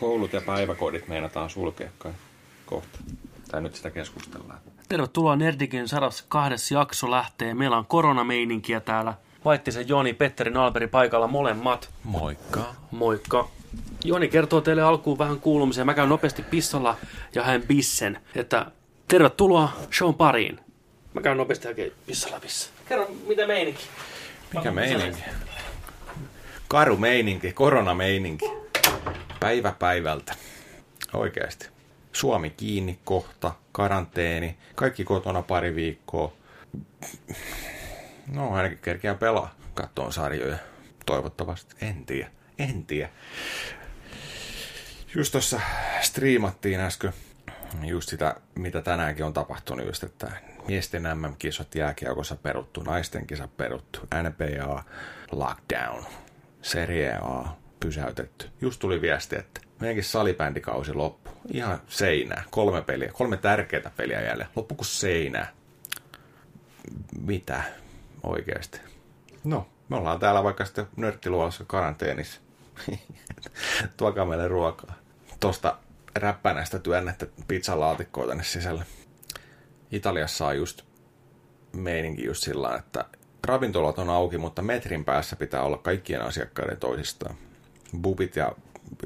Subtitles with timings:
[0.00, 2.12] Koulut ja päiväkodit meinataan sulkea kai
[2.66, 2.98] kohta.
[3.50, 4.60] Tai nyt sitä keskustellaan.
[4.88, 6.74] Tervetuloa Nerdikin 102.
[6.74, 7.54] jakso lähtee.
[7.54, 9.14] Meillä on koronameininkiä täällä.
[9.44, 11.90] Vaittisen Joni, Petteri, Alberi paikalla molemmat.
[12.04, 12.74] Moikka.
[12.90, 13.48] Moikka.
[14.04, 15.84] Joni kertoo teille alkuun vähän kuulumisia.
[15.84, 16.96] Mä käyn nopeasti pissalla
[17.34, 18.20] ja hän bissen.
[18.34, 18.66] Että
[19.08, 20.60] tervetuloa shown pariin.
[21.14, 22.70] Mä käyn nopeasti oikein pissalla pissa.
[22.88, 23.82] Kerro, mitä meininki?
[24.54, 25.22] Mikä meininki?
[26.68, 28.60] Karu meininki, koronameininki.
[29.40, 30.34] Päivä päivältä.
[31.12, 31.68] Oikeasti.
[32.12, 36.32] Suomi kiinni kohta, karanteeni, kaikki kotona pari viikkoa.
[38.26, 40.58] No ainakin kerkeää pelaa, kattoon sarjoja.
[41.06, 43.08] Toivottavasti, en tiedä, en tiedä.
[45.14, 45.60] Just tuossa
[46.00, 47.12] striimattiin äsken
[47.84, 50.32] just sitä, mitä tänäänkin on tapahtunut, just että
[50.68, 54.84] miesten MM-kisat jääkiekossa peruttu, naisten kisat peruttu, NBA
[55.32, 56.04] lockdown,
[56.62, 58.48] Serie A pysäytetty.
[58.60, 61.30] Just tuli viesti, että meidänkin salibändikausi loppu.
[61.52, 62.44] Ihan seinää.
[62.50, 63.10] Kolme peliä.
[63.12, 64.46] Kolme tärkeää peliä jäljellä.
[64.56, 65.52] Loppu kuin seinää.
[67.20, 67.62] Mitä?
[68.22, 68.80] Oikeasti.
[69.44, 72.40] No, me ollaan täällä vaikka sitten nörttiluolassa karanteenissa.
[73.96, 74.94] Tuokaa meille ruokaa.
[75.40, 75.78] Tosta
[76.14, 78.84] räppänästä työnnettä pizzalaatikkoa tänne sisälle.
[79.90, 80.82] Italiassa on just
[81.72, 83.04] meininki just sillä että
[83.46, 87.34] ravintolat on auki, mutta metrin päässä pitää olla kaikkien asiakkaiden toisistaan.
[87.98, 88.52] Bubit ja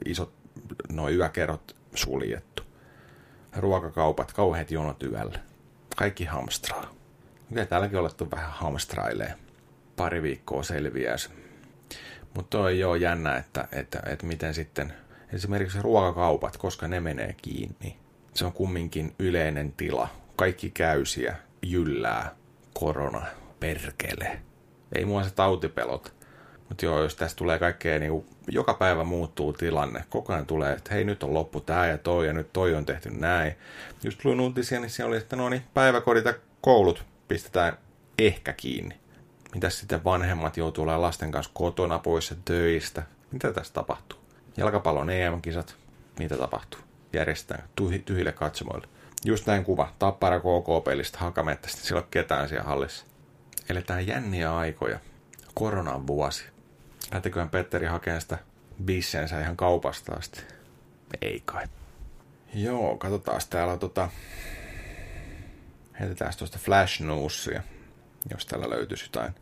[0.05, 0.33] isot
[0.93, 2.63] noin yökerrot suljettu.
[3.57, 5.39] Ruokakaupat, kauheat jonot yöllä.
[5.97, 6.95] Kaikki hamstraa.
[7.49, 9.35] Kyllä täälläkin olettu vähän hamstrailee.
[9.97, 11.31] Pari viikkoa selviää se.
[12.35, 14.93] Mutta toi ole jännä, että, että, että miten sitten
[15.33, 17.97] esimerkiksi ruokakaupat, koska ne menee kiinni.
[18.35, 20.09] Se on kumminkin yleinen tila.
[20.37, 22.35] Kaikki käysiä, jyllää,
[22.75, 23.27] korona,
[23.61, 24.41] perkele.
[24.95, 26.15] Ei mua se tautipelot.
[26.69, 30.05] Mutta joo, jos tästä tulee kaikkea, niin joka päivä muuttuu tilanne.
[30.09, 32.87] Koko ajan tulee, että hei nyt on loppu tää ja toi ja nyt toi on
[32.87, 33.55] tehty näin.
[34.03, 37.79] Just luin uutisia, niin siellä oli, että no niin, päiväkodit ja koulut pistetään
[38.19, 38.99] ehkä kiinni.
[39.55, 43.03] Mitäs sitten vanhemmat joutuu olemaan lasten kanssa kotona pois töistä?
[43.31, 44.19] Mitä tässä tapahtuu?
[44.57, 45.77] Jalkapallon EM-kisat,
[46.19, 46.81] mitä tapahtuu?
[47.13, 47.69] Järjestetään
[48.05, 48.89] tyhjille katsomoille.
[49.25, 53.07] Just näin kuva, Tappara KK-pelistä Hakamettästä, sillä on ketään siellä hallissa.
[53.69, 54.99] Eletään jänniä aikoja.
[55.55, 56.54] Koronan vuosi.
[57.15, 58.39] Lähteköhän Petteri hakemaan sitä
[58.85, 60.41] bissensä ihan kaupasta asti?
[61.23, 61.67] Ei kai.
[62.55, 64.11] Joo, katsotaan täällä tota...
[66.01, 67.63] Heitetään tuosta Flash Newsia,
[68.31, 69.35] jos täällä löytyisi jotain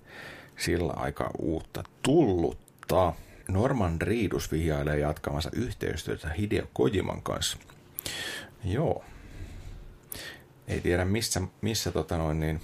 [0.56, 3.12] sillä aika uutta tullutta.
[3.48, 7.58] Norman Riidus vihjailee jatkamassa yhteistyötä Hideo Kojiman kanssa.
[8.64, 9.04] Joo.
[10.68, 12.60] Ei tiedä missä, missä tota noin niin,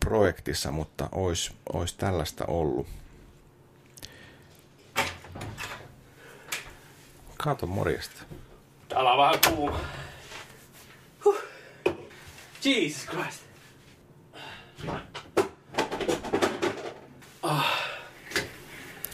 [0.00, 2.86] projektissa, mutta olisi ois tällaista ollut.
[7.36, 8.22] Kato morjesta.
[8.88, 9.80] Täällä on vähän kuuma.
[11.24, 11.36] Huh.
[12.64, 13.42] Jesus Christ.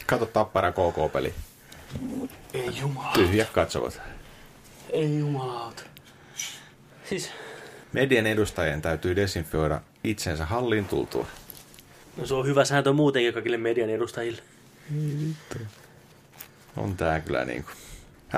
[0.05, 1.33] Kato Tappara KK-peli.
[2.53, 3.11] Ei jumala.
[3.13, 4.01] Tyhjät katsovat.
[4.89, 5.83] Ei jumalauta.
[7.09, 7.29] Siis,
[7.93, 11.27] Median edustajien täytyy desinfioida itsensä halliin tultua.
[12.17, 14.41] no se on hyvä sääntö muutenkin kaikille median edustajille.
[16.77, 17.71] On tää kyllä niinku.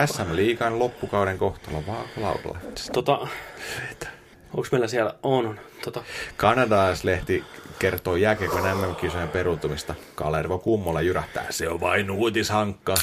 [0.05, 2.57] SM Liikan loppukauden kohtalo vaakalaudalla.
[2.93, 3.27] Tota,
[4.53, 5.59] onks meillä siellä, on, on.
[5.83, 6.03] Tota,
[6.37, 7.43] Kanadalaislehti
[7.79, 9.95] kertoo jääkiekon MM-kisojen peruuntumista.
[10.15, 11.45] Kalervo Kummola jyrähtää.
[11.49, 12.95] Se on vain uutishankka.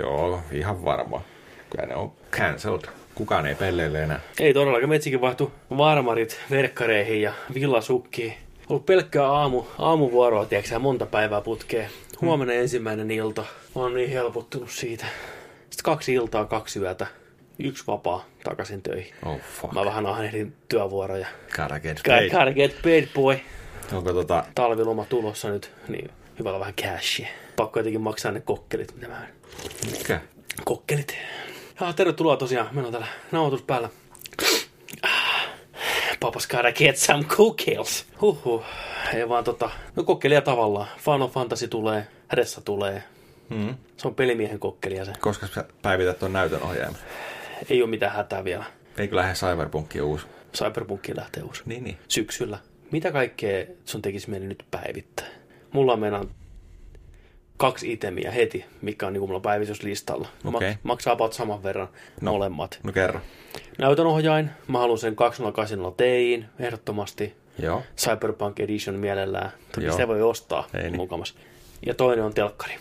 [0.00, 1.22] Joo, ihan varma.
[1.70, 2.84] Kyllä ne on cancelled.
[3.14, 4.20] Kukaan ei pelleille enää.
[4.40, 8.34] ei todellakaan, metsikin vaihtui varmarit verkkareihin ja villasukkiin.
[8.68, 11.90] Ollut pelkkää aamu, aamuvuoroa, tiedätkö monta päivää putkeen.
[12.20, 13.44] Huomenna ensimmäinen ilta.
[13.74, 15.06] Mä oon niin helpottunut siitä.
[15.76, 17.06] Sitten kaksi iltaa, kaksi yötä.
[17.58, 19.14] Yksi vapaa takaisin töihin.
[19.24, 19.72] Oh fuck.
[19.72, 21.26] Mä vähän ahdin työvuoroja.
[21.56, 22.30] Gotta get paid.
[22.30, 23.38] gotta get paid, boy.
[23.92, 24.44] Onko tota...
[24.54, 27.28] Talviloma tulossa nyt, niin hyvä olla vähän cashia.
[27.56, 29.26] Pakko jotenkin maksaa ne kokkelit, mitä mä
[29.90, 30.20] Mikä?
[30.64, 31.16] Kokkelit.
[31.80, 33.88] Ja tervetuloa tosiaan, meillä on täällä nauhoitus päällä.
[36.20, 38.06] Papas gotta get some cocktails.
[38.20, 38.64] Huhhuh.
[39.14, 40.88] Ei vaan tota, no kokkelia tavallaan.
[40.98, 43.02] Final Fantasy tulee, Hädessä tulee.
[43.54, 43.74] Hmm.
[43.96, 45.12] Se on pelimiehen kokkelia se.
[45.20, 46.96] Koska sä päivität ton näytön ohjaajan?
[47.70, 48.64] Ei ole mitään hätää vielä.
[48.98, 50.26] Eikö lähde Cyberpunkin uusi?
[50.54, 51.62] Cyberpunkki lähtee uusi.
[51.66, 51.98] Niin, niin.
[52.08, 52.58] Syksyllä.
[52.90, 55.26] Mitä kaikkea sun tekisi mieli nyt päivittää?
[55.72, 56.28] Mulla on meinaan
[57.56, 60.28] kaksi itemiä heti, mikä on niin mulla päivityslistalla.
[60.44, 60.72] Okei.
[60.72, 61.88] Mak- maksaa about saman verran
[62.20, 62.32] no.
[62.32, 62.80] molemmat.
[62.82, 63.20] No kerro.
[63.78, 64.50] Näytön ohjain.
[64.68, 67.34] Mä haluan sen 2080 Tiin ehdottomasti.
[67.58, 67.82] Joo.
[67.96, 69.50] Cyberpunk Edition mielellään.
[69.74, 69.92] Toki Joo.
[69.92, 70.96] sitä voi ostaa Ei niin.
[70.96, 71.34] mukamas.
[71.86, 72.74] Ja toinen on telkkari.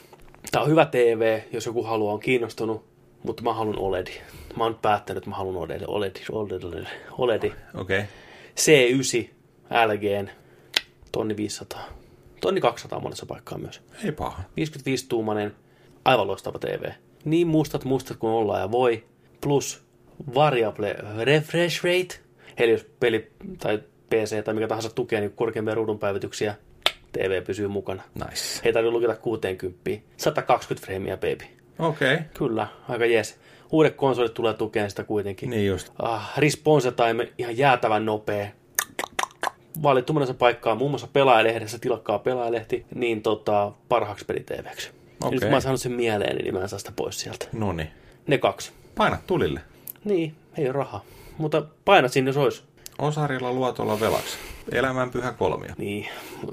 [0.51, 2.85] Tää on hyvä TV, jos joku haluaa, on kiinnostunut.
[3.23, 4.21] mutta mä haluan OLEDi.
[4.57, 5.85] Mä oon nyt päättänyt, että mä haluan OLEDi.
[5.87, 6.87] OLEDi, OLEDi,
[7.17, 7.53] OLEDi.
[7.73, 7.99] Okei.
[7.99, 8.05] Okay.
[8.59, 9.29] C9
[9.85, 10.29] LGn
[11.11, 11.89] tonni 500.
[12.41, 13.81] Tonni 200 monessa paikkaa myös.
[14.03, 14.43] Ei paha.
[14.61, 15.51] 55-tuumainen,
[16.05, 16.89] aivan loistava TV.
[17.25, 19.03] Niin mustat mustat kuin ollaan ja voi.
[19.41, 19.83] Plus
[20.35, 22.19] variable refresh rate.
[22.57, 26.55] Eli jos peli tai PC tai mikä tahansa tukee niin korkeampia ruudunpäivityksiä,
[27.15, 28.03] TV pysyy mukana.
[28.15, 28.61] Nice.
[28.63, 29.91] Ei tarvitse lukita 60.
[30.17, 31.43] 120 freimiä, baby.
[31.79, 32.13] Okei.
[32.13, 32.25] Okay.
[32.33, 33.39] Kyllä, aika jes.
[33.71, 35.49] Uudet konsolit tulee tukeen sitä kuitenkin.
[35.49, 35.89] Niin just.
[35.99, 38.47] Ah, response time ihan jäätävän nopea.
[39.83, 44.89] Valittu monessa paikkaa, muun muassa pelaajalehdessä, tilakkaa pelaajalehti, niin tota, parhaaksi peli-TVksi.
[45.23, 45.31] Okei.
[45.31, 47.47] Nyt kun mä oon saanut sen mieleen, niin mä en saa sitä pois sieltä.
[47.53, 47.87] Noni.
[48.27, 48.71] Ne kaksi.
[48.95, 49.59] Paina tulille.
[50.03, 51.03] Niin, ei ole rahaa.
[51.37, 52.63] Mutta paina sinne, jos olisi.
[52.99, 54.37] Osarilla luotolla velaksi.
[54.71, 55.71] Elämän pyhä kolmio.
[55.77, 56.07] Niin,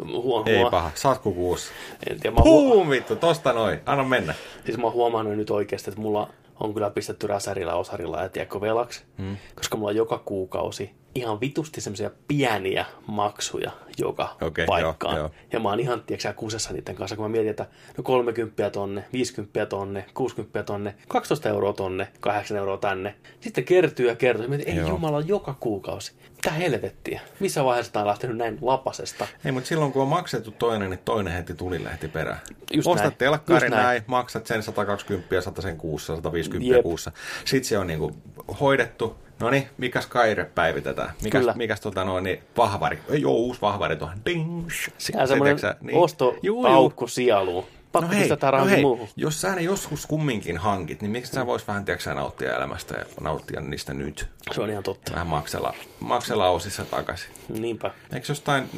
[0.07, 0.91] huom- Ei paha.
[0.95, 1.73] Saatko kuussa?
[2.11, 3.81] En tiedä, mä, huom- vittu, tosta noin.
[3.87, 4.35] Anna mennä.
[4.65, 6.29] siis mä oon huomannut nyt oikeasti, että mulla
[6.61, 9.03] on kyllä pistetty räsärillä osarilla ja tiedätkö velaksi.
[9.19, 9.37] Hmm.
[9.55, 15.17] Koska mulla on joka kuukausi ihan vitusti semmoisia pieniä maksuja joka Okei, paikkaan.
[15.17, 15.31] joo, joo.
[15.53, 17.67] Ja mä oon ihan, tiedätkö kusessa niiden kanssa, kun mä mietin, että
[17.97, 23.15] no 30 tonne, 50 tonne, 60 tonne, 12 euroa tonne, 8 euroa tänne.
[23.41, 24.47] Sitten kertyy ja kertyy.
[24.49, 24.89] Mä mietin, ei Joo.
[24.89, 26.13] jumala, joka kuukausi.
[26.45, 27.21] Mitä helvettiä?
[27.41, 29.27] Missä vaiheessa tää on lähtenyt näin lapasesta?
[29.45, 32.41] Ei, mutta silloin kun on maksettu toinen, niin toinen heti tulille heti perään.
[32.73, 33.19] Just Ostat näin.
[33.19, 33.83] telkkari näin.
[33.83, 34.03] näin.
[34.07, 36.83] maksat sen 120, 100 sen kuussa, 150 Jep.
[36.83, 37.13] kuussa.
[37.45, 38.17] Sitten se on niinku
[38.61, 39.17] hoidettu.
[39.41, 41.11] No niin, mikäs kaire päivitetään?
[41.23, 41.55] Mikäs, Kyllä.
[41.57, 42.99] mikäs tota noin, niin vahvari?
[43.09, 44.19] Ei oo uusi vahvari tuohon.
[44.27, 44.69] Ding!
[44.99, 45.99] Sehän semmoinen niin.
[45.99, 47.67] ostopaukku sieluun.
[47.93, 49.09] Pakko No hei, pistää no no hei, muuhun.
[49.17, 53.05] jos sä ne joskus kumminkin hankit, niin miksi sä vois vähän tiedätkö, nauttia elämästä ja
[53.21, 54.29] nauttia niistä nyt?
[54.55, 55.13] Se on ihan totta.
[55.13, 57.31] Vähän maksella, maksella osissa takaisin.
[57.49, 57.91] Niinpä.
[58.15, 58.69] Eikö jostain,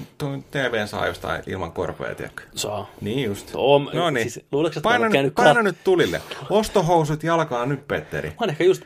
[0.51, 2.43] TVn saa jostain ilman korpea, tiedätkö?
[2.55, 2.91] Saa.
[3.01, 3.51] Niin just.
[3.55, 4.31] Oon- no niin.
[4.31, 6.21] siis mä paina, nyt, paina nyt tulille.
[6.51, 8.29] Ostohousut jalkaa nyt, Petteri.
[8.29, 8.83] Mä oon ehkä just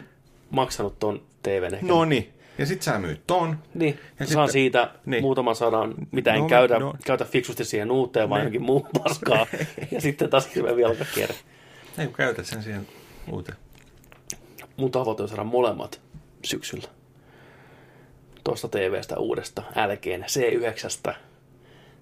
[0.51, 1.87] maksanut ton TVn ehkä.
[1.87, 2.35] No niin.
[2.58, 3.58] Ja sit sä myyt ton.
[3.75, 5.10] Niin, Ja saan sitten- siitä niin.
[5.10, 5.22] niin.
[5.22, 6.87] muutaman sadan, mitä en No, käytä, no.
[6.87, 6.94] no.
[7.05, 9.46] käytä fiksusti siihen uuteen, vaan johonkin muuhun paskaa.
[9.90, 11.34] ja sitten taas hirveä velkakierre.
[11.99, 12.88] Ei kun käytät sen siihen
[13.32, 13.58] uuteen.
[14.76, 16.00] Mun tavoite on saada molemmat
[16.44, 16.88] syksyllä.
[18.44, 21.12] Tuosta TVstä uudesta LGn C9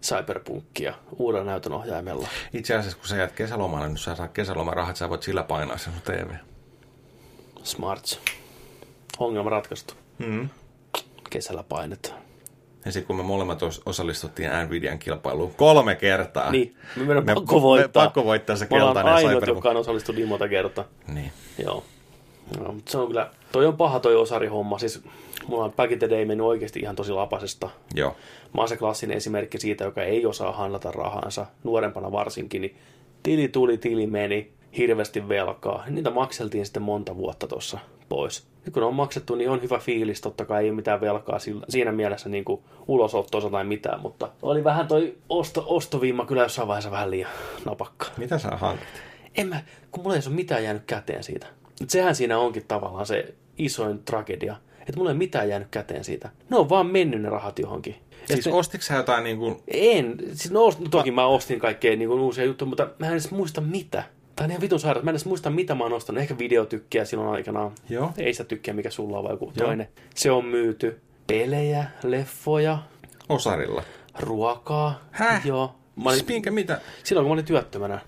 [0.02, 2.28] Cyberpunkia uudella näytön ohjaimella.
[2.52, 5.92] Itse asiassa kun sä jäät kesälomalle, niin sä saa kesälomarahat, sä voit sillä painaa sen
[6.04, 6.30] TV.
[7.62, 8.20] Smarts.
[9.18, 9.94] Ongelma ratkaistu.
[10.18, 10.48] Mm.
[11.30, 12.20] Kesällä painetaan.
[12.84, 16.50] Ja sitten kun me molemmat os- osallistuttiin Nvidian kilpailuun kolme kertaa.
[16.50, 18.02] Niin, me meidän Me- pakko voittaa.
[18.02, 19.56] me pakko voittaa se Me ollaan keltainen ainut, Cyberpunk.
[19.58, 20.84] joka on osallistunut niin monta kertaa.
[21.14, 21.32] Niin.
[21.64, 21.84] Joo.
[22.60, 24.78] No, mutta se on kyllä, toi on paha toi osarihomma.
[24.78, 25.02] Siis
[25.48, 27.70] mulla on back in the day mennyt oikeasti ihan tosi lapasesta.
[27.94, 28.10] Joo.
[28.54, 32.76] Mä oon se klassinen esimerkki siitä, joka ei osaa handlata rahansa, nuorempana varsinkin, niin
[33.22, 35.84] tili tuli, tili meni, hirveästi velkaa.
[35.88, 37.78] Niitä makseltiin sitten monta vuotta tuossa
[38.08, 38.46] pois.
[38.64, 41.38] Nyt kun on maksettu, niin on hyvä fiilis, totta kai ei ole mitään velkaa
[41.68, 46.68] siinä mielessä niin kuin ulosottoisa tai mitään, mutta oli vähän toi osto, ostoviima kyllä jossain
[46.68, 47.30] vaiheessa vähän liian
[47.64, 48.06] napakka.
[48.16, 48.88] Mitä sä hankit?
[49.36, 51.46] En mä, kun mulla ei ole mitään jäänyt käteen siitä.
[51.82, 56.04] Et sehän siinä onkin tavallaan se isoin tragedia, että mulla ei ole mitään jäänyt käteen
[56.04, 56.30] siitä.
[56.50, 57.96] Ne on vaan mennyt ne rahat johonkin.
[58.28, 59.56] Ja Siis ostitko sä jotain niin kuin...
[59.68, 60.16] en.
[60.26, 63.30] Siis no, ost- toki mä ostin kaikkea niin kuin, uusia juttuja, mutta mä en edes
[63.30, 64.02] muista mitä.
[64.36, 65.04] Tämä on ihan vitun sairaus.
[65.04, 66.22] Mä en edes muista, mitä mä oon ostanut.
[66.22, 67.72] Ehkä videotykkiä silloin aikanaan.
[67.88, 68.12] Joo.
[68.18, 69.66] Ei sitä tykkiä, mikä sulla on, vai joku Joo.
[69.66, 69.88] toinen.
[70.14, 71.00] Se on myyty.
[71.26, 72.78] Pelejä, leffoja,
[73.28, 73.82] Osarilla.
[74.20, 75.00] ruokaa.
[75.10, 75.46] Häh?
[75.46, 75.74] Joo.
[76.04, 76.80] Mä olin, minkä mitä?
[77.04, 77.98] silloin kun mä olin työttömänä.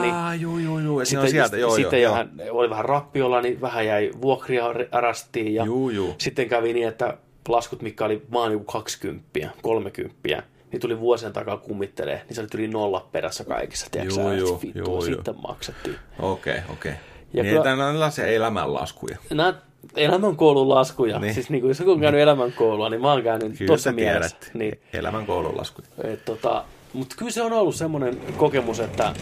[0.00, 1.04] Niin, Aa, joo, joo, joo.
[1.04, 5.54] Sitten, on sieltä, joo, sitten joo, vähän, oli vähän rappiolla, niin vähän jäi vuokria arastiin.
[5.54, 6.14] Ja Juu, juu.
[6.18, 7.16] sitten kävi niin, että
[7.48, 12.48] laskut, mikä oli vaan joku 20, 30, niin tuli vuosien takaa kummittelee, niin se oli
[12.54, 13.86] yli nolla perässä kaikissa.
[13.90, 15.02] Tiedätkö että vittua, juu, juu.
[15.02, 15.96] sitten maksettiin.
[16.18, 16.92] Okei, okei.
[17.32, 19.16] Ja Niin, kyllä- tällaisia elämänlaskuja.
[19.30, 19.54] Nämä
[19.96, 21.14] elämänkoulun laskuja.
[21.18, 21.22] Niin.
[21.22, 21.34] Niin.
[21.34, 23.92] Siis niin kuin, jos joku on käynyt elämänkoulua, niin mä oon käynyt Kyllä tuossa sä
[23.92, 24.36] mielessä.
[24.40, 24.54] tiedät.
[24.54, 24.80] Niin.
[24.92, 25.88] Elämän koululaskuja.
[26.04, 29.14] Et, tota, mutta kyllä se on ollut semmoinen kokemus, että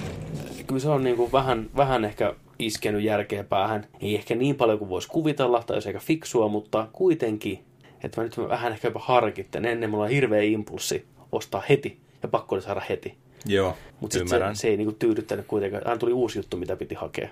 [0.66, 3.86] kyllä se on niinku vähän, vähän ehkä iskenyt järkeä päähän.
[4.00, 7.64] Ei ehkä niin paljon kuin voisi kuvitella, tai olisi aika fiksua, mutta kuitenkin.
[8.04, 9.64] Että mä nyt vähän ehkä jopa harkitten.
[9.64, 13.14] Ennen mulla on hirveä impulssi ostaa heti, ja pakko oli saada heti.
[13.46, 15.86] Joo, Mutta se, se ei niinku tyydyttänyt kuitenkaan.
[15.86, 17.28] Aina tuli uusi juttu, mitä piti hakea.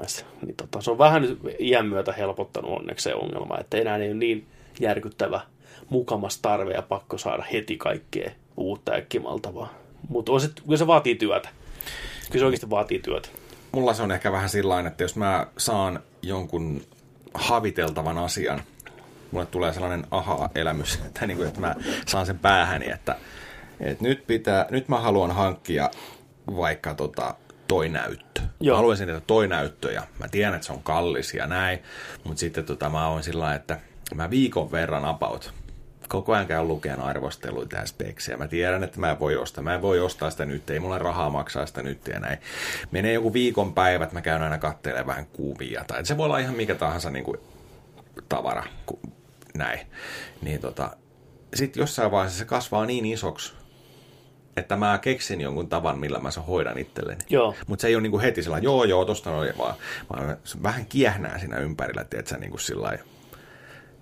[0.00, 0.24] Nice.
[0.46, 4.08] Niin tota, se on vähän nyt iän myötä helpottanut onneksi se ongelma, että enää ei
[4.08, 4.46] ole niin
[4.80, 5.40] järkyttävä
[5.88, 9.74] mukamas tarve ja pakko saada heti kaikkea uutta ja kimaltavaa.
[10.08, 10.32] Mutta
[10.64, 11.48] kyllä se vaatii työtä.
[12.30, 13.28] Kyllä se oikeasti vaatii työtä.
[13.72, 16.82] Mulla se on ehkä vähän sillä että jos mä saan jonkun
[17.34, 18.62] haviteltavan asian,
[19.30, 21.74] mulle tulee sellainen aha-elämys, että, niin kuin, että mä
[22.06, 23.16] saan sen päähäni, että,
[23.80, 25.90] että nyt, pitää, nyt mä haluan hankkia
[26.56, 27.34] vaikka tota,
[27.68, 28.40] toi näyttö.
[28.60, 28.74] Joo.
[28.74, 31.78] Mä haluaisin, että toi näyttö ja mä tiedän, että se on kallis ja näin,
[32.24, 33.80] mutta sitten tota, mä oon sillä että
[34.14, 35.54] mä viikon verran about
[36.08, 38.36] koko ajan käyn lukemaan arvosteluita ja speksiä.
[38.36, 39.64] Mä tiedän, että mä en voi ostaa.
[39.64, 42.38] Mä en voi ostaa sitä nyt, ei mulla rahaa maksaa sitä nyt ja näin.
[42.90, 45.84] Menee joku viikon päivät, mä käyn aina katselemaan vähän kuvia.
[45.86, 47.40] Tai se voi olla ihan mikä tahansa niin kuin,
[48.28, 48.64] tavara,
[49.58, 49.80] näin.
[50.42, 50.96] Niin tota,
[51.54, 53.52] sitten jossain vaiheessa se kasvaa niin isoksi,
[54.56, 57.24] että mä keksin jonkun tavan, millä mä sen hoidan itselleni.
[57.66, 59.74] Mutta se ei ole niinku heti sillä joo, joo, tosta noin, vaan,
[60.12, 62.98] vaan vähän kiehnää siinä ympärillä, että sä niinku sillä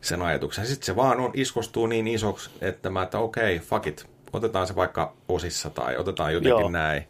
[0.00, 0.66] sen ajatuksen.
[0.66, 4.66] Sitten se vaan on, iskostuu niin isoksi, että mä, että okei, okay, fuck it, otetaan
[4.66, 6.70] se vaikka osissa tai otetaan jotenkin Joo.
[6.70, 7.02] näin.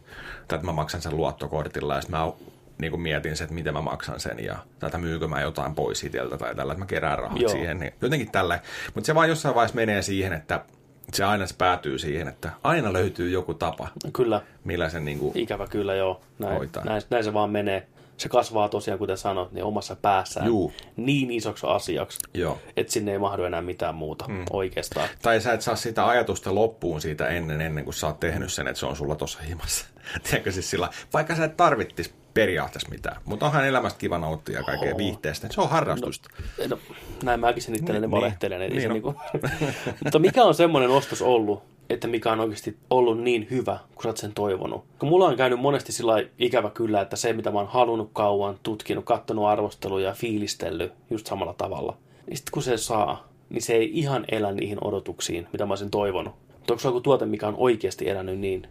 [0.47, 2.31] Tai että mä maksan sen luottokortilla ja sitten mä
[2.77, 6.03] niin kuin mietin se, että miten mä maksan sen ja että myykö mä jotain pois
[6.03, 7.51] itseltä tai tällä, että mä kerään rahat Joo.
[7.51, 7.79] siihen.
[7.79, 8.59] Niin jotenkin tällä.
[8.95, 10.65] Mutta se vaan jossain vaiheessa menee siihen, että
[11.13, 15.37] se aina se päätyy siihen, että aina löytyy joku tapa, Kyllä, millä sen niin kuin,
[15.37, 16.21] ikävä kyllä joo.
[16.39, 16.85] Näin, Hoitaa.
[16.85, 17.87] näin, näin se vaan menee.
[18.17, 20.73] Se kasvaa tosiaan, kuten sanot, niin omassa päässään Juu.
[20.95, 22.59] niin isoksi asiaksi, joo.
[22.77, 24.45] että sinne ei mahdu enää mitään muuta mm.
[24.49, 25.09] oikeastaan.
[25.21, 28.67] Tai sä et saa sitä ajatusta loppuun siitä ennen, ennen kuin sä oot tehnyt sen,
[28.67, 29.85] että se on sulla tossa himassa.
[30.23, 34.63] Tiedätkö siis sillä, vaikka sä et tarvittis periaatteessa mitään, mutta onhan elämästä kiva nauttia ja
[34.63, 35.47] kaikkea viihteestä.
[35.51, 36.29] Se on harrastusta.
[36.69, 36.77] No,
[37.23, 38.59] näin mäkin sen itselleni Niin, valehtelen.
[38.59, 39.15] Niin, niin niin niinku.
[40.03, 44.09] Mutta mikä on semmoinen ostos ollut, että mikä on oikeasti ollut niin hyvä, kun sä
[44.09, 44.85] oot sen toivonut?
[44.99, 48.59] Kun mulla on käynyt monesti sillä ikävä kyllä, että se mitä mä oon halunnut kauan,
[48.63, 51.97] tutkinut, kattonut arvosteluja ja fiilistellyt just samalla tavalla,
[52.27, 55.91] niin sitten kun se saa, niin se ei ihan elä niihin odotuksiin, mitä mä olisin
[55.91, 56.33] toivonut.
[56.53, 58.61] Mutta onko se joku tuote, mikä on oikeasti elänyt niin?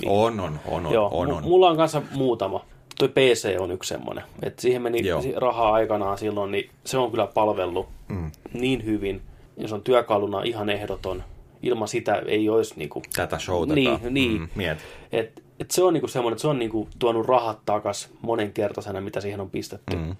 [0.00, 1.42] niin On, on, on, on, Joo, on, on.
[1.42, 2.64] mulla on kanssa muutama.
[2.98, 4.24] Toi PC on yksi semmoinen.
[4.42, 5.22] että siihen meni Joo.
[5.36, 8.30] rahaa aikanaan silloin, niin se on kyllä palvellut mm.
[8.52, 9.22] niin hyvin.
[9.56, 11.22] Ja se on työkaluna ihan ehdoton.
[11.62, 13.02] Ilman sitä ei olisi niinku...
[13.16, 13.74] Tätä showta.
[13.74, 14.40] Niin, niin.
[14.40, 14.82] Mm, mieti.
[15.12, 19.20] Et, et se on niinku semmoinen, että se on niinku tuonut rahat takas monenkertaisena, mitä
[19.20, 19.96] siihen on pistetty.
[19.96, 20.16] Mm.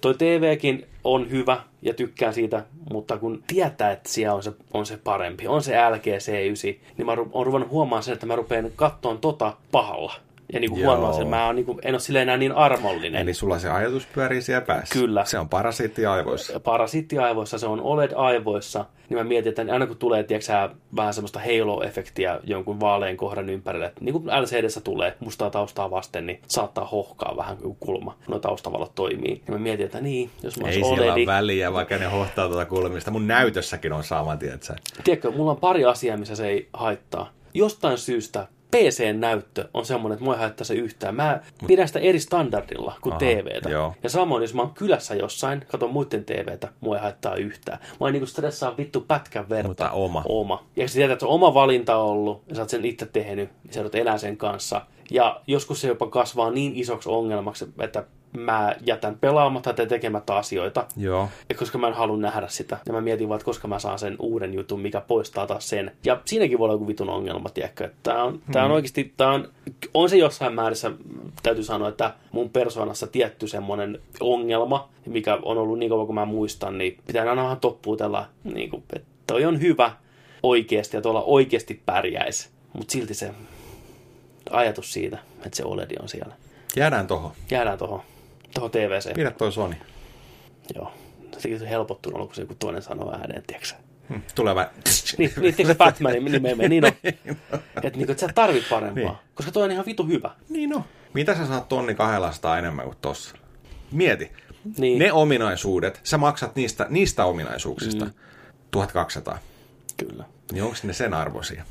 [0.00, 4.86] Toi TVkin on hyvä ja tykkään siitä, mutta kun tietää, että siellä on se, on
[4.86, 8.70] se parempi, on se LG C9, niin mä oon ruvennut huomaamaan sen, että mä rupean
[8.76, 10.14] kattoon tota pahalla.
[10.54, 10.90] Ja niinku Joo.
[10.90, 13.22] huomaan sen, mä oon niinku, en ole silleen enää niin armollinen.
[13.22, 14.92] Eli sulla se ajatus pyörii siellä päässä.
[14.92, 15.24] Kyllä.
[15.24, 16.60] Se on parasiitti aivoissa.
[16.60, 22.40] parasittiaivoissa, se on OLED-aivoissa, niin mä mietin, että aina kun tulee tiedätkö, vähän semmoista halo-efektiä
[22.44, 27.36] jonkun vaalean kohdan ympärille, että niin kuin LCDssä tulee mustaa taustaa vasten, niin saattaa hohkaa
[27.36, 29.42] vähän kuin kulma, nuo taustavalot toimii.
[29.46, 32.64] Ja mä mietin, että niin, jos mä Ei ole OLED, väliä, vaikka ne hohtaa tuota
[32.64, 33.10] kulmista.
[33.10, 34.74] Mun näytössäkin on sama, tiedätkö?
[35.04, 37.30] tiedätkö, mulla on pari asiaa, missä se ei haittaa.
[37.54, 41.14] Jostain syystä PC-näyttö on semmoinen, että mua ei haittaa se yhtään.
[41.14, 43.68] Mä pidän sitä eri standardilla kuin Aha, TVtä.
[43.68, 43.94] joo.
[44.02, 47.78] Ja samoin, jos mä oon kylässä jossain, katon muiden TVtä, mua ei haittaa yhtään.
[48.00, 49.68] Mä en niinku stressaa vittu pätkän verta.
[49.68, 50.22] Mutta oma.
[50.28, 50.64] Oma.
[50.76, 53.50] Ja sä tiedät, että se on oma valinta ollut, ja sä oot sen itse tehnyt,
[53.64, 54.80] niin sä joudut elää sen kanssa.
[55.10, 58.04] Ja joskus se jopa kasvaa niin isoksi ongelmaksi, että
[58.38, 61.28] mä jätän pelaamatta tai tekemättä asioita, Joo.
[61.48, 62.78] ja koska mä en halua nähdä sitä.
[62.86, 65.92] Ja mä mietin vaan, että koska mä saan sen uuden jutun, mikä poistaa taas sen.
[66.04, 67.90] Ja siinäkin voi olla joku vitun ongelma, tiedätkö?
[68.02, 69.48] Tää on, tää on oikeasti, tää on,
[69.94, 70.90] on se jossain määrissä,
[71.42, 76.24] täytyy sanoa, että mun persoonassa tietty semmoinen ongelma, mikä on ollut niin kauan kuin mä
[76.24, 79.92] muistan, niin pitää aina vähän toppuutella, niin kuin, että toi on hyvä
[80.42, 82.48] oikeasti ja tuolla oikeasti pärjäisi.
[82.72, 83.30] Mutta silti se
[84.50, 86.34] ajatus siitä, että se OLED on siellä.
[86.76, 87.32] Jäädään tohon.
[87.50, 88.02] Jäädään tuohon
[88.54, 89.14] tohon TVC.
[89.14, 89.74] Pidä toi Sony.
[90.74, 90.92] Joo.
[91.38, 93.76] Sekin se helpottunut, kun se joku toinen sanoo ääneen, tiedätkö sä?
[94.08, 94.22] Hmm.
[94.34, 94.66] Tulee vai...
[95.18, 96.92] Niin, niin tiedätkö Batmanin nimemme, niin on.
[97.82, 98.94] Että niinku, et sä tarvit parempaa.
[98.94, 99.18] Niin.
[99.34, 100.30] Koska toi on ihan vitu hyvä.
[100.48, 100.84] Niin on.
[101.14, 103.36] Mitä sä saat tonni 200 enemmän kuin tossa?
[103.92, 104.32] Mieti.
[104.78, 108.12] Niin, Ne ominaisuudet, sä maksat niistä, niistä ominaisuuksista mm.
[108.70, 109.38] 1200.
[109.96, 110.24] kyllä.
[110.52, 111.64] Niin onko ne sen arvoisia?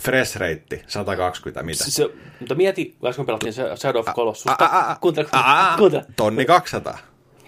[0.00, 1.84] Fresh rate, 120, mitä?
[1.84, 4.52] Se, mutta mieti, äsken pelattiin se Shadow of Colossus.
[5.00, 5.28] Kuuntele,
[5.78, 6.04] kuuntele.
[6.16, 6.98] Tonni 200.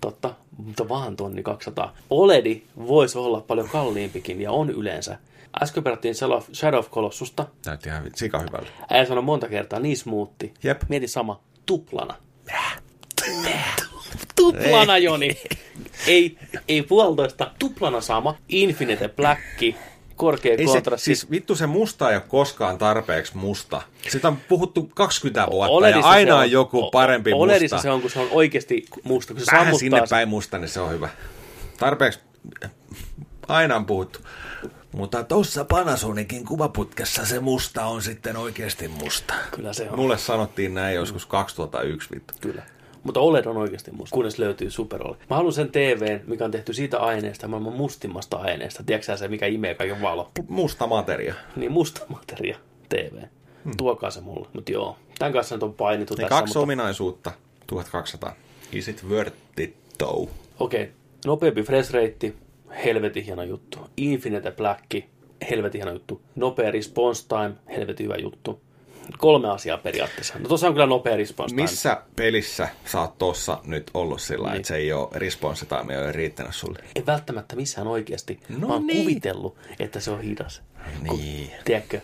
[0.00, 1.94] Totta, mutta vaan tonni 200.
[2.10, 5.18] OLEDi voisi olla paljon kalliimpikin ja on yleensä.
[5.62, 6.14] Äsken pelattiin
[6.52, 7.46] Shadow of Colossusta.
[7.66, 8.70] Näytti ihan sika hyvältä.
[8.90, 10.54] Äijä sanoi monta kertaa, niin smoothi.
[10.62, 10.82] Jep.
[10.88, 12.14] Mieti sama, tuplana.
[14.36, 15.36] tuplana, Joni.
[16.06, 18.36] Ei, ei puolitoista, tuplana sama.
[18.48, 19.40] Infinite Black,
[20.26, 21.04] korkea Ei se, kontrasti.
[21.04, 23.82] siis vittu se musta ei ole koskaan tarpeeksi musta.
[24.08, 27.82] Sitä on puhuttu 20 vuotta Oledissa ja aina se on joku parempi Oledissa musta.
[27.82, 29.34] se on, kun se on oikeasti musta.
[29.34, 31.08] Kun se Vähän sinne sen- päin musta, niin se on hyvä.
[31.78, 32.20] Tarpeeksi,
[33.48, 34.18] aina on puhuttu.
[34.92, 39.34] Mutta tuossa Panasonicin kuvaputkessa se musta on sitten oikeasti musta.
[39.50, 39.98] Kyllä se on.
[39.98, 42.34] Mulle sanottiin näin joskus 2001 vittu.
[42.40, 42.62] Kyllä.
[43.04, 45.18] Mutta OLED on oikeasti musta, kunnes löytyy Super OLED.
[45.30, 48.82] Mä haluan sen TVn, mikä on tehty siitä aineesta, maailman mustimmasta aineesta.
[48.82, 50.30] Tiedätkö se, mikä imee kaiken valo?
[50.48, 51.34] Musta materia.
[51.56, 53.22] Niin musta materia TV.
[53.64, 53.76] Hmm.
[53.76, 54.48] Tuokaa se mulle.
[54.52, 56.28] Mutta joo, tämän kanssa nyt on painittu Ne tässä.
[56.28, 56.60] kaksi mutta...
[56.60, 57.32] ominaisuutta,
[57.66, 58.34] 1200.
[58.72, 60.30] Is it worth it though?
[60.60, 60.94] Okei, okay.
[61.26, 62.32] nopeampi fresh rate,
[62.84, 63.78] helvetin hieno juttu.
[63.96, 64.84] Infinite Black,
[65.50, 66.20] helvetin hieno juttu.
[66.36, 68.60] Nopea response time, helvetin hyvä juttu.
[69.18, 70.34] Kolme asiaa periaatteessa.
[70.38, 71.62] No tuossa on kyllä nopea response time.
[71.62, 74.56] Missä pelissä sä oot tossa nyt ollut sillä, Niin.
[74.56, 76.78] että se ei ole response time ei ole riittänyt sulle?
[76.96, 78.40] Ei välttämättä missään oikeasti.
[78.48, 78.98] No mä oon niin.
[78.98, 80.62] kuvitellut, että se on hidas.
[81.02, 81.50] Niin.
[81.64, 82.00] Tiedätkö?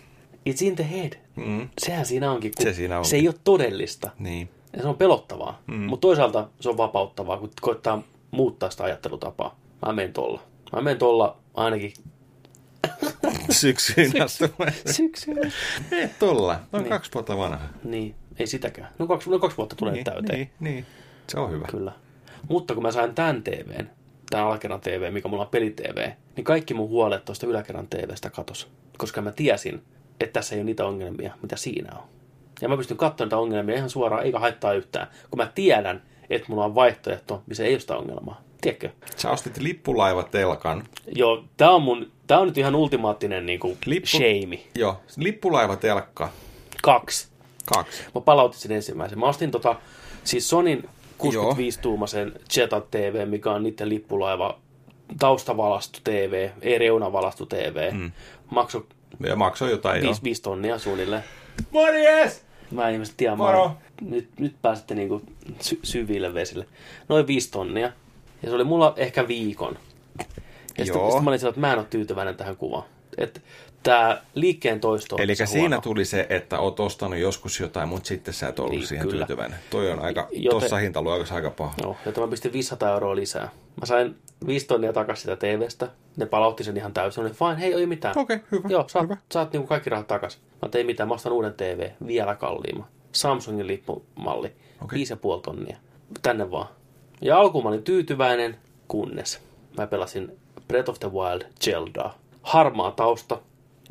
[0.50, 1.12] It's in the head.
[1.36, 1.68] Mm.
[1.78, 2.52] Sehän siinä onkin.
[2.56, 3.10] Kun Se siinä onkin.
[3.10, 4.10] Se ei ole todellista.
[4.18, 4.48] Niin.
[4.76, 5.62] Ja se on pelottavaa.
[5.66, 5.74] Mm.
[5.74, 9.56] Mutta toisaalta se on vapauttavaa, kun koittaa muuttaa sitä ajattelutapaa.
[9.86, 10.40] Mä menen tolla.
[10.72, 11.92] Mä menen tolla ainakin
[13.50, 14.44] Syksyyn asti.
[14.90, 15.50] syksyllä.
[15.92, 16.60] Ei tolla.
[16.72, 16.90] Noin Niin.
[16.90, 17.66] kaksi vuotta vanha.
[17.84, 18.88] Niin, ei sitäkään.
[18.98, 20.38] No kaksi, no kaksi vuotta tulee Niin, täyteen.
[20.38, 20.86] niin, niin.
[21.28, 21.66] Se on hyvä.
[21.70, 21.92] Kyllä.
[22.48, 23.90] Mutta kun mä sain tämän TVn,
[24.30, 28.68] tämän alakerran TV, mikä mulla on peli-TV, niin kaikki mun huolet tuosta yläkerran TVstä katos.
[28.98, 29.82] Koska mä tiesin,
[30.20, 32.02] että tässä ei ole niitä ongelmia, mitä siinä on.
[32.60, 35.06] Ja mä pystyn katsomaan niitä ongelmia ihan suoraan, eikä haittaa yhtään.
[35.30, 38.40] Kun mä tiedän, että mulla on vaihtoehto, missä ei ole sitä ongelmaa.
[38.60, 38.90] Tiedätkö?
[39.16, 40.84] Sä ostit lippulaivatelkan.
[41.14, 44.58] Joo, tää on mun, tää on nyt ihan ultimaattinen niinku Lippu- shame.
[44.74, 46.28] Joo, lippulaivatelkka.
[46.82, 47.28] Kaksi.
[47.74, 48.02] Kaksi.
[48.14, 49.18] Mä palautin sen ensimmäisen.
[49.18, 49.76] Mä ostin tota,
[50.24, 50.88] siis Sonin
[51.22, 54.58] 65-tuumaisen Zeta TV, mikä on niiden lippulaiva
[55.18, 57.92] taustavalastu TV, ei reunavalastu TV.
[57.92, 58.12] Mm.
[58.50, 58.86] Maksoi
[59.26, 60.06] Ja maksoi jotain, joo.
[60.10, 61.24] 5, 5 tonnia suunnilleen.
[61.70, 62.42] Morjes!
[62.70, 63.62] Mä en ihmiset tiedä, mä Moro!
[63.62, 65.22] oon- nyt, nyt pääsette niinku
[65.60, 66.66] sy- syville vesille.
[67.08, 67.92] Noin 5 tonnia.
[68.42, 69.78] Ja se oli mulla ehkä viikon.
[70.78, 72.84] Ja sitten, sitten mä olin sillä, että mä en ole tyytyväinen tähän kuvaan.
[73.18, 73.40] Että
[73.82, 75.80] tää liikkeen toisto on Eli siinä huono.
[75.80, 79.26] tuli se, että oot ostanut joskus jotain, mutta sitten sä et ollut Niin, siihen kyllä.
[79.26, 79.58] tyytyväinen.
[79.70, 81.74] Toi on aika, Joten- tossa hintaluokassa aika paha.
[81.82, 83.48] Joo, joten mä pistin 500 euroa lisää.
[83.80, 84.16] Mä sain
[84.46, 85.88] 5 tonnia takaisin sitä TVstä.
[86.16, 87.22] Ne palautti sen ihan täysin.
[87.24, 88.18] Oli fine, hei, ei mitään.
[88.18, 89.16] Okei, hyvä, Joo, saat, hyvä.
[89.32, 90.40] saat niinku kaikki rahat takaisin.
[90.62, 92.86] Mä tein mitään, mä ostan uuden TV, vielä kalliimman.
[93.12, 94.52] Samsungin lippumalli,
[94.84, 94.98] Okei.
[94.98, 95.76] 5,5 tonnia.
[96.22, 96.68] Tänne vaan.
[97.20, 98.56] Ja alkuun mä olin tyytyväinen,
[98.88, 99.40] kunnes
[99.78, 100.38] mä pelasin
[100.68, 102.18] Breath of the Wild Zeldaa.
[102.42, 103.40] Harmaa tausta,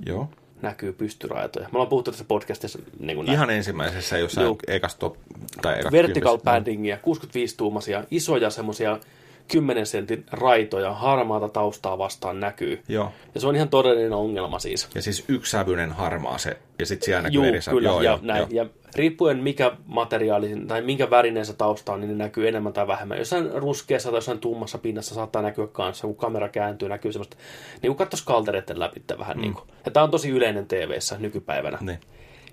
[0.06, 0.30] Joo.
[0.62, 1.66] näkyy pystyraitoja.
[1.66, 4.58] Me ollaan puhuttu tässä podcastissa niin kuin Ihan ensimmäisessä, jos sä Joo.
[4.68, 5.16] ekas top,
[5.62, 9.00] tai eka vertical paddingia, 65-tuumaisia, isoja semmoisia
[9.48, 12.84] 10 sentin raitoja, harmaata taustaa vastaan näkyy.
[12.88, 13.12] Joo.
[13.36, 14.90] Ja se on ihan todellinen ongelma siis.
[14.96, 17.76] Ja siis yksisävyinen harmaa se, ja sitten siellä näkyy Juu, eri sävy.
[17.76, 18.40] kyllä, Joo, ja, joo, näin.
[18.40, 18.48] joo.
[18.52, 22.88] ja riippuen mikä materiaali tai minkä värinen se tausta on, niin ne näkyy enemmän tai
[22.88, 23.18] vähemmän.
[23.18, 27.38] Jossain ruskeassa tai jossain tummassa pinnassa saattaa näkyä kanssa, kun kamera kääntyy, näkyy semmoista,
[27.82, 29.42] niin kuin katsoisi kaltereiden läpi vähän mm.
[29.42, 29.68] niin kuin.
[29.86, 31.78] Ja tämä on tosi yleinen TV-ssä nykypäivänä.
[31.82, 32.00] Niin.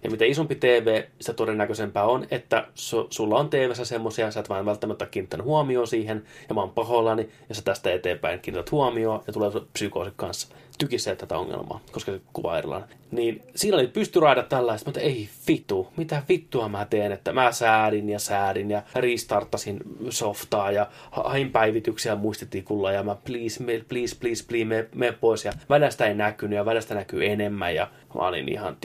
[0.04, 4.48] Ja mitä isompi TV, sitä todennäköisempää on, että su, sulla on TVssä semmoisia, sä et
[4.48, 9.22] vaan välttämättä kiinnittänyt huomioon siihen, ja mä oon pahoillani, ja sä tästä eteenpäin kiinnität huomioon,
[9.26, 10.48] ja tulee psykoosi kanssa.
[10.78, 12.88] Tykisee tätä ongelmaa, koska se kuva on erilainen.
[13.10, 18.08] Niin siinä oli pystyraidat tällaista, mutta ei vittu, mitä vittua mä teen, että mä säädin
[18.08, 24.44] ja säädin ja restarttasin softaa ja hain päivityksiä muistitikulla ja mä please, me, please, please,
[24.48, 28.52] please, me, me pois ja välistä ei näkynyt ja välistä näkyy enemmän ja mä olin
[28.52, 28.84] ihan, et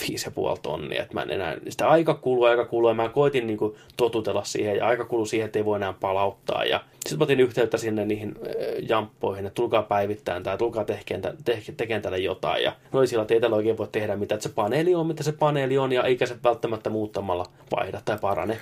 [0.00, 3.08] viisi ja puoli tonnia, että mä en enää, sitä aika kuluu, aika kuluu, ja mä
[3.08, 6.80] koitin niin kuin, totutella siihen, ja aika kuluu siihen, että ei voi enää palauttaa, ja
[6.94, 8.52] sitten mä otin yhteyttä sinne niihin äh,
[8.88, 13.06] jamppoihin, että tulkaa päivittämään tai tulkaa tekemään, tä- te, tekemään tälle jotain, ja ne oli
[13.06, 15.78] sillä, että ei tällä oikein voi tehdä mitään, että se paneeli on, mitä se paneeli
[15.78, 18.58] on, ja eikä se välttämättä muuttamalla vaihda tai parane.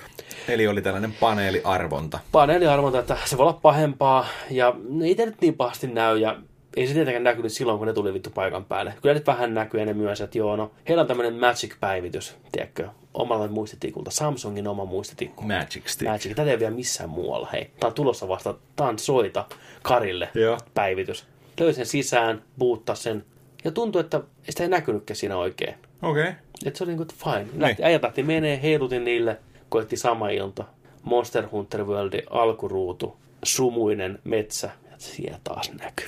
[0.49, 2.19] Eli oli tällainen paneeliarvonta.
[2.33, 6.37] Paneeliarvonta, että se voi olla pahempaa, ja ei tämä nyt niin pahasti näy, ja
[6.77, 8.95] ei se tietenkään näkynyt silloin, kun ne tuli vittu paikan päälle.
[9.03, 13.49] Kyllä nyt vähän näkyy ne myös, että joo, no, heillä on tämmöinen Magic-päivitys, tiedätkö, omalla
[13.49, 15.43] muistitikulta, Samsungin oma muistitikku.
[15.43, 16.11] Magic Stick.
[16.11, 17.71] Magic, tätä ei ole vielä missään muualla, hei.
[17.81, 19.45] Tää on tulossa vasta, tää on soita
[19.83, 20.59] Karille Joo.
[20.75, 21.27] päivitys.
[21.61, 23.25] Löi sen sisään, buuttaa sen,
[23.65, 25.75] ja tuntui, että sitä ei näkynytkään siinä oikein.
[26.03, 26.23] Okei.
[26.23, 26.35] Okay.
[26.65, 27.47] Että se oli niin kuin fine.
[27.59, 30.65] Lähti, äijät lähti menee, heilutin niille, koitti sama ilta.
[31.03, 34.71] Monster Hunter Worldin alkuruutu, sumuinen metsä.
[34.91, 36.07] Ja siellä taas näkyy.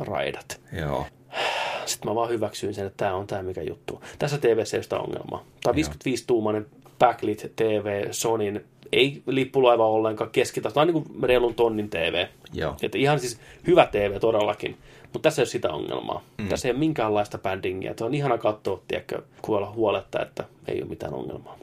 [0.00, 0.60] Raidat.
[0.72, 1.06] Joo.
[1.86, 4.02] Sitten mä vaan hyväksyin sen, että tämä on tämä mikä juttu.
[4.18, 5.44] Tässä TVssä ei ole sitä ongelmaa.
[5.62, 6.66] Tämä on 55-tuumainen
[6.98, 8.64] backlit TV Sonin.
[8.92, 10.74] Ei lippulaiva ollenkaan keskitaso.
[10.74, 12.26] Tämä on niin kuin reilun tonnin TV.
[12.52, 12.76] Joo.
[12.82, 14.76] Että ihan siis hyvä TV todellakin.
[15.02, 16.22] Mutta tässä ei ole sitä ongelmaa.
[16.38, 16.48] Mm.
[16.48, 17.94] Tässä ei ole minkäänlaista bandingia.
[17.94, 21.58] Tämä on ihana katsoa, tiedätkö, kuolla huoletta, että ei ole mitään ongelmaa.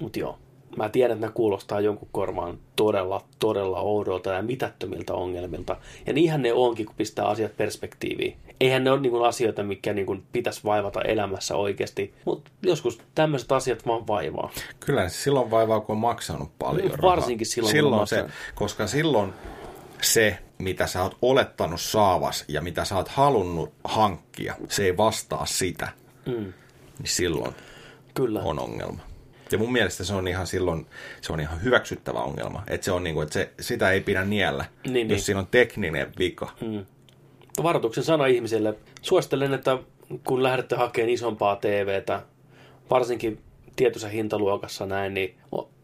[0.00, 0.38] Mutta joo.
[0.76, 5.76] Mä tiedän, että nämä kuulostaa jonkun korvaan todella, todella oudolta ja mitättömiltä ongelmilta.
[6.06, 8.36] Ja niinhän ne onkin, kun pistää asiat perspektiiviin.
[8.60, 12.14] Eihän ne ole niin asioita, mikä niin pitäisi vaivata elämässä oikeasti.
[12.24, 14.50] Mutta joskus tämmöiset asiat vaan vaivaa.
[14.80, 17.16] Kyllä se silloin vaivaa, kun on maksanut paljon No, rahaa.
[17.16, 18.24] varsinkin silloin, kun silloin on se.
[18.54, 19.32] Koska silloin
[20.02, 25.46] se, mitä sä oot olettanut saavas ja mitä sä oot halunnut hankkia, se ei vastaa
[25.46, 25.88] sitä.
[26.26, 26.32] Mm.
[26.32, 26.52] niin
[27.04, 27.54] silloin
[28.14, 28.40] Kyllä.
[28.40, 29.02] on ongelma.
[29.54, 30.86] Ja mun mielestä se on ihan silloin,
[31.20, 32.62] se on ihan hyväksyttävä ongelma.
[32.68, 35.20] Että se on niin kuin, että se, sitä ei pidä niellä, Niin, jos niin.
[35.20, 36.48] siinä on tekninen vika.
[36.60, 36.84] Mm.
[37.62, 38.74] Varoituksen sana ihmisille.
[39.02, 39.78] Suosittelen, että
[40.24, 42.22] kun lähdette hakemaan isompaa TVtä,
[42.90, 43.40] varsinkin
[43.76, 45.34] tietyssä hintaluokassa näin, niin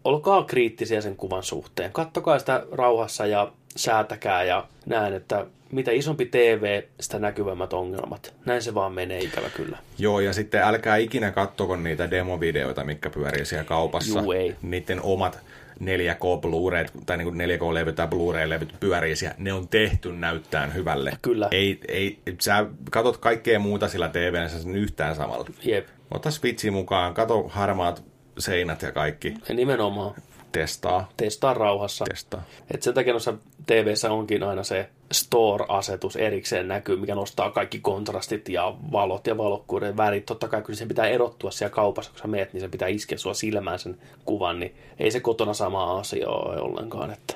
[0.04, 1.92] olkaa kriittisiä sen kuvan suhteen.
[1.92, 8.34] Kattokaa sitä rauhassa ja säätäkää ja näin, että mitä isompi TV, sitä näkyvämmät ongelmat.
[8.46, 9.78] Näin se vaan menee ikävä kyllä.
[9.98, 14.20] Joo, ja sitten älkää ikinä kattoko niitä demovideoita, mitkä pyörii siellä kaupassa.
[14.20, 14.56] Juu, ei.
[14.62, 15.40] Niiden omat
[15.80, 19.36] 4K Blu-rayt tai niin 4K-levyt tai Blu-ray-levyt pyörii siellä.
[19.38, 21.12] Ne on tehty näyttään hyvälle.
[21.22, 21.48] Kyllä.
[21.50, 25.46] Ei, ei, sä katot kaikkea muuta sillä TVllä sen yhtään samalla.
[25.64, 28.04] Jep, Ota Switchi mukaan, kato harmaat
[28.38, 29.34] seinät ja kaikki.
[29.48, 30.14] ja nimenomaan
[30.52, 32.04] Testaa, testaa rauhassa.
[32.04, 32.42] testaa.
[32.74, 33.34] Et sen takia noissa
[33.66, 39.96] TVssä onkin aina se Store-asetus erikseen näkyy, mikä nostaa kaikki kontrastit ja valot ja valokkuuden
[39.96, 40.26] värit.
[40.26, 43.18] Totta kai kun sen pitää erottua siellä kaupassa, kun sä meet, niin se pitää iskeä
[43.18, 47.10] sua silmään sen kuvan, niin ei se kotona sama asia ole ollenkaan.
[47.10, 47.34] Että.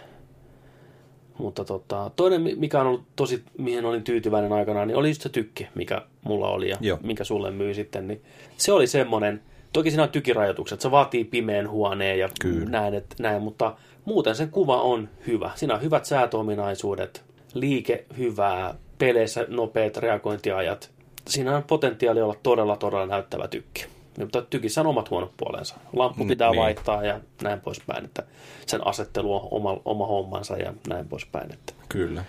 [1.39, 5.29] Mutta tota, toinen, mikä on ollut tosi, mihin olin tyytyväinen aikanaan, niin oli just se
[5.29, 6.99] tykki, mikä mulla oli ja Joo.
[7.03, 8.09] minkä sulle myy sitten.
[8.09, 8.23] Niin
[8.57, 9.43] se oli semmoinen,
[9.75, 12.71] toki siinä on tykirajoitukset, se vaatii pimeän huoneen ja Kyllä.
[12.71, 15.51] näin, et, näin, mutta muuten sen kuva on hyvä.
[15.55, 17.23] Siinä on hyvät säätöominaisuudet,
[17.55, 20.91] liike hyvää, peleissä nopeat reagointiajat.
[21.29, 23.87] Siinä on potentiaali olla todella, todella näyttävä tykki.
[24.19, 25.75] Mutta tykissä on omat huonot puolensa.
[25.93, 26.61] Lamppu Mm, pitää niin.
[26.61, 28.23] vaihtaa ja näin poispäin, että
[28.67, 31.53] sen asettelu on oma, oma hommansa ja näin poispäin.
[31.53, 32.25] Että Kyllä.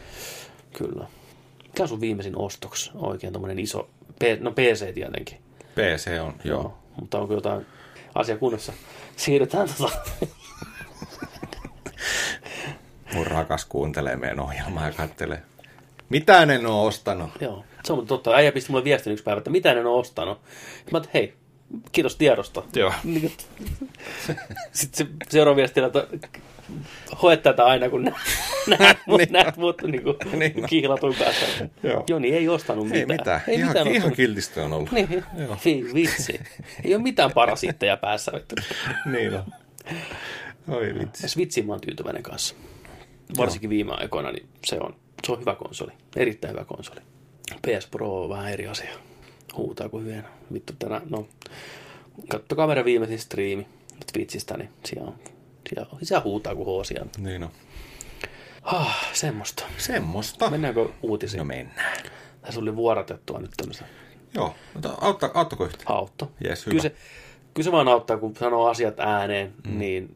[0.78, 1.06] kyllä.
[1.64, 3.90] Mikä on sun viimeisin ostoksi oikein tommonen iso,
[4.40, 5.38] no PC tietenkin.
[5.76, 6.62] PC on, joo.
[6.62, 6.78] Joo.
[7.00, 7.66] Mutta onko jotain
[8.16, 8.74] asia kunnossa?
[9.16, 9.98] Siirrytään tota.
[13.14, 15.42] Mun rakas kuuntelee meidän ohjelmaa ja kattelee.
[16.10, 17.30] Mitä en ole ostanut?
[17.42, 17.66] Joo.
[17.84, 18.32] Se on totta.
[18.32, 20.42] Äijä pisti mulle viestin yksi päivä, että mitä en ole ostanut.
[20.92, 21.34] Mä että hei,
[21.92, 22.64] kiitos tiedosta.
[22.76, 22.94] Joo.
[23.04, 23.32] Niin
[24.72, 26.08] Sitten se seuraava viesti, että
[27.22, 28.16] hoet tätä aina, kun nä-
[28.80, 29.32] näet mut, Niin.
[29.32, 31.46] näet mut niin kuin Niin kihlatun päässä.
[31.84, 32.04] Joo.
[32.10, 33.20] Joni ei ostanut Ei mitään.
[33.20, 33.42] mitään.
[33.48, 34.92] Ei ihan, mitään ihan kiltisti on ollut.
[34.92, 35.58] Niin, Joo.
[35.66, 36.40] Vi, vitsi.
[36.84, 38.32] Ei ole mitään parasitteja päässä.
[39.12, 39.44] niin on.
[40.68, 41.24] Oi vitsi.
[41.24, 42.56] Ja Switchiin mä oon tyytyväinen kanssa.
[43.38, 45.92] Varsinkin viime aikoina, niin se on, se on hyvä konsoli.
[46.16, 47.00] Erittäin hyvä konsoli.
[47.68, 48.90] PS Pro on vähän eri asia.
[49.58, 50.30] Huutaa kuin hyönä.
[50.54, 51.28] Vittu tänään, no,
[52.28, 53.68] kattokaa meidän viimeisin striimi
[54.14, 55.16] Twitchistä, niin siellä, on,
[55.92, 57.06] on- siellä huutaa kuin hoosia.
[57.18, 57.50] Niin on.
[58.64, 59.64] Ah, semmoista.
[59.78, 60.50] Semmosta.
[60.50, 61.38] Mennäänkö uutisiin?
[61.40, 61.98] No mennään.
[62.42, 63.86] Tässä oli vuorotettua nyt tämmöistä
[64.36, 64.56] Joo.
[64.74, 65.84] Mutta autta, auttako yhtä?
[65.86, 66.32] autto.
[66.44, 66.72] Jes, hyvä.
[66.72, 66.96] kyllä, se,
[67.54, 69.80] kyllä se vaan auttaa, kun sanoo asiat ääneen, mm.
[69.80, 70.16] niin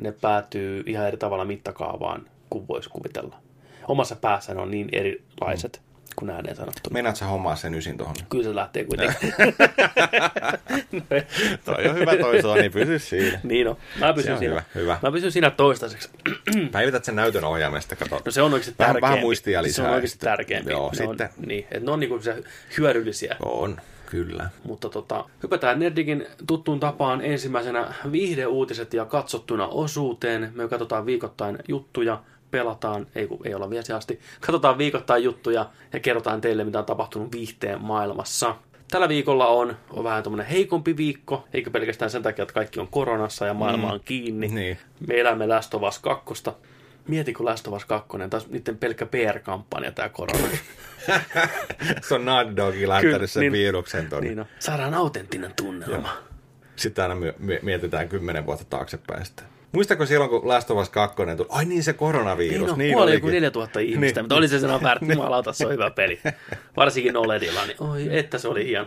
[0.00, 3.36] ne päätyy ihan eri tavalla mittakaavaan kuin voisi kuvitella.
[3.88, 5.87] Omassa päässä ne on niin erilaiset mm.
[6.18, 6.90] Kuin ääneen sanottu.
[6.92, 8.16] Meinaat sä hommaa sen ysin tuohon?
[8.30, 9.34] Kyllä se lähtee kuitenkin.
[11.64, 13.40] toi on hyvä toi sua, niin pysy siinä.
[13.42, 13.76] niin on.
[14.00, 14.50] Mä Se pysyn on siinä.
[14.54, 14.98] hyvä, hyvä.
[15.02, 16.08] Mä pysyn siinä toistaiseksi.
[16.72, 18.20] Päivität sen näytön ohjaamesta, kato.
[18.24, 19.12] No se on oikeasti Vähän- tärkeämpi.
[19.12, 20.70] vähän muistia Se lisää on ja oikeasti tärkeämpi.
[20.70, 21.28] joo, ne sitten.
[21.38, 22.42] On, niin, että ne on niinku se
[22.78, 23.36] hyödyllisiä.
[23.44, 23.76] On,
[24.06, 24.50] kyllä.
[24.64, 30.52] Mutta tota, hypätään Nerdikin tuttuun tapaan ensimmäisenä viihdeuutiset ja katsottuna osuuteen.
[30.54, 35.66] Me katsotaan viikoittain juttuja, pelataan, ei, kun ei olla vielä se asti, katsotaan viikoittain juttuja
[35.92, 38.54] ja kerrotaan teille, mitä on tapahtunut viihteen maailmassa.
[38.90, 42.88] Tällä viikolla on, on vähän tuommoinen heikompi viikko, eikä pelkästään sen takia, että kaikki on
[42.88, 44.48] koronassa ja maailma on kiinni.
[44.48, 44.78] Niin.
[45.08, 46.44] Me elämme Last of Us 2.
[47.08, 50.48] Mieti, kun Last of Us 2, taas niiden pelkkä PR-kampanja tämä korona.
[52.08, 54.28] Se on Naughty Kyllä, lähtenyt sen niin- viruksen tuonne.
[54.28, 54.46] niin on.
[54.58, 56.16] Saadaan autenttinen tunnelma.
[56.76, 59.42] Sitten aina my- mietitään kymmenen vuotta taaksepäin sitä.
[59.72, 61.48] Muistako silloin, kun Last of Us 2 tuli?
[61.48, 62.58] Ai niin, se koronavirus.
[62.58, 63.42] Niin, no, niin kuoli joku olikin.
[63.42, 64.24] 4000 ihmistä, Niin.
[64.24, 66.20] mutta oli se sana väärti, jumalauta, se on hyvä peli.
[66.76, 68.86] Varsinkin OLEDilla, niin oi, että se oli hieno.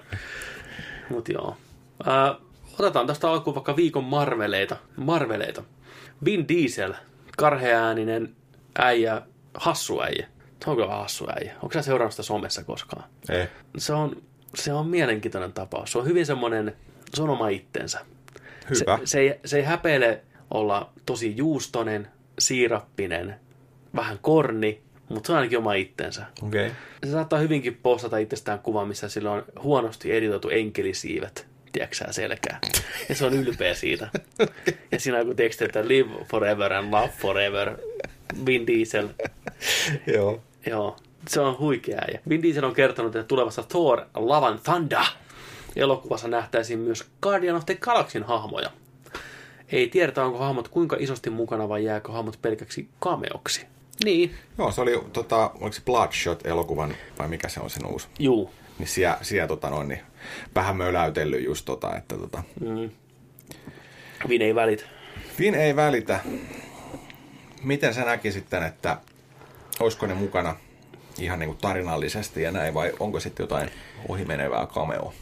[1.10, 1.58] Mut joo.
[2.06, 2.36] Ää,
[2.80, 4.76] otetaan tästä alkuun vaikka viikon marveleita.
[4.96, 5.64] Marveleita.
[6.26, 6.94] Vin Diesel,
[7.38, 8.36] karheääninen
[8.80, 9.22] äijä,
[9.54, 10.28] hassu äijä.
[10.64, 11.54] Se on kyllä hassu äijä.
[11.54, 13.04] Onko sä seurannut sitä somessa koskaan?
[13.30, 13.50] Eh.
[13.78, 14.22] Se on,
[14.56, 15.92] se on mielenkiintoinen tapaus.
[15.92, 16.76] Se on hyvin semmoinen,
[17.14, 18.00] se on oma itsensä.
[18.70, 18.98] Hyvä.
[18.98, 20.22] Se, se, ei, se ei häpeile
[20.54, 22.08] olla tosi juustonen,
[22.40, 23.36] siirappinen,
[23.96, 26.26] vähän korni, mutta se on ainakin oma itsensä.
[26.48, 26.72] Okay.
[27.06, 32.60] Se saattaa hyvinkin postata itsestään kuvan, missä sillä on huonosti editoitu enkelisiivet, tiedätkö selkää.
[33.10, 34.10] Ja se on ylpeä siitä.
[34.92, 37.78] Ja siinä on joku teksti, että live forever and love forever.
[38.46, 39.10] Vin Diesel.
[40.08, 40.42] Joo.
[40.66, 40.96] Joo,
[41.28, 42.02] se on huikea.
[42.14, 45.06] Ja Vin Diesel on kertonut, että tulevassa Thor Love and Thunder
[45.76, 48.72] elokuvassa nähtäisiin myös Guardian of the Galaxyn hahmoja.
[49.72, 53.66] Ei tiedetä, onko hahmot kuinka isosti mukana vai jääkö hahmot pelkäksi cameoksi.
[54.04, 58.08] Niin, Joo, se oli, tota, oliko se Bloodshot-elokuvan, vai mikä se on sen uusi?
[58.20, 58.52] juu.
[58.80, 60.00] Niin siellä, siellä tota noin, niin
[60.56, 62.44] vähän möläytellyt just tota, että tota.
[62.60, 62.90] Mm.
[64.30, 64.86] Vin ei välit.
[65.40, 66.20] Vin ei välitä.
[67.64, 68.98] Miten sä näkisit sitten, että
[69.80, 70.56] olisiko ne mukana
[71.20, 73.70] ihan niin kuin tarinallisesti ja näin, vai onko sitten jotain
[74.08, 75.14] ohimenevää cameo?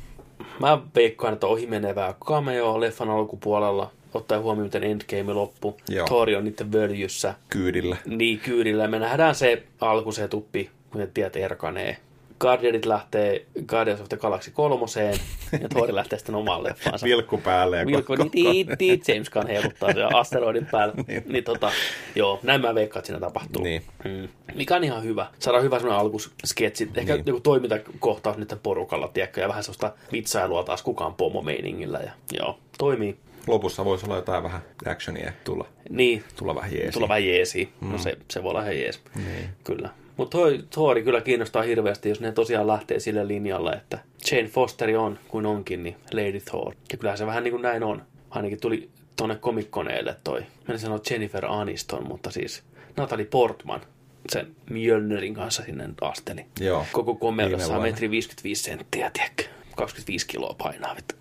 [0.60, 5.78] Mä veikkaan, että ohimenevää cameo leffan alkupuolella, ottaen huomioon, miten Endgame loppu.
[5.90, 6.08] Joo.
[6.08, 7.34] Thor on niiden völjyssä.
[7.50, 7.98] Kyydillä.
[8.06, 8.88] Niin kyydillä.
[8.88, 11.98] Me nähdään se alku, se tuppi, kun ne tiet erkanee.
[12.40, 15.20] Guardianit lähtee Guardians of the Galaxy kolmoseen,
[15.62, 17.06] ja Thor lähtee sitten omaan leffaansa.
[17.06, 20.94] Vilkku päälle ja Vilkko, koko- niin, niin, niin, James Gunn heiluttaa siellä asteroidin päällä.
[21.08, 21.24] Niin.
[21.28, 21.44] niin.
[21.44, 21.72] tota,
[22.16, 23.64] joo, näin mä veikkaan, että siinä tapahtuu.
[23.64, 23.82] Niin.
[24.06, 24.28] Mm.
[24.56, 25.28] Mikä on ihan hyvä.
[25.40, 26.90] Saadaan hyvä semmoinen alkusketsi.
[26.96, 27.24] Ehkä niin.
[27.26, 32.00] joku toimintakohtaus nyt porukalla, tiedätkö, ja vähän sellaista vitsailua taas kukaan pomomeiningillä.
[32.00, 33.18] Ja, joo, toimii.
[33.48, 36.92] Lopussa voisi olla jotain vähän actionia tulla, Niin, tulla vähän jeesi.
[36.92, 37.70] tulla vähän jeesi.
[37.82, 37.92] Mm.
[37.92, 39.02] No se, se voi olla ihan jees.
[39.16, 39.50] Niin.
[39.64, 39.90] Kyllä.
[40.18, 44.00] Mutta toi Thori kyllä kiinnostaa hirveästi, jos ne tosiaan lähtee sille linjalle, että
[44.32, 46.74] Jane Fosteri on kuin onkin, niin Lady Thor.
[46.92, 48.02] Ja kyllähän se vähän niin kuin näin on.
[48.30, 50.40] Ainakin tuli tuonne komikkoneelle toi.
[50.68, 52.64] Mä en sano Jennifer Aniston, mutta siis
[52.98, 53.82] Natalie Portman
[54.30, 56.46] sen Mjölnerin kanssa sinne asteli.
[56.60, 56.86] Joo.
[56.92, 57.82] Koko komeudessa vuonna.
[57.84, 59.44] metri 55 senttiä, tiedätkö?
[59.76, 60.96] 25 kiloa painaa.
[60.96, 61.16] Vittu.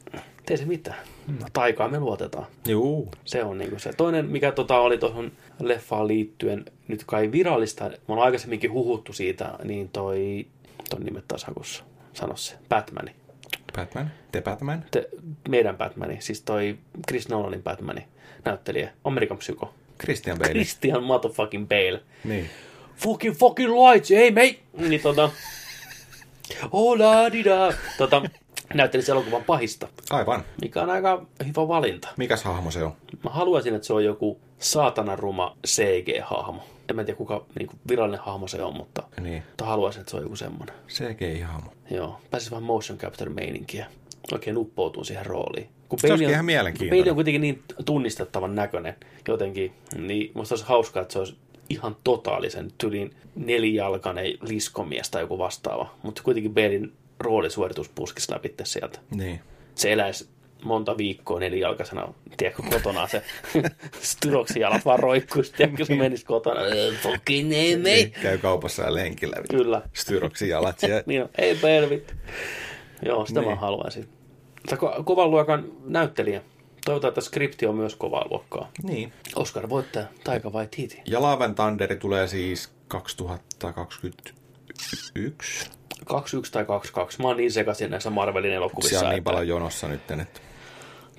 [0.48, 0.98] Tee se mitään.
[1.52, 2.46] Taikaa me luotetaan.
[2.68, 3.10] Juu.
[3.24, 3.92] Se on niinku se.
[3.92, 9.58] Toinen, mikä tota oli tuohon leffaan liittyen, nyt kai virallista, mä oon aikaisemminkin huhuttu siitä,
[9.64, 10.46] niin toi,
[10.90, 13.10] ton nimet taas hakussa, sano se, Batmani.
[13.76, 14.10] Batman?
[14.32, 14.84] The Batman?
[14.90, 15.08] Te,
[15.48, 18.06] meidän Batmani, siis toi Chris Nolanin Batmani,
[18.44, 19.74] näyttelijä, Amerikan psyko.
[20.00, 20.50] Christian Bale.
[20.50, 22.02] Christian motherfucking Bale.
[22.24, 22.50] Niin.
[22.96, 24.58] Fucking fucking lights, hey mate!
[24.88, 25.30] Niin tota,
[26.72, 27.72] oh la di da.
[27.98, 28.22] Tota,
[28.74, 30.44] näytteli se elokuvan pahista, Aivan.
[30.62, 32.08] mikä on aika hyvä valinta.
[32.16, 32.92] Mikäs hahmo se on?
[33.24, 36.62] Mä haluaisin, että se on joku saatanan ruma CG-hahmo.
[36.90, 39.42] En mä tiedä, kuka niin kuin virallinen hahmo se on, mutta, Niin.
[39.48, 40.74] mutta haluaisin, että se on joku semmoinen.
[40.88, 41.70] CGI-hahmo.
[41.90, 43.86] Joo, pääsisi vähän motion capture meininkiä.
[44.32, 45.68] Oikein uppoutuu siihen rooliin.
[45.88, 47.04] Kun Se on, ihan mielenkiintoinen.
[47.04, 48.94] Bale on kuitenkin niin tunnistettavan näköinen
[49.28, 51.36] jotenkin, niin musta olisi hauskaa, että se olisi
[51.70, 55.94] ihan totaalisen tylin nelijalkainen liskomies tai joku vastaava.
[56.02, 59.40] Mutta kuitenkin Balein roolisuoritus puskisi läpi sieltä Niin.
[59.74, 60.28] se eläisi
[60.64, 63.22] monta viikkoa nelijalkaisena, tiedätkö, kotona se
[64.00, 68.10] styroksi jalat vaan roikkuisi, tiedätkö, se menisi kotona, "Eh, fucking ei, mei.
[68.22, 69.36] Käy kaupassa ja lenkillä.
[69.50, 69.82] Kyllä.
[69.92, 71.02] Styroksi jalat siellä.
[71.06, 72.14] Niin on, ei pelvit.
[73.02, 73.50] Joo, sitä Niin.
[73.50, 74.08] mä haluaisin.
[74.72, 76.42] Ko- kovan luokan näyttelijä.
[76.84, 78.70] Toivotaan, että skripti on myös kovaa luokkaa.
[78.82, 79.12] Niin.
[79.36, 81.02] Oscar voittaja, Taika vai Titi?
[81.04, 85.70] Ja Love and Thunderi tulee siis 2021.
[86.06, 87.22] 21 tai 22.
[87.22, 88.88] Mä oon niin sekaisin näissä Marvelin elokuvissa.
[88.88, 90.40] Siellä on niin paljon jonossa nyt, että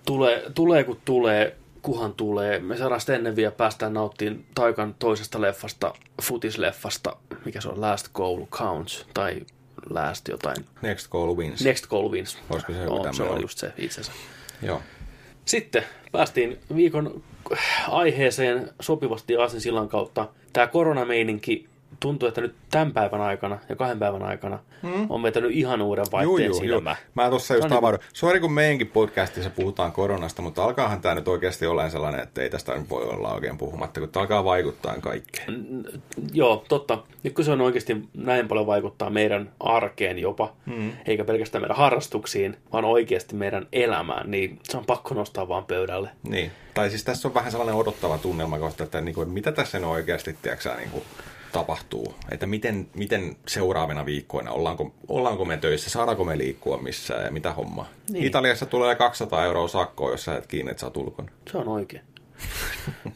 [0.06, 2.60] Tulee, tulee kun tulee, kuhan tulee.
[2.60, 7.16] Me saadaan sitten ennen vielä päästään nauttiin Taikan toisesta leffasta, futisleffasta,
[7.46, 9.42] mikä se on, Last Goal Counts, tai
[9.90, 11.64] Last jotain, Next Goal Wins.
[11.64, 12.38] Next Goal Wins.
[12.50, 14.22] Olisiko se no, se on just se itse asiassa.
[14.62, 14.82] Joo.
[15.46, 17.24] Sitten päästiin viikon
[17.88, 20.28] aiheeseen sopivasti Aasinsillan kautta.
[20.54, 21.68] Tämä koronameininki
[22.00, 25.06] tuntuu, että nyt tämän päivän aikana ja kahden päivän aikana hmm?
[25.10, 26.62] on vetänyt ihan uuden Juu, vaihteen juu, juu.
[26.62, 26.96] silmä.
[27.16, 28.00] Mä tuossa just No niin.
[28.14, 32.50] Sori, kun meidänkin podcastissa puhutaan koronasta, mutta alkaahan tämä nyt oikeasti olla sellainen, että ei
[32.50, 35.66] tästä voi olla oikein puhumatta, kun tää alkaa vaikuttaa kaikkeen.
[36.34, 37.04] Joo, totta.
[37.24, 40.92] Nyt kun se on oikeasti näin paljon vaikuttaa meidän arkeen jopa, mm.
[41.06, 46.10] eikä pelkästään meidän harrastuksiin, vaan oikeasti meidän elämään, niin se on pakko nostaa vaan pöydälle.
[46.24, 46.52] Niin.
[46.74, 49.88] Tai siis tässä on vähän sellainen odottava tunnelma kohta, että niin kuin, mitä tässä nyt
[49.88, 51.04] oikeasti tiedätkö, niin kuin,
[51.52, 52.16] tapahtuu.
[52.32, 57.54] Että miten, miten seuraavina viikkoina, ollaanko, ollaanko me töissä, saadaanko me liikkua missään ja mitä
[57.54, 57.90] hommaa.
[58.10, 58.26] Niin.
[58.26, 61.32] Italiassa tulee 200 euroa sakkoa, jos sä et kiinni, että sä oot ulkona.
[61.52, 62.04] Se on oikein.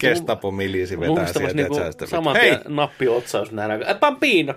[0.00, 3.82] Gestapo milisi vetää sieltä, niinku että saman Hei, nappi otsaus nähdään.
[3.82, 4.54] Äh, Bambino!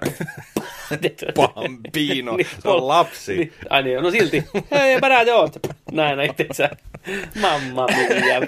[1.35, 3.37] Bambino, Niin, se on lapsi.
[3.37, 4.43] Niin, ai niin, no silti.
[4.71, 5.49] Hei, mä joo.
[5.91, 6.69] Näin, näin, sä.
[7.41, 8.41] Mamma mia.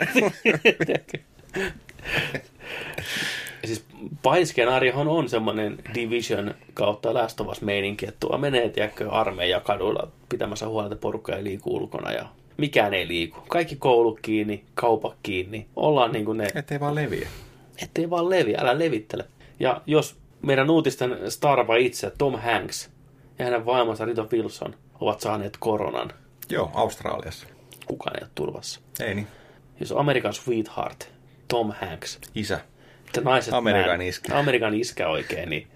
[4.03, 9.09] Ja siis pahin skenaariohan on semmoinen Division kautta Last of meininki, että tuo menee, tiedätkö,
[9.11, 12.25] armeija kaduilla pitämässä huolta, että porukka ei liiku ulkona ja
[12.57, 13.39] mikään ei liiku.
[13.47, 15.65] Kaikki koulut kiinni, kaupat kiinni.
[15.75, 17.27] Ollaan niin kuin ne Ettei vaan leviä.
[17.83, 19.25] ettei vaan leviä, älä levittele.
[19.59, 22.89] Ja jos meidän uutisten starva itse, Tom Hanks
[23.39, 26.11] ja hänen vaimonsa Rita Wilson ovat saaneet koronan,
[26.49, 27.47] Joo, Australiassa.
[27.85, 28.79] kukaan ei ole turvassa.
[28.99, 29.27] Ei niin.
[29.79, 31.09] Jos American Sweetheart,
[31.47, 32.59] Tom Hanks, Isä.
[33.21, 34.39] Naiset Amerikan iskä.
[34.39, 35.67] Amerikan iskä oikein, niin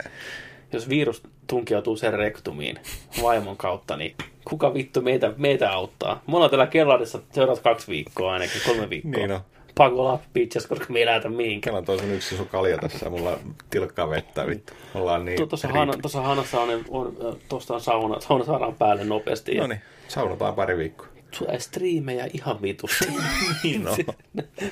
[0.74, 2.80] jos virus tunkeutuu sen rektumiin
[3.22, 6.24] vaimon kautta, niin kuka vittu meitä, meitä auttaa?
[6.28, 9.12] Me ollaan täällä kellarissa seuraavat kaksi viikkoa ainakin, kolme viikkoa.
[9.12, 9.42] Niin on.
[9.76, 11.74] pakola bitches, koska me ei lähetä mihinkään.
[11.74, 14.74] Kello toi sun yksi sun kalja tässä ja mulla tilkkaa vettä vittu.
[14.96, 15.50] Ollaan niin...
[15.50, 19.56] Tuossa Hanna, tuossa Hannassa on, on, tuosta on sauna, sauna saadaan päälle nopeasti.
[19.56, 21.08] ja No niin, saunotaan pari viikkoa.
[21.40, 23.08] Tulee striimejä ihan vitusti.
[23.64, 23.98] Niin no.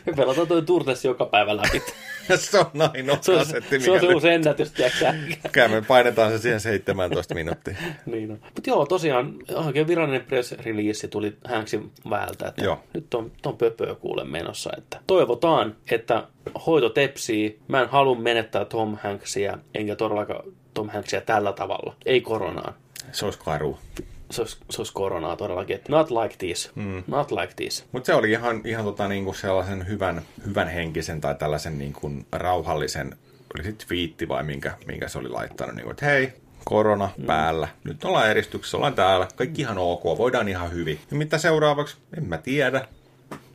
[0.05, 1.83] Me pelataan toi Turtles joka päivä läpi.
[2.37, 4.73] se on ainoa Se on, kasetti, se, on se uusi ennätys,
[5.51, 7.75] Kyllä me painetaan se siihen 17 minuuttia.
[8.05, 8.39] niin on.
[8.55, 12.83] Mutta joo, tosiaan oikein virallinen press release tuli Hanksin väältä, että Joo.
[12.93, 14.69] nyt on, on pöpöä kuule menossa.
[14.77, 16.27] Että toivotaan, että
[16.65, 17.59] hoito tepsii.
[17.67, 21.95] Mä en halua menettää Tom Hanksia, enkä todellakaan Tom Hanksia tällä tavalla.
[22.05, 22.73] Ei koronaan.
[23.11, 23.77] Se olisi karu.
[24.31, 25.75] Se olisi, se olisi koronaa todellakin.
[25.75, 26.71] Että not like this.
[26.75, 27.03] Mm.
[27.07, 27.85] Not like this.
[27.91, 33.15] Mutta se oli ihan, ihan tota, niinku sellaisen hyvän, hyvän henkisen tai tällaisen niinku rauhallisen,
[33.55, 36.33] oli sitten twiitti vai minkä, minkä se oli laittanut, niinku, että hei,
[36.65, 37.25] korona mm.
[37.25, 40.99] päällä, nyt ollaan eristyksessä, ollaan täällä, kaikki ihan ok, voidaan ihan hyvin.
[41.11, 42.87] Ja mitä seuraavaksi, en mä tiedä,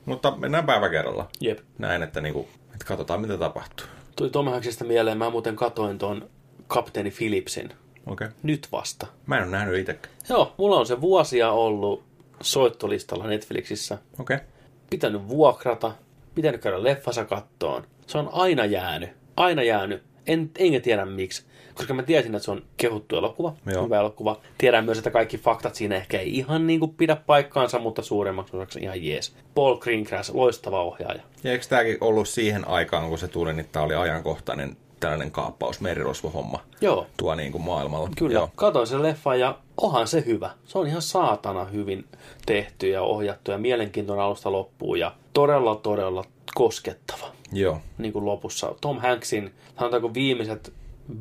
[0.05, 1.29] mutta mennään päivä kerralla.
[1.41, 1.59] Jep.
[1.79, 3.87] Näin, että, niinku, että katsotaan mitä tapahtuu.
[4.17, 6.31] Tuli Tom Hanksista mieleen, mä muuten katoin ton
[6.67, 7.73] kapteeni Philipsin.
[8.07, 8.29] Okay.
[8.43, 9.07] Nyt vasta.
[9.27, 10.15] Mä en ole nähnyt itsekään.
[10.29, 12.03] Joo, mulla on se vuosia ollut
[12.41, 13.99] soittolistalla Netflixissä.
[14.21, 14.37] Okei.
[14.37, 14.47] Okay.
[14.91, 15.93] Pitänyt vuokrata,
[16.35, 17.85] pitänyt käydä leffassa kattoon.
[18.07, 19.11] Se on aina jäänyt.
[19.37, 20.03] Aina jäänyt.
[20.27, 21.45] En, enkä tiedä miksi.
[21.75, 23.85] Koska mä tiesin, että se on kehuttu elokuva, Joo.
[23.85, 24.41] hyvä elokuva.
[24.59, 28.57] Tiedän myös, että kaikki faktat siinä ehkä ei ihan niin kuin pidä paikkaansa, mutta suuremmaksi
[28.57, 29.37] osaksi ihan jees.
[29.55, 31.23] Paul Greengrass, loistava ohjaaja.
[31.45, 35.81] Ja eikö tämäkin ollut siihen aikaan, kun se tuli, niin tämä oli ajankohtainen tällainen kaappaus,
[35.81, 38.11] merirosvohomma Joo, tuo niin kuin maailmalla.
[38.19, 38.51] Kyllä, Joo.
[38.55, 40.51] Katoin sen leffan ja onhan se hyvä.
[40.65, 42.05] Se on ihan saatana hyvin
[42.47, 47.27] tehty ja ohjattu ja mielenkiintoinen alusta loppuun ja todella, todella koskettava.
[47.53, 47.81] Joo.
[47.99, 48.75] Niin kuin lopussa.
[48.81, 50.73] Tom Hanksin, sanotaanko viimeiset
[51.11, 51.15] 5-6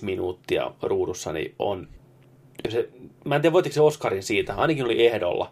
[0.00, 1.88] minuuttia ruudussa, niin on...
[2.68, 2.88] Se,
[3.24, 4.54] mä en tiedä, voittiko se Oscarin siitä.
[4.54, 5.50] Ainakin oli ehdolla.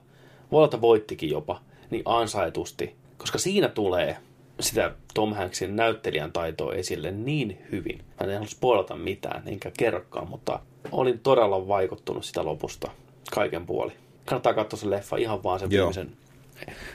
[0.52, 1.60] Voi olla, että voittikin jopa.
[1.90, 2.96] Niin ansaitusti.
[3.18, 4.16] Koska siinä tulee
[4.60, 7.98] sitä Tom Hanksin näyttelijän taitoa esille niin hyvin.
[7.98, 10.60] Mä en halua spoilata mitään, enkä kerrokaan, mutta
[10.92, 12.90] olin todella vaikuttunut sitä lopusta
[13.32, 13.92] kaiken puoli.
[14.24, 15.86] Kannattaa katsoa se leffa ihan vaan sen Joo.
[15.86, 16.16] viimeisen,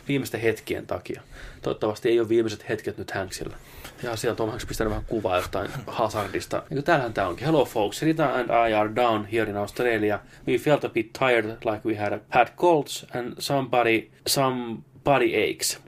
[0.08, 1.22] viimeisten hetkien takia.
[1.62, 3.56] Toivottavasti ei ole viimeiset hetket nyt Hanksilla.
[4.04, 6.64] Ja siellä Tom Hanks pistänyt vähän kuvaa jostain hazardista.
[6.70, 7.46] Ja täällähän tämä onkin.
[7.46, 10.20] Hello folks, Rita and I are down here in Australia.
[10.48, 15.80] We felt a bit tired like we had had colds and somebody, some body aches.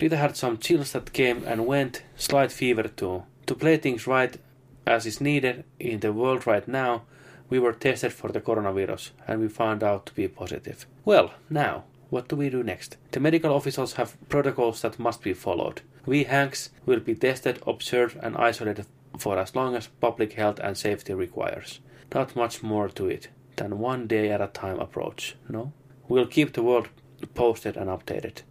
[0.00, 3.24] Rita had some chills that came and went, slight fever too.
[3.46, 4.36] To play things right
[4.86, 7.02] as is needed in the world right now,
[7.48, 10.86] we were tested for the coronavirus and we found out to be positive.
[11.04, 12.96] Well, now, what do we do next?
[13.12, 15.80] The medical officials have protocols that must be followed.
[16.04, 18.86] We Hanks will be tested, observed, and isolated
[19.18, 21.80] for as long as public health and safety requires.
[22.14, 25.72] Not much more to it than one day at a time approach, no?
[26.08, 26.88] We'll keep the world
[27.34, 28.42] posted and updated.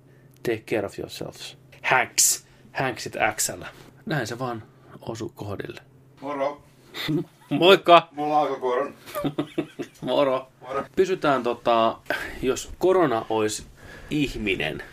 [0.45, 1.57] Take care of yourselves.
[1.81, 2.45] Hanks!
[2.73, 3.63] Hanksit XL.
[4.05, 4.63] Näin se vaan
[5.01, 5.81] osu kohdille.
[6.21, 6.61] Moro.
[7.49, 8.07] Moikka!
[8.11, 8.93] Mulla on alkukuoron.
[10.01, 10.47] Moro.
[10.67, 10.83] Moro.
[10.95, 11.97] Pysytään tota,
[12.41, 13.63] jos korona olisi
[14.09, 14.83] ihminen,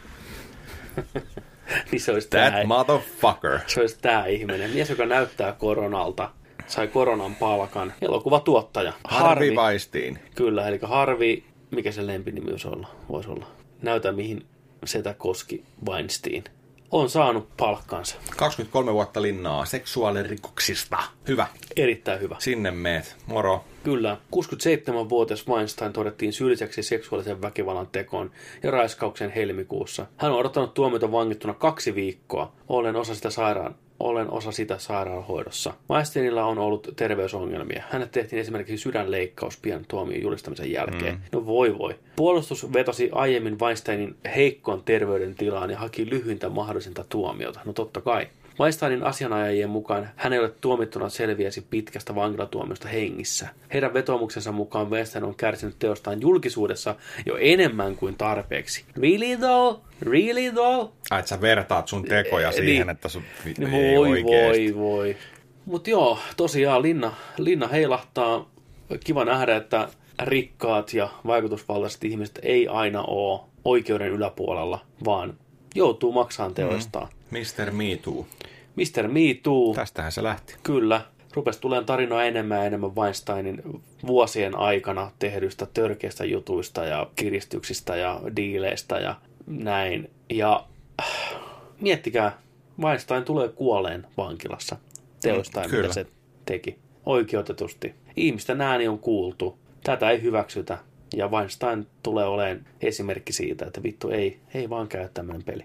[1.90, 3.58] niin se olisi That tää, motherfucker.
[3.66, 4.70] se olisi tää ihminen.
[4.70, 6.30] Mies, joka näyttää koronalta,
[6.66, 7.92] sai koronan palkan.
[8.00, 8.92] Elokuvatuottaja.
[9.04, 10.18] Harvey Weinstein.
[10.34, 12.88] Kyllä, eli Harvi, mikä se lempinimi voisi olla?
[13.08, 13.46] Voisi olla.
[13.82, 14.46] Näytä mihin
[14.85, 16.45] setä koski Weinstein.
[16.90, 18.16] On saanut palkkansa.
[18.37, 20.99] 23 vuotta linnaa seksuaalirikoksista.
[21.29, 21.47] Hyvä.
[21.77, 22.37] Erittäin hyvä.
[22.38, 23.16] Sinne meet.
[23.27, 23.64] Moro.
[23.85, 24.16] Kyllä.
[24.37, 28.31] 67-vuotias Weinstein todettiin syylliseksi seksuaalisen väkivallan tekoon
[28.62, 30.07] ja raiskauksen helmikuussa.
[30.16, 32.53] Hän on odottanut tuomiota vangittuna kaksi viikkoa.
[32.68, 35.74] Olen osa sitä sairaan olen osa sitä sairaanhoidossa.
[35.90, 37.82] Weinsteinilla on ollut terveysongelmia.
[37.90, 41.14] Hänet tehtiin esimerkiksi sydänleikkaus pian tuomion julistamisen jälkeen.
[41.14, 41.20] Mm.
[41.32, 41.94] No voi voi.
[42.16, 47.60] Puolustus vetosi aiemmin Weinsteinin heikkoon terveydentilaan ja haki lyhyintä mahdollisinta tuomiota.
[47.64, 48.26] No totta kai.
[48.60, 53.48] Weinsteinin asianajajien mukaan hän ei ole tuomittuna selviäisi pitkästä vankilatuomiosta hengissä.
[53.72, 56.94] Heidän vetoomuksensa mukaan Weinstein on kärsinyt teostaan julkisuudessa
[57.26, 58.84] jo enemmän kuin tarpeeksi.
[59.02, 59.80] Really though?
[60.02, 60.92] Really though?
[61.10, 62.90] Ai, sä vertaat sun tekoja Eh, siihen, niin.
[62.90, 63.22] että sun...
[63.58, 65.16] No ei voi, voi, voi.
[65.64, 68.50] Mutta joo, tosiaan Linna, Linna heilahtaa.
[69.05, 69.88] Kiva nähdä, että
[70.22, 75.34] rikkaat ja vaikutusvaltaiset ihmiset ei aina ole oikeuden yläpuolella, vaan
[75.75, 77.09] joutuu maksamaan teoistaan.
[77.31, 77.70] Mr.
[77.70, 78.27] Me Too.
[78.77, 79.09] Mr.
[79.09, 80.55] Me Too, Tästähän se lähti.
[80.62, 81.01] kyllä,
[81.35, 83.62] rupesi tulemaan tarinoa enemmän ja enemmän Weinsteinin
[84.07, 89.14] vuosien aikana tehdyistä törkeistä jutuista ja kiristyksistä ja diileistä ja
[89.47, 90.11] näin.
[90.31, 90.64] Ja
[91.01, 91.41] äh,
[91.81, 92.39] miettikää,
[92.81, 94.77] Weinstein tulee kuoleen vankilassa
[95.23, 95.83] teoistaan, Kyllä.
[95.83, 96.07] mitä se
[96.47, 96.79] teki.
[97.07, 97.95] Oikeutetusti.
[98.16, 99.59] Ihmisten ääni on kuultu.
[99.85, 100.79] Tätä ei hyväksytä.
[101.16, 105.64] Ja Weinstein tulee olemaan esimerkki siitä, että vittu ei, ei vaan käy tämmöinen peli.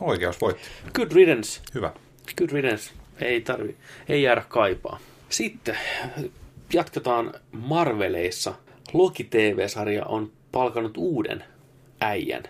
[0.00, 0.62] Oikeus voitti.
[0.94, 1.60] Good riddance.
[1.74, 1.92] Hyvä.
[2.36, 2.90] Good riddance.
[3.20, 3.76] Ei tarvi,
[4.08, 4.98] ei jäädä kaipaa.
[5.28, 5.76] Sitten
[6.72, 8.54] jatketaan Marveleissa.
[8.92, 11.44] Loki TV-sarja on palkannut uuden
[12.00, 12.42] äijän.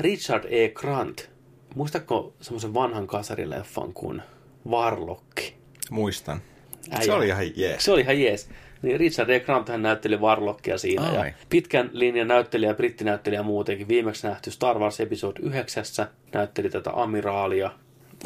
[0.00, 0.68] Richard E.
[0.68, 1.30] Grant.
[1.74, 4.22] Muistatko semmoisen vanhan kasarileffan kuin
[4.70, 5.54] Varlokki?
[5.90, 6.40] Muistan.
[6.90, 7.04] Äijä.
[7.04, 7.84] Se oli ihan jees.
[7.84, 8.48] Se oli ihan jees.
[8.86, 9.40] Niin Richard E.
[9.40, 11.02] Grant hän näytteli Warlockia siinä.
[11.02, 11.28] Ai.
[11.28, 13.88] Ja pitkän linjan näyttelijä, brittinäyttelijä muutenkin.
[13.88, 15.84] Viimeksi nähty Star Wars Episode 9
[16.32, 17.70] näytteli tätä amiraalia.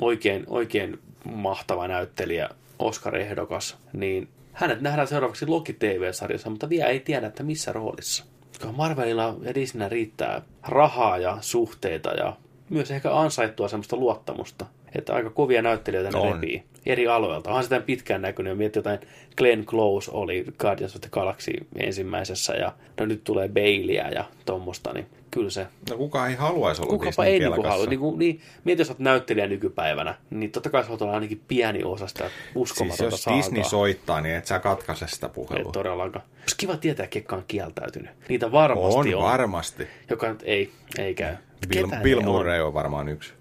[0.01, 2.49] Oikein, oikein mahtava näyttelijä,
[2.79, 3.77] Oscar-ehdokas.
[3.93, 8.25] Niin hänet nähdään seuraavaksi Loki TV-sarjassa, mutta vielä ei tiedä, että missä roolissa.
[8.49, 12.37] Koska Marvelilla ja Disneyllä riittää rahaa ja suhteita ja
[12.71, 17.51] myös ehkä ansaittua semmoista luottamusta, että aika kovia näyttelijöitä ne repii eri aloilta.
[17.51, 18.59] Onhan sitä pitkään näkynyt.
[18.59, 18.99] Mietti jotain,
[19.37, 24.93] Glenn Close oli Guardians of the Galaxy ensimmäisessä ja no nyt tulee Baileyä ja tommosta,
[24.93, 25.67] niin kyllä se.
[25.91, 27.87] No kuka ei haluaisi olla Kukapa ei niinku halua.
[27.87, 32.07] Niinku, niin, mieti, jos olet näyttelijä nykypäivänä, niin totta kai sä olla ainakin pieni osa
[32.07, 33.39] sitä Siis uskomatonta jos saakaa.
[33.39, 35.73] Disney soittaa, niin et sä katkaise sitä Ei puhelua.
[35.73, 36.25] todellakaan.
[36.41, 38.11] Olisi kiva tietää, ketkä on kieltäytynyt.
[38.29, 39.31] Niitä varmasti On, on.
[39.31, 39.87] varmasti.
[40.11, 41.35] Joka ei, ei käy.
[41.69, 42.35] Bill, Ketä Bill ne on?
[42.35, 43.33] Murray on varmaan yksi.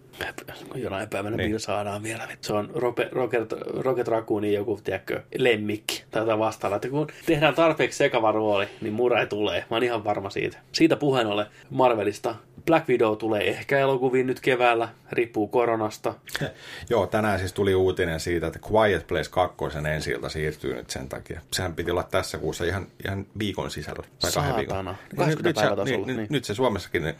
[0.75, 1.51] Jonain päivänä Niin.
[1.51, 1.59] niin.
[1.59, 2.27] saadaan vielä.
[2.41, 6.75] Se on Rope, Rocket, Rocket Raccoonin joku, tiedätkö, lemmikki tai jotain vastaavaa.
[6.75, 9.65] Että kun tehdään tarpeeksi sekava rooli, niin Murray tulee.
[9.69, 10.57] Mä oon ihan varma siitä.
[10.71, 12.35] Siitä puheen ollen Marvelista.
[12.65, 16.13] Black Widow tulee ehkä elokuviin nyt keväällä, riippuu koronasta.
[16.89, 19.57] Joo, tänään siis tuli uutinen siitä, että Quiet Place 2
[19.93, 21.41] ensi siirtyy nyt sen takia.
[21.53, 24.03] Sehän piti olla tässä kuussa ihan, ihan viikon sisällä.
[24.21, 24.85] Tai kahden viikon.
[24.85, 26.17] Niin 20 nyt, se, niin, niin.
[26.17, 26.27] niin.
[26.29, 27.15] nyt se Suomessakin niin,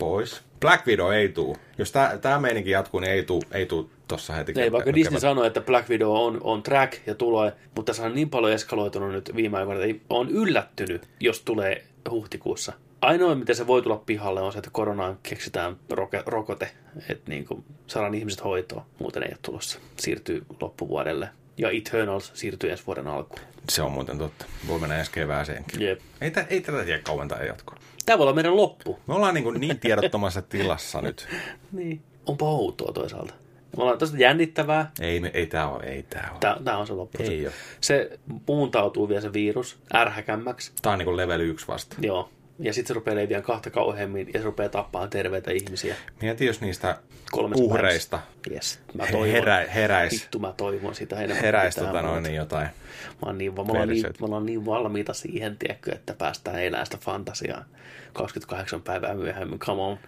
[0.00, 0.42] pois.
[0.60, 1.56] Black Widow ei tuu.
[1.78, 4.52] Jos tämä meininki jatkuu, niin ei tuu, ei tuu tossa heti.
[4.60, 8.02] Ei, vaikka kevät- Disney sanoi, että Black Widow on, on track ja tulee, mutta se
[8.02, 12.72] on niin paljon eskaloitunut nyt viime aikoina, että on yllättynyt, jos tulee huhtikuussa.
[13.00, 16.70] Ainoa, miten se voi tulla pihalle, on se, että koronaan keksitään roke, rokote,
[17.08, 18.82] että niin kuin saadaan ihmiset hoitoon.
[18.98, 19.78] Muuten ei ole tulossa.
[19.96, 21.28] Siirtyy loppuvuodelle.
[21.58, 23.40] Ja Eternals siirtyy ensi vuoden alkuun.
[23.68, 24.44] Se on muuten totta.
[24.68, 25.82] Voi mennä ensi kevääseenkin.
[25.82, 26.00] Jep.
[26.20, 27.76] Ei, tä, ei tätä tiedä kauan tämä jatkuu.
[28.10, 28.98] Tämä voi olla meidän loppu.
[29.06, 31.28] Me ollaan niin, kuin niin tiedottomassa tilassa nyt.
[31.72, 32.02] Niin.
[32.26, 33.34] Onpa outoa toisaalta.
[33.76, 34.90] Me ollaan tosta jännittävää.
[35.00, 36.38] Ei, me, ei tämä ole, ei tämä ole.
[36.40, 37.22] Tämä, tämä on se loppu.
[37.22, 37.54] Ei ole.
[37.80, 40.72] Se muuntautuu vielä se virus ärhäkämmäksi.
[40.82, 41.96] Tämä on niin kuin level 1 vasta.
[42.00, 42.28] Joo.
[42.62, 45.96] Ja sitten se rupeaa leviämään kahta kauheammin ja se rupeaa tappaan terveitä ihmisiä.
[46.22, 46.98] Mieti, jos niistä
[47.30, 48.50] Kolmessa uhreista päivässä.
[48.50, 48.80] Yes.
[48.94, 49.28] Mä toivon.
[49.28, 51.42] herä, heräis, Vittu mä toivon sitä enemmän.
[51.42, 52.66] heräis tota noin, niin jotain.
[53.06, 56.98] Mä oon niin, ollaan niin, me ollaan niin valmiita siihen, tiedätkö, että päästään elämään sitä
[56.98, 57.64] fantasiaa
[58.12, 59.58] 28 päivää myöhemmin.
[59.58, 59.98] Come on.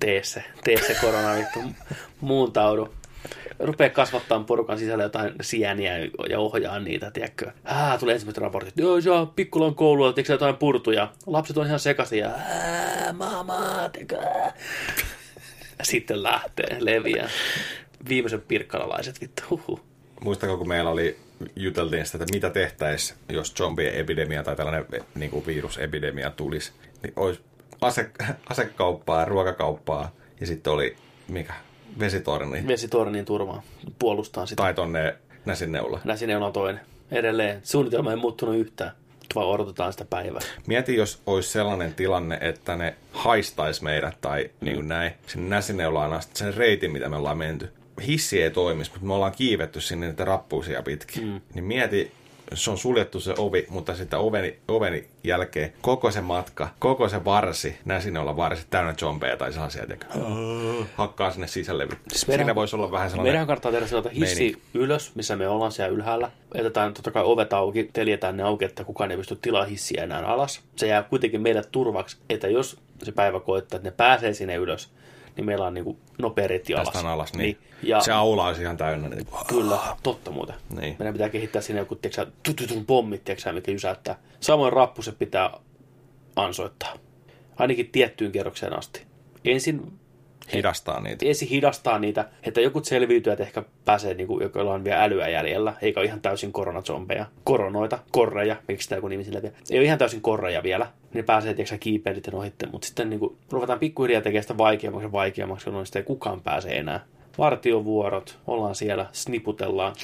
[0.00, 1.60] Tee se, tee se korona vittu.
[2.20, 2.94] Muuntaudu.
[3.58, 5.98] Rupee kasvattaa porukan sisällä jotain sieniä
[6.28, 7.50] ja ohjaa niitä, tiedätkö.
[7.64, 8.74] Ah, tulee ensimmäiset raportit.
[8.76, 11.12] Joo, on pikkulan koululla, tiedätkö jotain purtuja.
[11.26, 14.18] Lapset on ihan sekaisin ja ää, mama, tiedätkö.
[14.18, 14.52] ää."
[15.82, 17.28] Sitten lähtee, leviää.
[18.08, 19.42] Viimeisen pirkkalalaiset, vittu.
[19.50, 19.80] Huhhuh.
[20.20, 21.16] Muistatko, kun meillä oli,
[21.56, 26.72] juteltiin sitä, että mitä tehtäisiin, jos zombie-epidemia tai tällainen niin kuin virusepidemia tulisi.
[27.02, 27.40] Niin olisi
[27.80, 28.10] ase,
[28.48, 30.10] asekauppaa, ruokakauppaa
[30.40, 30.96] ja sitten oli,
[31.28, 31.54] mikä,
[31.98, 32.66] vesitorni.
[32.66, 33.62] Vesitornin turvaa.
[33.98, 34.62] Puolustaa sitä.
[34.62, 36.00] Tai tonne Näsinneula.
[36.04, 36.80] Näsineula on toinen.
[37.10, 37.60] Edelleen.
[37.62, 38.92] Suunnitelma ei muuttunut yhtään.
[39.34, 40.40] Vaan odotetaan sitä päivää.
[40.66, 46.12] Mieti, jos olisi sellainen tilanne, että ne haistaisi meidät tai niin kuin näin, sinne Näsineulaan
[46.12, 47.68] asti sen reitin, mitä me ollaan menty.
[48.06, 51.24] Hissi ei toimisi, mutta me ollaan kiivetty sinne niitä rappuisia pitkin.
[51.24, 51.40] Mm.
[51.54, 52.12] Niin mieti,
[52.54, 57.24] se on suljettu se ovi, mutta sitten oveni, oveni jälkeen koko se matka, koko se
[57.24, 60.06] varsi, Näsineulan varsi, täynnä zombeja tai sellaisia, että
[60.94, 61.86] hakkaa sinne sisälle.
[62.08, 63.32] Siis meidän- Siinä voisi olla vähän sellainen...
[63.32, 64.62] Meidän kannattaa tehdä sellainen hissi meininki.
[64.74, 66.30] ylös, missä me ollaan siellä ylhäällä.
[66.54, 70.26] Jätetään totta kai ovet auki, teljetään ne auki, että kukaan ei pysty tilaa hissiä enää
[70.26, 70.60] alas.
[70.76, 74.90] Se jää kuitenkin meille turvaksi, että jos se päivä koittaa, että ne pääsee sinne ylös,
[75.36, 76.84] niin meillä on niin nopea reitti alas.
[76.84, 77.58] Päästään alas, niin.
[77.82, 79.08] Ja Se aula olisi ihan täynnä.
[79.08, 79.26] Niin.
[79.46, 80.54] Kyllä, totta muuten.
[80.80, 80.96] Niin.
[80.98, 84.18] Meidän pitää kehittää sinne joku tiiäksä, tututun pommit, tiiäksä, mikä jysäyttää.
[84.40, 85.50] Samoin rappuset pitää
[86.36, 86.96] ansoittaa.
[87.56, 89.02] Ainakin tiettyyn kerrokseen asti.
[89.44, 89.98] Ensin,
[90.52, 91.26] Hidastaa niitä.
[91.26, 95.74] ensin hidastaa niitä, että jokut selviytyjät ehkä pääsee, niin kuin, joilla on vielä älyä jäljellä,
[95.82, 97.26] eikä ole ihan täysin koronazombeja.
[97.44, 99.56] Koronoita, korreja, miksi sitä joku nimi sillä vielä.
[99.70, 100.86] Ei ole ihan täysin korreja vielä.
[101.14, 105.12] Ne pääsee, kiipeen sitten ohitte, mutta sitten niin kuin, ruvetaan pikkuhiljaa tekemään sitä vaikeammaksi ja
[105.12, 107.04] vaikeammaksi, jolloin sitä ei kukaan pääse enää.
[107.38, 109.94] Vartiovuorot, ollaan siellä, sniputellaan,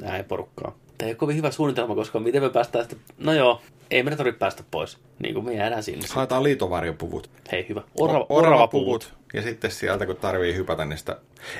[0.00, 0.74] näin porukkaa.
[0.98, 2.96] Tämä ei ole kovin hyvä suunnitelma, koska miten me päästään sitä...
[3.18, 3.60] No joo,
[3.90, 4.98] ei meidän tarvitse päästä pois.
[5.18, 6.06] Niin kuin me jäädään sinne.
[6.10, 7.30] Haetaan liitovarjopuvut.
[7.52, 7.82] Hei, hyvä.
[8.00, 9.14] Orava, oravapuvut.
[9.34, 11.16] Ja sitten sieltä, kun tarvii hypätä, niin sitä...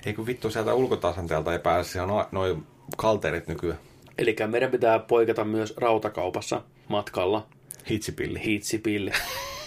[0.06, 1.90] Ei kun vittu, sieltä ulkotasanteelta ei pääse.
[1.90, 2.66] Siellä on noin
[2.96, 3.78] kalterit nykyään.
[4.18, 7.46] Eli meidän pitää poiketa myös rautakaupassa matkalla.
[7.90, 8.44] Hitsipilli.
[8.44, 9.10] Hiitsipilli.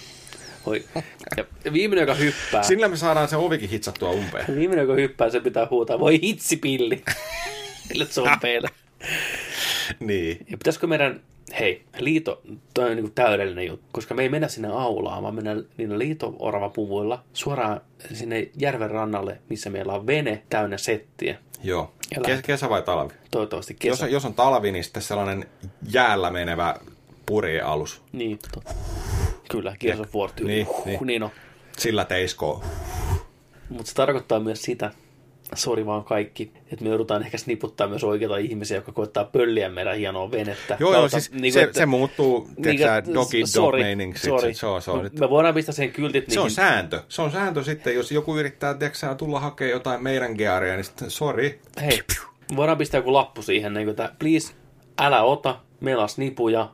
[0.65, 0.83] Oi.
[1.37, 4.45] Ja viimeinen, joka hyppää, Sillä me saadaan se ovikin hitsattua umpeen.
[4.59, 7.03] viimeinen, joka hyppää, se pitää huutaa, voi hitsipilli.
[7.87, 8.67] Sille zombeille.
[9.99, 10.37] Niin.
[10.49, 11.21] Ja pitäisikö meidän,
[11.59, 12.41] hei, liito,
[12.73, 17.23] toi on niin täydellinen juttu, koska me ei mennä sinne aulaan, vaan mennään niillä liito-oravapuvuilla
[17.33, 17.81] suoraan
[18.13, 21.37] sinne järven rannalle, missä meillä on vene täynnä settiä.
[21.63, 21.93] Joo.
[22.15, 23.13] Ja Kes- kesä vai talvi?
[23.31, 24.05] Toivottavasti Jos, kesä.
[24.05, 25.45] on- jos on talvi, niin sitten sellainen
[25.91, 26.75] jäällä menevä
[27.25, 28.01] purjealus.
[28.11, 28.61] Niin, to...
[29.49, 30.51] Kyllä, Gears of War tyyli.
[30.53, 30.99] Niin, niin.
[31.07, 31.29] niin on.
[31.77, 32.63] Sillä teiskoo.
[33.69, 34.91] Mutta se tarkoittaa myös sitä,
[35.55, 39.97] sori vaan kaikki, että me joudutaan ehkä sniputtaa myös oikeita ihmisiä, jotka koittaa pölliä meidän
[39.97, 40.77] hienoa venettä.
[40.79, 44.25] Joo, joo, Kautta- siis niinku, se, että- se muuttuu, tiedätkö että- dogi dog sorry, meiningiksi.
[44.29, 44.53] sorry.
[44.53, 46.55] Se on, se on, Me voidaan pistää sen kyltit se on niihin.
[46.55, 47.03] sääntö.
[47.09, 51.09] Se on sääntö sitten, jos joku yrittää tiedätkö, tulla hakemaan jotain meidän gearia, niin sitten
[51.11, 51.59] sorry.
[51.81, 52.01] Hei,
[52.55, 54.53] voidaan pistää joku lappu siihen, niin kuin, että please,
[54.99, 56.69] älä ota, meillä on snipuja,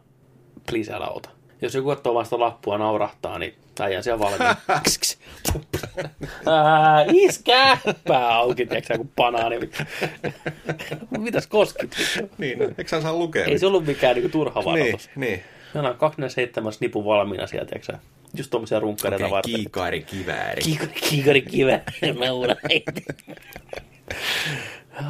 [0.71, 1.30] please älä ota.
[1.61, 4.55] Jos joku katsoo vasta lappua naurahtaa, niin äijän siellä valmiin.
[6.45, 7.78] Ää, Iskää!
[8.08, 9.60] Pää auki, tiedätkö kuin banaani.
[11.20, 11.95] Mitäs koskit?
[12.38, 13.45] Niin, eikö sä saa lukea?
[13.45, 15.10] Ei se ollut mikään niin turha Niin, varoitus.
[15.16, 15.43] niin.
[15.74, 18.00] Meillä on 27 snipun valmiina sieltä, tiedätkö sä?
[18.38, 19.54] Just tommosia runkkareita Okei, varten.
[19.56, 20.62] kiikari, kivääri.
[20.62, 21.80] Kiikari, kiikari kivä.
[22.20, 22.56] Mä uuden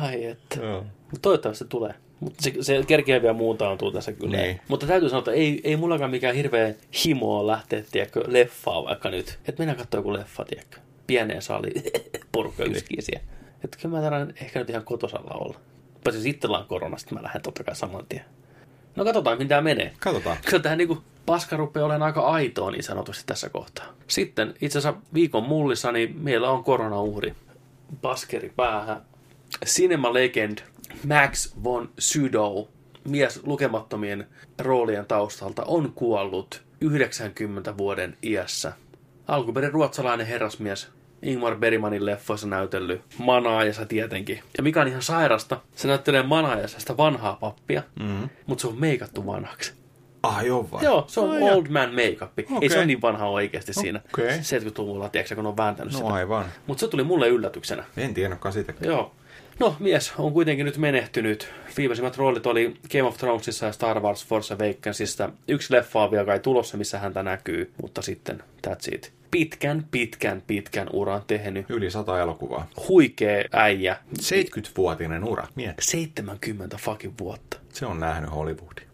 [0.01, 0.59] Ai että.
[1.11, 1.93] Mut toivottavasti se tulee.
[2.19, 4.37] Mutta se, se kerkeä vielä muutaantuu tässä kyllä.
[4.37, 4.61] Niin.
[4.67, 6.73] Mutta täytyy sanoa, että ei, ei mullakaan mikään hirveä
[7.05, 9.39] himo lähteä, tiedätkö, leffaa vaikka nyt.
[9.47, 10.77] Että mennään katsoa joku leffa, tiedätkö.
[11.07, 11.71] Pieneen sali,
[12.31, 12.75] porukka Niin.
[12.75, 13.23] yskii siellä.
[13.63, 15.59] Että kyllä mä tarvitsen ehkä nyt ihan kotosalla olla.
[16.03, 18.25] Paitsi sitten on korona, sitten mä lähden totta kai saman tien.
[18.95, 19.93] No katsotaan, mitä menee.
[19.99, 20.37] Katsotaan.
[20.45, 23.85] Kyllä tähän niinku paska rupeaa olemaan aika aitoa niin sanotusti tässä kohtaa.
[24.07, 27.33] Sitten itse asiassa viikon mullissa, niin meillä on koronauhri.
[28.01, 29.01] Baskeri päähän.
[29.65, 30.57] Cinema Legend
[31.07, 32.65] Max von Sydow,
[33.07, 34.27] mies lukemattomien
[34.59, 38.73] roolien taustalta, on kuollut 90 vuoden iässä.
[39.27, 40.87] Alkuperin ruotsalainen herrasmies,
[41.21, 44.39] Ingmar Bergmanin leffoissa näytellyt Manaajassa tietenkin.
[44.57, 48.29] Ja mikä on ihan sairasta, se näyttelee Manaajassa sitä vanhaa pappia, mm-hmm.
[48.45, 49.73] mutta se on meikattu vanhaksi.
[50.23, 50.83] Ah, joo vai?
[50.83, 52.39] Joo, se on Ai old man make-up.
[52.39, 52.69] Ei Okei.
[52.69, 54.01] se ole niin vanha oikeasti siinä.
[54.13, 54.37] Okei.
[54.37, 56.13] 70-luvulla, tiedätkö, kun on vääntänyt No sitä.
[56.13, 56.45] aivan.
[56.67, 57.83] Mutta se tuli mulle yllätyksenä.
[57.97, 58.91] En tiennytkaan sitäkään.
[58.91, 59.11] Joo.
[59.59, 61.53] No, mies on kuitenkin nyt menehtynyt.
[61.77, 65.29] Viimeisimmät roolit oli Game of Thronesissa ja Star Wars Force Awakensista.
[65.47, 69.13] Yksi leffa on vielä kai tulossa, missä häntä näkyy, mutta sitten that's it.
[69.31, 71.65] Pitkän, pitkän, pitkän uran tehnyt.
[71.69, 72.67] Yli sata elokuvaa.
[72.87, 73.97] Huikee äijä.
[74.21, 75.47] 70-vuotinen ura.
[75.55, 75.81] Mieti.
[75.81, 77.59] 70 fucking vuotta.
[77.73, 78.87] Se on nähnyt Hollywoodin.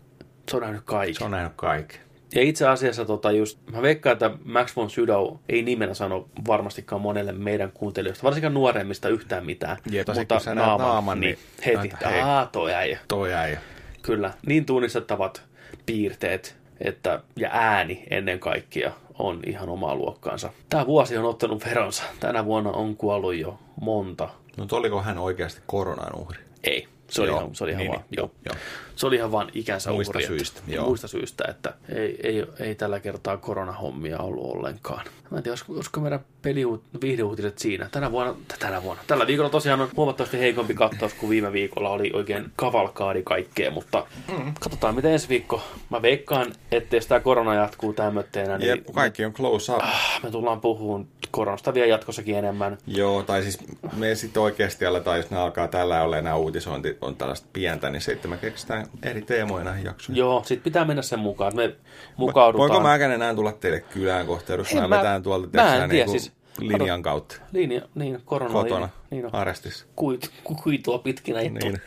[0.49, 1.16] Se on nähnyt kaiken.
[1.16, 1.99] Se on nähnyt kaiken.
[2.36, 7.02] Ja itse asiassa tota just, mä veikkaan, että Max von Sydow ei nimenä sano varmastikaan
[7.02, 9.78] monelle meidän kuuntelijoista, varsinkaan nuoremmista yhtään mitään.
[9.92, 12.22] Jep, tosi kun näet naaman, niin- heti, Näitä, hei.
[12.22, 13.00] aa, toi äijä.
[13.08, 13.60] Toi äijä.
[14.02, 15.44] Kyllä, niin tunnistettavat
[15.86, 20.50] piirteet että, ja ääni ennen kaikkea on ihan omaa luokkaansa.
[20.70, 22.04] Tämä vuosi on ottanut veronsa.
[22.20, 24.30] Tänä vuonna on kuollut jo monta.
[24.58, 26.40] Mutta oliko hän oikeasti koronan uhri?
[26.64, 28.32] Ei, se oli, Joo, ihan, se oli ihan niin, vaan, niin, joo.
[28.45, 28.55] joo.
[28.95, 30.88] Se oli ihan vaan ikänsä Muista uhri, syistä, että, joo.
[30.88, 35.05] muista syistä, että ei, ei, ei tällä kertaa koronahommia ollut ollenkaan.
[35.32, 37.89] Mä en tiedä, olisiko, olisiko meidän peliuut, viihdeuutiset siinä.
[37.91, 41.89] Tänä vuonna, tänä vuonna, tällä viikolla tosiaan on huomattavasti heikompi kattaus kuin viime viikolla.
[41.89, 44.05] Oli oikein kavalkaadi kaikkea, mutta
[44.38, 44.53] mm.
[44.59, 45.61] katsotaan miten ensi viikko.
[45.89, 49.82] Mä veikkaan, että jos tämä korona jatkuu tämmötteenä, niin Jep, kaikki on close up.
[50.24, 52.78] me tullaan puhumaan koronasta vielä jatkossakin enemmän.
[52.88, 53.59] Joo, tai siis
[53.97, 58.01] me sitten oikeasti aletaan, jos ne alkaa tällä olla nämä uutisointi on tällaista pientä, niin
[58.01, 60.20] sitten me keksitään eri teemoja näihin jaksoihin.
[60.20, 61.76] Joo, sit pitää mennä sen mukaan, me
[62.18, 62.70] mukaudutaan.
[62.70, 66.06] Voiko mäkään enää tulla teille kylään kohta, jos mä mä- vetään tuolta mä en tiedä,
[66.06, 69.36] niin siis- linjan kautta Linja, niin, korona kotona, Niin on.
[69.36, 69.86] arestissa.
[69.95, 71.80] Kuit, ku- kuitua pitkinä Niin, niin.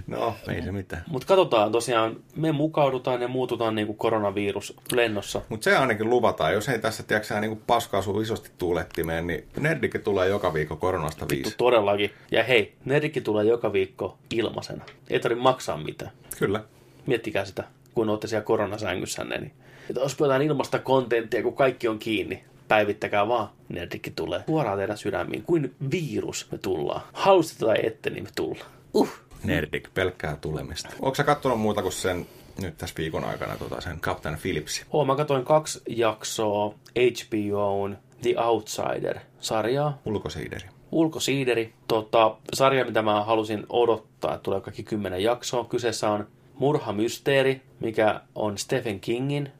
[0.07, 1.03] No, ei se mitään.
[1.07, 5.41] Mutta katsotaan tosiaan, me mukaudutaan ja muututaan niin kuin koronavirus lennossa.
[5.49, 9.99] Mutta se ainakin luvataan, jos ei tässä tiedätkö, niin paskaa sun isosti tuulettimeen, niin Nerdikke
[9.99, 11.55] tulee joka viikko koronasta viisi.
[11.57, 12.11] Todellakin.
[12.31, 14.85] Ja hei, Nerikki tulee joka viikko ilmaisena.
[15.09, 16.11] Ei tarvitse maksaa mitään.
[16.39, 16.63] Kyllä.
[17.05, 19.37] Miettikää sitä, kun olette siellä koronasängyssänne.
[19.37, 19.51] Niin.
[19.89, 22.43] Että olisi jotain ilmasta kontenttia, kun kaikki on kiinni.
[22.67, 25.43] Päivittäkää vaan, Nerdikki tulee suoraan teidän sydämiin.
[25.43, 27.01] Kuin virus me tullaan.
[27.13, 28.71] Halusitte tai ette, niin me tullaan.
[28.93, 29.09] Uh.
[29.43, 30.89] Nerdik, pelkkää tulemista.
[31.01, 32.25] Onko sä kattonut muuta kuin sen
[32.61, 34.85] nyt tässä viikon aikana tota, sen Captain Phillipsin?
[34.91, 40.01] Oo, mä katsoin kaksi jaksoa HBOn The Outsider-sarjaa.
[40.05, 40.65] Ulkosiideri.
[40.91, 41.73] Ulkosiideri.
[41.87, 45.65] Tota, sarja, mitä mä halusin odottaa, että tulee kaikki kymmenen jaksoa.
[45.65, 46.27] Kyseessä on
[46.59, 49.51] Murhamysteeri, mikä on Stephen Kingin.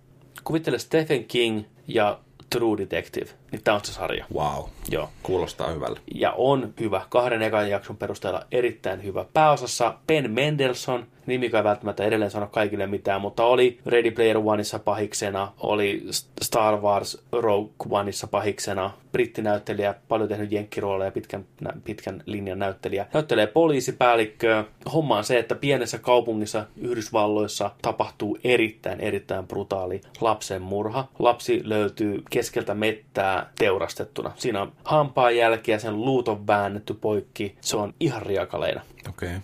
[0.45, 2.19] Kuvittele Stephen King ja
[2.49, 3.25] True Detective.
[3.55, 4.25] Niin tää on se sarja.
[4.33, 4.63] Wow.
[4.89, 5.09] Joo.
[5.23, 5.99] Kuulostaa hyvälle.
[6.15, 7.01] Ja on hyvä.
[7.09, 9.25] Kahden ekan jakson perusteella erittäin hyvä.
[9.33, 14.79] Pääosassa Ben Mendelssohn, nimi ei välttämättä edelleen sano kaikille mitään, mutta oli Ready Player Oneissa
[14.79, 16.03] pahiksena, oli
[16.41, 21.45] Star Wars Rogue Oneissa pahiksena, brittinäyttelijä, paljon tehnyt jenkkirooleja, pitkän,
[21.83, 23.05] pitkän linjan näyttelijä.
[23.13, 24.63] Näyttelee poliisipäällikköä.
[24.93, 31.07] Homma on se, että pienessä kaupungissa Yhdysvalloissa tapahtuu erittäin, erittäin brutaali lapsen murha.
[31.19, 34.31] Lapsi löytyy keskeltä mettää teurastettuna.
[34.35, 37.57] Siinä on hampaan jälkiä, sen luut on väännetty poikki.
[37.61, 38.81] Se on ihan riakaleina.
[39.09, 39.29] Okei.
[39.29, 39.39] Okay.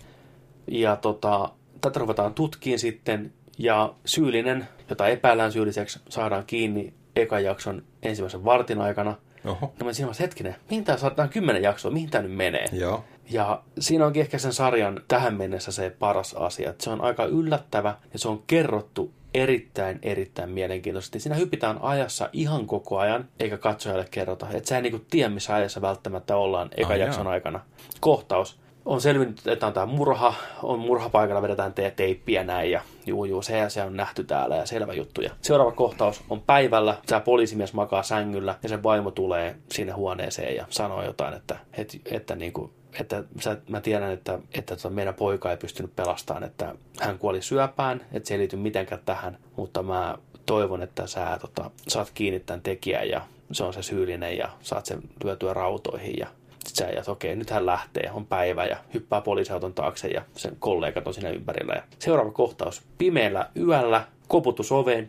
[0.67, 1.49] Ja tota,
[1.81, 8.81] tätä ruvetaan tutkiin sitten, ja syyllinen, jota epäillään syylliseksi, saadaan kiinni ekan jakson ensimmäisen vartin
[8.81, 9.15] aikana.
[9.45, 9.73] Oho.
[9.79, 12.65] No mä siinä hetkinen, mihin tämä saadaan kymmenen jaksoa, mihin tämä nyt menee?
[12.71, 13.03] Joo.
[13.29, 17.25] Ja siinä onkin ehkä sen sarjan tähän mennessä se paras asia, että se on aika
[17.25, 21.19] yllättävä ja se on kerrottu erittäin, erittäin mielenkiintoisesti.
[21.19, 24.47] Siinä hypitään ajassa ihan koko ajan, eikä katsojalle kerrota.
[24.53, 27.33] Että sä ei niinku tiedä, missä ajassa välttämättä ollaan eka Ah, jakson jaa.
[27.33, 27.59] aikana.
[27.99, 28.61] Kohtaus.
[28.85, 33.41] On selvinnyt, että on tämä murha, on murhapaikalla, vedetään te- teippiä näin ja juu, juu,
[33.41, 35.21] se ja se on nähty täällä ja selvä juttu.
[35.21, 40.55] Ja seuraava kohtaus on päivällä, tämä poliisimies makaa sängyllä ja sen vaimo tulee sinne huoneeseen
[40.55, 44.89] ja sanoo jotain, että, että, että, niin kuin, että sä, mä tiedän, että, että tota
[44.89, 49.37] meidän poika ei pystynyt pelastamaan, että hän kuoli syöpään, että se ei liity mitenkään tähän,
[49.55, 53.21] mutta mä toivon, että sä tota, saat kiinni tämän tekijän ja
[53.51, 56.27] se on se syyllinen ja saat sen lyötyä rautoihin ja
[56.67, 60.55] sitten sä että okei, nyt hän lähtee, on päivä ja hyppää poliisiauton taakse ja sen
[60.59, 61.73] kollegat on siinä ympärillä.
[61.73, 65.07] Ja seuraava kohtaus, pimeällä yöllä, koputus oveen,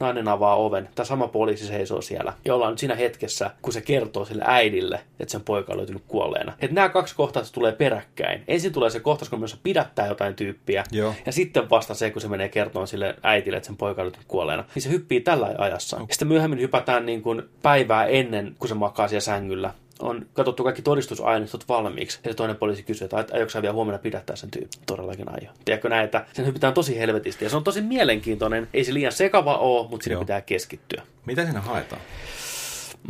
[0.00, 2.32] nainen avaa oven, tämä sama poliisi seisoo siellä.
[2.44, 6.02] Ja ollaan nyt siinä hetkessä, kun se kertoo sille äidille, että sen poika on löytynyt
[6.08, 6.52] kuolleena.
[6.60, 8.44] Että nämä kaksi kohtausta tulee peräkkäin.
[8.48, 10.84] Ensin tulee se kohtaus, kun myös pidättää jotain tyyppiä.
[10.92, 11.14] Joo.
[11.26, 14.28] Ja sitten vasta se, kun se menee kertomaan sille äitille, että sen poika on löytynyt
[14.28, 14.64] kuolleena.
[14.74, 15.96] Niin se hyppii tällä ajassa.
[15.96, 20.64] Ja sitten myöhemmin hypätään niin kuin päivää ennen, kun se makaa siellä sängyllä on katsottu
[20.64, 22.20] kaikki todistusaineistot valmiiksi.
[22.24, 24.80] Ja se toinen poliisi kysyy, että aiotko sä vielä huomenna pidättää sen tyypin?
[24.86, 25.50] Todellakin aio.
[25.64, 27.44] Tiedätkö näin, että sen hypitään tosi helvetisti.
[27.44, 28.68] Ja se on tosi mielenkiintoinen.
[28.74, 30.20] Ei se liian sekava ole, mutta siinä Joo.
[30.20, 31.02] pitää keskittyä.
[31.26, 32.02] Mitä siinä haetaan?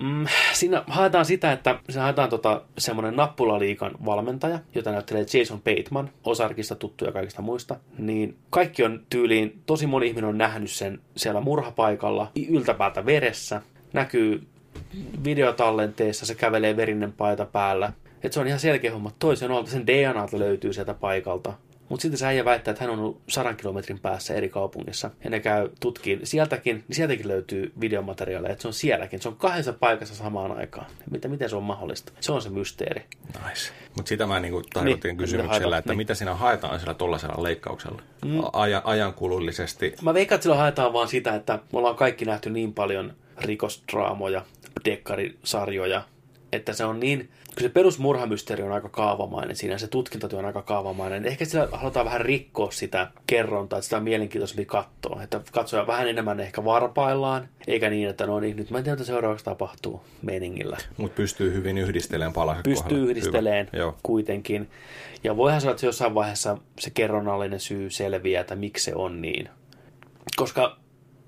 [0.03, 6.11] Mm, siinä haetaan sitä, että siinä haetaan tota, semmoinen nappulaliikan valmentaja, jota näyttelee Jason Bateman,
[6.25, 7.77] Osarkista tuttu ja kaikista muista.
[7.99, 13.63] Niin kaikki on tyyliin, tosi moni ihminen on nähnyt sen siellä murhapaikalla, yltäpäätä veressä.
[13.93, 14.47] Näkyy
[15.25, 17.93] videotallenteessa, se kävelee verinen paita päällä.
[18.23, 19.13] Et se on ihan selkeä homma.
[19.19, 21.53] Toisen olta sen DNAta löytyy sieltä paikalta.
[21.89, 25.11] Mutta sitten se äijä väittää, että hän on ollut sadan kilometrin päässä eri kaupungissa.
[25.25, 29.23] Ja ne käy tutkiin sieltäkin, niin sieltäkin löytyy videomateriaaleja, että se on sielläkin.
[29.23, 30.87] Se on kahdessa paikassa samaan aikaan.
[31.11, 32.13] Mitä, miten se on mahdollista?
[32.21, 33.05] Se on se mysteeri.
[33.27, 33.73] Nice.
[33.97, 35.97] Mutta sitä mä niinku tarkoitin Niin, kysymyksellä, haetaan, että niin.
[35.97, 38.03] mitä siinä haetaan sillä tollasella leikkauksella?
[38.25, 38.41] Mm.
[38.53, 39.95] Ajan, ajankulullisesti.
[40.03, 44.45] Mä veikkaan, että sillä haetaan vaan sitä, että me ollaan kaikki nähty niin paljon rikosdraamoja,
[44.85, 46.03] dekkarisarjoja,
[46.53, 47.19] että se on niin,
[47.55, 52.07] kun se perusmurhamysteeri on aika kaavamainen siinä, se tutkintatyö on aika kaavamainen, ehkä sillä halutaan
[52.07, 57.49] vähän rikkoa sitä kerrontaa, että sitä on mielenkiintoisempi katsoa, että katsoja vähän enemmän ehkä varpaillaan,
[57.67, 60.77] eikä niin, että no niin, nyt mä en tiedä, mitä seuraavaksi tapahtuu meningillä.
[60.97, 63.11] Mutta pystyy hyvin yhdistelemään palaset Pystyy kohdalle.
[63.11, 63.93] yhdisteleen Hyvä.
[64.03, 64.71] Kuitenkin.
[65.25, 69.49] Ja voihan sanoa, että jossain vaiheessa se kerronnallinen syy selviää, että miksi se on niin.
[70.37, 70.77] Koska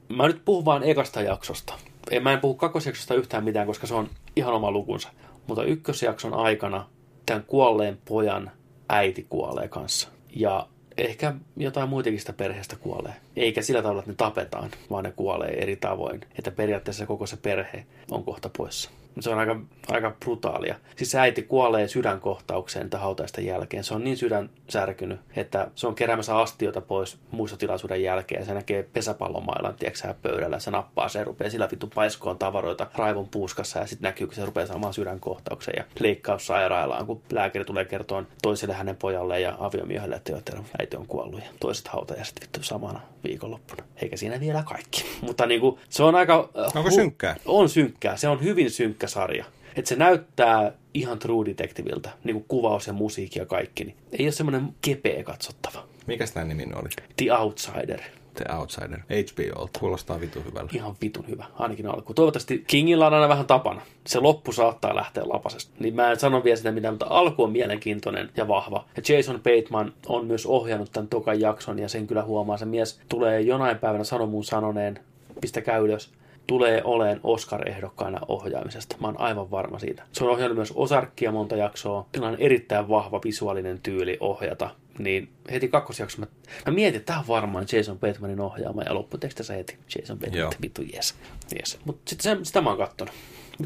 [0.08, 1.74] mä nyt puhun vaan ekasta jaksosta.
[2.10, 5.08] En, mä en puhu kakkosjaksosta yhtään mitään, koska se on ihan oma lukunsa.
[5.46, 6.86] Mutta ykkösjakson aikana
[7.26, 8.50] tämän kuolleen pojan
[8.88, 10.08] äiti kuolee kanssa.
[10.36, 13.14] Ja ehkä jotain muitakin sitä perheestä kuolee.
[13.36, 16.20] Eikä sillä tavalla, että ne tapetaan, vaan ne kuolee eri tavoin.
[16.38, 18.90] Että periaatteessa koko se perhe on kohta poissa.
[19.20, 20.74] Se on aika, aika brutaalia.
[20.96, 23.84] Siis äiti kuolee sydänkohtaukseen tämän hautaisten jälkeen.
[23.84, 28.40] Se on niin sydän särkynyt, että se on keräämässä astiota pois muistotilaisuuden jälkeen.
[28.40, 30.58] Ja se näkee pesäpallomailan, tiedätkö pöydällä.
[30.58, 33.78] Se nappaa se, rupeaa sillä vittu paiskoon tavaroita raivon puuskassa.
[33.78, 38.24] Ja sitten näkyy, kun se rupeaa saamaan sydänkohtauksen ja leikkaus sairaalaan, kun lääkäri tulee kertoa
[38.42, 41.40] toiselle hänen pojalle ja aviomiehelle, että teidän äiti on kuollut.
[41.40, 43.84] Ja toiset hautajaiset vittu samana viikonloppuna.
[44.02, 45.04] Eikä siinä vielä kaikki.
[45.26, 46.48] Mutta niin kuin, se on aika...
[46.58, 47.36] äh, Onko hu- synkkää?
[47.46, 48.16] on synkkää.
[48.16, 48.70] Se on hyvin
[49.02, 49.44] synkkä sarja.
[49.76, 53.84] Että se näyttää ihan True Detectiveltä, niin kuin kuvaus ja musiikki ja kaikki.
[53.84, 55.84] Niin ei ole semmoinen kepeä katsottava.
[56.06, 56.88] Mikäs tämän nimi oli?
[57.16, 58.00] The Outsider.
[58.34, 58.98] The Outsider.
[58.98, 59.80] HBOlta.
[59.80, 60.76] Kuulostaa vitu hyvältä.
[60.76, 62.14] Ihan vitun hyvä, ainakin alku.
[62.14, 63.82] Toivottavasti Kingillä on aina vähän tapana.
[64.06, 65.72] Se loppu saattaa lähteä lapasesta.
[65.78, 68.84] Niin mä en sano vielä sitä mitään, mutta alku on mielenkiintoinen ja vahva.
[68.96, 72.56] Ja Jason Bateman on myös ohjannut tämän tokan jakson ja sen kyllä huomaa.
[72.56, 75.00] Se mies tulee jonain päivänä sano mun sanoneen,
[75.40, 76.10] pistäkää ylös,
[76.46, 78.96] tulee oleen Oscar-ehdokkaana ohjaamisesta.
[79.00, 80.02] Mä oon aivan varma siitä.
[80.12, 82.06] Se on ohjannut myös Osarkkia monta jaksoa.
[82.14, 84.70] Sillä on erittäin vahva visuaalinen tyyli ohjata.
[84.98, 86.26] Niin heti kakkosjakso mä,
[86.66, 90.82] mä mietin, että tämä on varmaan Jason Batemanin ohjaama ja lopputekstissä heti Jason Bateman, vittu
[90.82, 91.14] jes.
[91.56, 91.78] yes.
[91.84, 93.14] Mutta sitten sitä mä oon kattonut.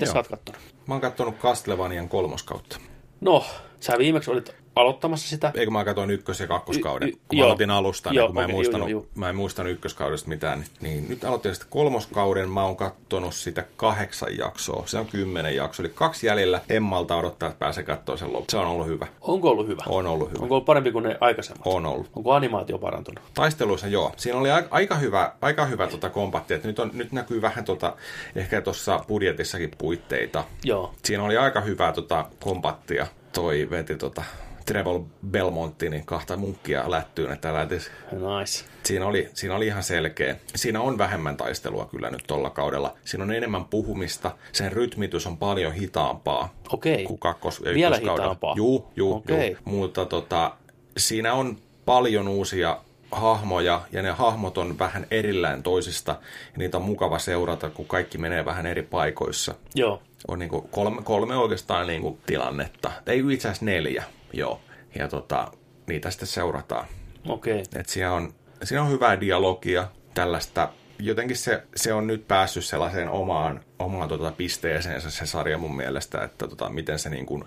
[0.01, 0.12] Joo.
[0.12, 0.61] sä oot kattonut?
[0.87, 2.79] Mä oon kattonut Castlevanian kolmoskautta.
[3.20, 3.45] No,
[3.81, 5.53] sä viimeksi olit aloittamassa sitä.
[5.55, 7.47] Eikö mä katsoin ykkös- ja kakkoskauden, Y- y- kun joo.
[7.47, 9.09] aloitin alusta, Joo, niin kun mä, en okei, muistanut, joo, joo.
[9.14, 10.64] mä en muistanut ykköskaudesta mitään.
[10.81, 14.83] Niin nyt aloitin sitten kolmoskauden, mä oon kattonut sitä kahdeksan jaksoa.
[14.87, 16.61] Se on kymmenen jaksoa, eli kaksi jäljellä.
[16.68, 18.47] En malta odottaa, että pääsee katsoa sen loppuun.
[18.51, 19.07] Se on ollut hyvä.
[19.20, 19.83] Onko ollut hyvä?
[19.87, 20.39] On ollut hyvä.
[20.43, 21.62] Onko ollut parempi kuin ne aikaisemmat?
[21.66, 22.11] On ollut.
[22.16, 23.20] Onko animaatio parantunut?
[23.35, 24.12] Taisteluissa joo.
[24.16, 26.55] Siinä oli aika, aika hyvä, aika hyvä tota kompatti.
[26.55, 27.97] Et nyt, on, nyt näkyy vähän tota,
[28.37, 30.45] ehkä tuossa budjetissakin puitteita.
[30.64, 30.95] Joo.
[31.05, 33.07] Siinä oli aika hyvää tota, kompattia.
[33.33, 34.22] Toi veti tota,
[34.67, 35.01] Trevor
[35.31, 38.64] Belmontti, niin kahta munkkia lättyyn, että lähtisi Nice.
[38.83, 40.37] Siinä oli, siinä oli ihan selkeä.
[40.55, 42.95] Siinä on vähemmän taistelua kyllä nyt tolla kaudella.
[43.05, 44.31] Siinä on enemmän puhumista.
[44.53, 47.05] Sen rytmitys on paljon hitaampaa Okei.
[47.05, 48.55] kuin kakkos- ja Vielä hitaampaa?
[48.57, 49.51] Juu, juu, Okei.
[49.51, 49.59] juu.
[49.64, 50.53] Mutta tota,
[50.97, 52.79] siinä on paljon uusia
[53.11, 56.12] hahmoja, ja ne hahmot on vähän erillään toisista,
[56.53, 59.55] ja niitä on mukava seurata, kun kaikki menee vähän eri paikoissa.
[59.75, 60.03] Joo.
[60.29, 62.93] On niin kuin kolme, kolme oikeastaan niin kuin tilannetta.
[63.07, 64.61] Ei itse asiassa neljä, joo.
[64.95, 65.53] Ja tota,
[65.87, 66.87] niitä sitten seurataan.
[67.29, 67.62] Okei.
[67.77, 70.72] Et siinä, on, siinä on hyvää dialogia, tällaista.
[70.99, 76.24] Jotenkin se, se on nyt päässyt sellaiseen omaan, omaan tota pisteeseensä se sarja mun mielestä,
[76.24, 77.45] että tota, miten se niin kuin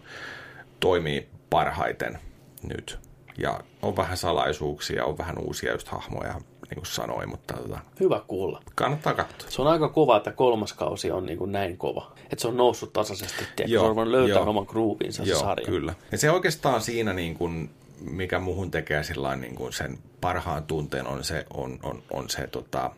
[0.79, 2.19] toimii parhaiten
[2.63, 2.99] nyt.
[3.37, 8.21] Ja on vähän salaisuuksia, on vähän uusia just hahmoja, niin kuin sanoin, mutta tota, Hyvä
[8.27, 8.61] kuulla.
[8.75, 9.49] kannattaa katsoa.
[9.49, 12.11] Se on aika kova, että kolmas kausi on niin kuin näin kova.
[12.23, 13.45] Että se on noussut tasaisesti.
[13.65, 15.65] Joo, se on voinut löytää oman groovinsa se sarja.
[15.65, 15.93] kyllä.
[16.11, 17.69] Ja se oikeastaan siinä, niin kuin,
[18.01, 19.01] mikä muhun tekee
[19.39, 22.91] niin kuin sen parhaan tunteen, on se, on, on, on se tota,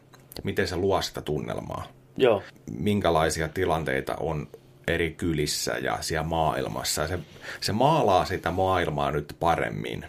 [0.44, 1.88] miten se luo sitä tunnelmaa.
[2.18, 2.44] Joo.
[2.78, 4.48] minkälaisia tilanteita on
[4.88, 7.08] eri kylissä ja siellä maailmassa.
[7.08, 7.20] Se,
[7.62, 10.06] se maalaa sitä maailmaa nyt paremmin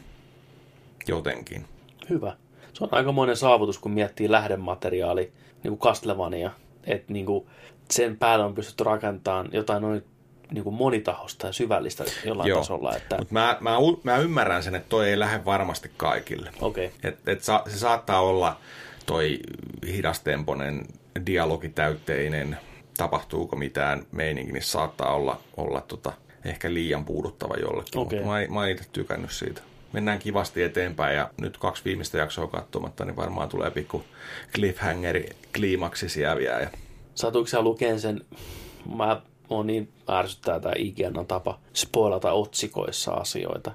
[1.08, 1.64] jotenkin.
[2.10, 2.36] Hyvä.
[2.82, 6.50] Se on aikamoinen saavutus, kun miettii lähdemateriaali, niin kuin Castlevania,
[6.84, 7.46] että niin kuin
[7.90, 10.04] sen päälle on pystytty rakentamaan jotain noin
[10.50, 12.58] niin kuin monitahosta ja syvällistä jollain Joo.
[12.58, 12.96] tasolla.
[12.96, 16.50] Että, Mutta mä, mä, mä ymmärrän sen, että toi ei lähde varmasti kaikille.
[16.60, 17.10] okei, okay.
[17.10, 18.56] Et, et sa, se saattaa olla
[19.06, 19.38] toi
[19.86, 20.86] hidastemponen,
[21.26, 22.56] dialogitäytteinen,
[22.96, 26.12] tapahtuuko mitään meininki, niin saattaa olla, olla tota,
[26.44, 27.98] ehkä liian puuduttava jollekin.
[27.98, 29.62] Mutta mä, mä en itse tykännyt siitä.
[29.92, 34.04] Mennään kivasti eteenpäin ja nyt kaksi viimeistä jaksoa katsomatta, niin varmaan tulee pikku
[34.54, 36.60] cliffhangeri, kliimaksi siellä vielä.
[36.60, 36.70] Ja
[37.14, 38.20] Satuiko sä lukeen sen,
[38.96, 39.20] mä
[39.50, 43.70] oon niin ärsyttää tämä IGN tapa spoilata otsikoissa asioita.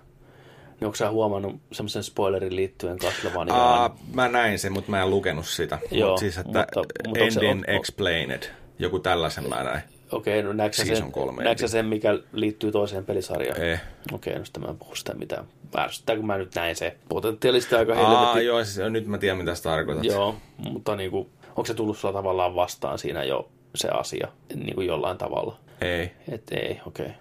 [0.79, 3.61] Niin onko sä huomannut semmoisen spoilerin liittyen Castlevaniaan?
[3.61, 5.79] Aa, mä näin sen, mutta mä en lukenut sitä.
[5.91, 8.43] Joo, Mut siis, että mutta- mutta onko se- on- Explained,
[8.79, 9.81] joku tällaisen mä näin.
[10.11, 11.11] Okei, no näetkö sen,
[11.43, 13.61] näetkö sen, mikä liittyy toiseen pelisarjaan?
[13.61, 13.81] Eh.
[14.13, 15.45] Okei, no sitä mä en puhu sitä mitään.
[15.77, 18.47] Ärsyttää, kun mä nyt näin se potentiaalisesti aika Aa, helvetin.
[18.47, 20.03] joo, siis, nyt mä tiedän mitä sä tarkoitat.
[20.03, 24.75] Joo, mutta niin kuin, onko se tullut sulla tavallaan vastaan siinä jo se asia niin
[24.75, 25.57] kuin jollain tavalla?
[25.81, 26.11] Ei.
[26.31, 27.05] Et ei, okei.
[27.05, 27.17] Okay.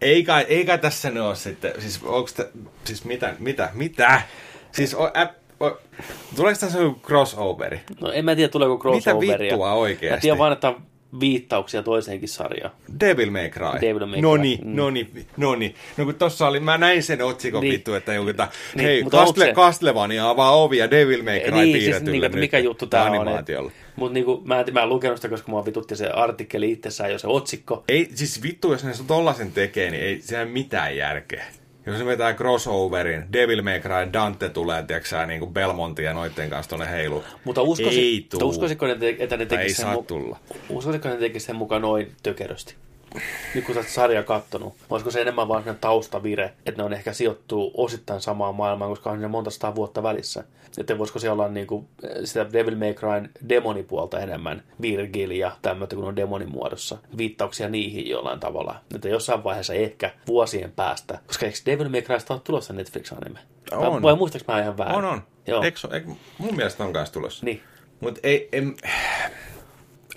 [0.00, 2.48] Ei kai, ei kai tässä ne ole sitten, siis onks te,
[2.84, 4.22] siis mitä, mitä, mitä?
[4.72, 5.78] Siis o, ä, o,
[6.36, 7.80] tuleeko tässä joku crossoveri?
[8.00, 9.38] No en mä tiedä, tuleeko crossoveria.
[9.38, 10.16] vittua oikeasti?
[10.16, 10.74] Mä tiedän vaan, että
[11.20, 12.72] viittauksia toiseenkin sarjaan.
[13.00, 13.80] Devil May Cry.
[13.80, 14.76] Devil May Cry, Noni, mm.
[14.76, 15.74] noni, noni.
[15.96, 17.72] No kun tossa oli, mä näin sen otsikon Niin.
[17.72, 21.52] vittu, että joku, ta, Niin, hei, mutta Castle, se- Castlevania avaa ovia Devil May Cry
[21.52, 23.08] niin, siis niin, että mikä juttu tää on.
[23.08, 23.70] Animaatiolla.
[23.96, 27.12] Mutta niin kuin, mä, en, mä en lukenut sitä, koska mua vitutti se artikkeli itsessään
[27.12, 27.84] jo se otsikko.
[27.88, 31.44] Ei, siis vittu, jos ne tollasen tekee, niin ei siinä mitään järkeä.
[31.86, 36.50] Jos ne vetää crossoverin, Devil May Cry, Dante tulee, tiedätkö niin kuin Belmontin ja noitten
[36.50, 37.24] kanssa tuonne heilu.
[37.44, 38.48] Mutta uskoisin, ei tuu.
[38.48, 38.86] uskoisitko
[39.18, 40.36] että ne tekisivät sen, mu-
[40.68, 42.74] uskoisitko ne sen mukaan noin tökerösti?
[43.54, 47.12] Nyt kun sä oot sarjaa kattonut, olisiko se enemmän vaan taustavire, että ne on ehkä
[47.12, 50.44] sijoittuu osittain samaan maailmaan, koska on siinä monta sataa vuotta välissä.
[50.78, 51.88] Että voisiko se olla niin kuin
[52.24, 56.98] sitä Devil May Cryn demonipuolta enemmän, Virgil ja tämmöistä, kun on demonin muodossa.
[57.16, 58.80] Viittauksia niihin jollain tavalla.
[58.94, 63.38] Että jossain vaiheessa ehkä vuosien päästä, koska eikö Devil May Crysta ole tulossa Netflix-anime?
[63.72, 64.02] On.
[64.02, 64.96] Vai muistaaks mä ihan väärin?
[64.96, 65.22] On, on.
[65.46, 65.62] Joo.
[65.62, 67.46] Eikö, eikö, mun mielestä on kanssa tulossa.
[67.46, 67.62] Niin.
[68.00, 68.76] Mutta ei, en,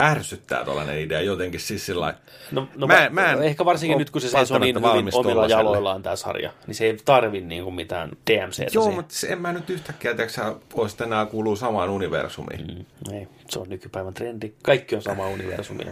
[0.01, 2.13] ärsyttää tuollainen idea jotenkin siis sillä
[2.51, 5.09] No, no Mä mä, en- mä en ehkä varsinkin nyt, kun se seisoo niin hyvin
[5.15, 8.93] omilla jaloillaan tämä sarja, niin se ei tarvi niin kuin mitään DMCtä Joo, siihen.
[8.95, 12.67] mutta en mä nyt yhtäkkiä, tiedätkö sä, vois enää kuuluu samaan universumiin.
[13.09, 14.53] Mm, ei, se on nykypäivän trendi.
[14.63, 15.83] Kaikki on sama universumi.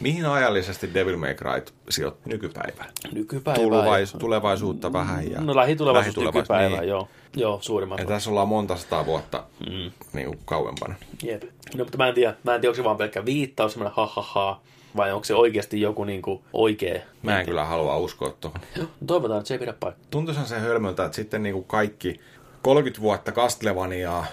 [0.00, 2.90] Mihin ajallisesti Devil May Cry sijoittuu nykypäivään?
[3.12, 3.58] Nykypäivä.
[3.58, 5.40] Tulevais, tulevaisuutta vähän ja...
[5.40, 6.88] No lähitulevaisuus, lähitulevaisuus, nykypäivä, niin.
[6.88, 7.08] joo.
[7.36, 7.98] Joo, suurimman.
[7.98, 9.90] Ja tässä ollaan monta sataa vuotta mm.
[10.12, 10.94] niin kuin kauempana.
[11.22, 11.42] Jep.
[11.76, 14.06] No, mutta mä en tiedä, mä en tiedä, onko se vaan pelkkä viittaus, semmoinen ha,
[14.06, 14.60] ha, ha
[14.96, 17.00] vai onko se oikeasti joku niin kuin oikea.
[17.22, 18.60] Mä en kyllä halua uskoa tuohon.
[18.78, 20.06] No, toivotaan, että se ei pidä paikkaa.
[20.10, 22.20] Tuntuisihan se hölmöltä, että sitten niin kuin kaikki
[22.62, 24.26] 30 vuotta Castlevaniaa,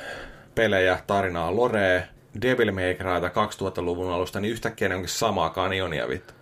[0.56, 2.02] pelejä, tarinaa, lorea,
[2.42, 6.34] Devil May Cryta 2000-luvun alusta, niin yhtäkkiä ne onkin samaa kanjonia vittu.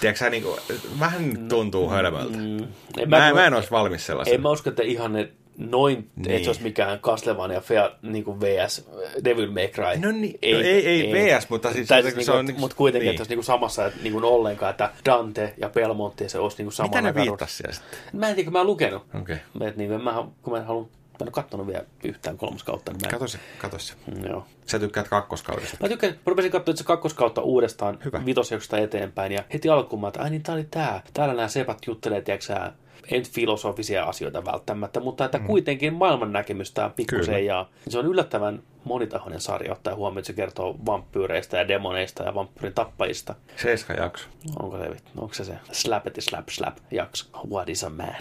[0.00, 0.60] Tiedätkö sä, niin kuin,
[1.00, 2.38] vähän tuntuu hölmöltä.
[2.38, 2.58] Mm,
[2.98, 4.34] en Mä, mä en olisi valmis sellaisen.
[4.34, 6.10] En mä usko, että ihan ne noin, niin.
[6.16, 6.30] Niin.
[6.30, 8.90] että se olisi mikään Castlevania Fea, niin kuin VS
[9.24, 10.00] Devil May Cry.
[10.00, 12.46] No niin, ei, no ei, ei, VS, mutta siis tai se, siis se niinku, on...
[12.46, 13.10] niin, mutta kuitenkin, niin.
[13.10, 16.56] että olisi niin kuin samassa, että niin kuin ollenkaan, että Dante ja Belmonte se olisi
[16.56, 17.98] niin kuin samalla Mitä ne viittasi sitten?
[18.12, 19.02] Mä en tiedä, kun mä oon lukenut.
[19.20, 19.36] Okei.
[19.56, 19.72] Okay.
[19.76, 20.88] Niin, en mä, kun mä en halua,
[21.20, 23.94] mä en ole kattonut vielä yhtään kolmoskautta, niin mä en, Kato se, kato se.
[24.06, 24.46] Mm, Joo.
[24.66, 25.76] Sä tykkäät kakkoskaudesta.
[25.80, 28.24] Mä tykkään, mä rupesin katsoa itse kakkoskautta uudestaan Hyvä.
[28.26, 31.02] vitosjaksosta eteenpäin ja heti alkuun mä, että ai niin tää oli tää.
[31.14, 32.72] Täällä nämä sepat juttelee, tiedätkö sä,
[33.10, 35.46] ei nyt filosofisia asioita välttämättä, mutta että mm.
[35.46, 40.76] kuitenkin maailman näkemystä pikkusen ja se on yllättävän monitahoinen sarja ottaa huomioon, että se kertoo
[40.86, 43.34] vampyyreistä ja demoneista ja vampyyrin tappajista.
[43.56, 44.28] Seiska jakso.
[44.62, 47.26] Onko se, onko se se slappety slap slap jakso?
[47.50, 48.14] What is a man?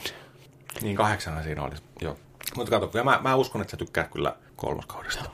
[0.82, 1.76] Niin kahdeksana siinä oli.
[2.02, 2.18] Joo.
[2.56, 5.30] Mutta kato, kyllä mä, mä uskon, että sä tykkäät kyllä kolmoskaudesta.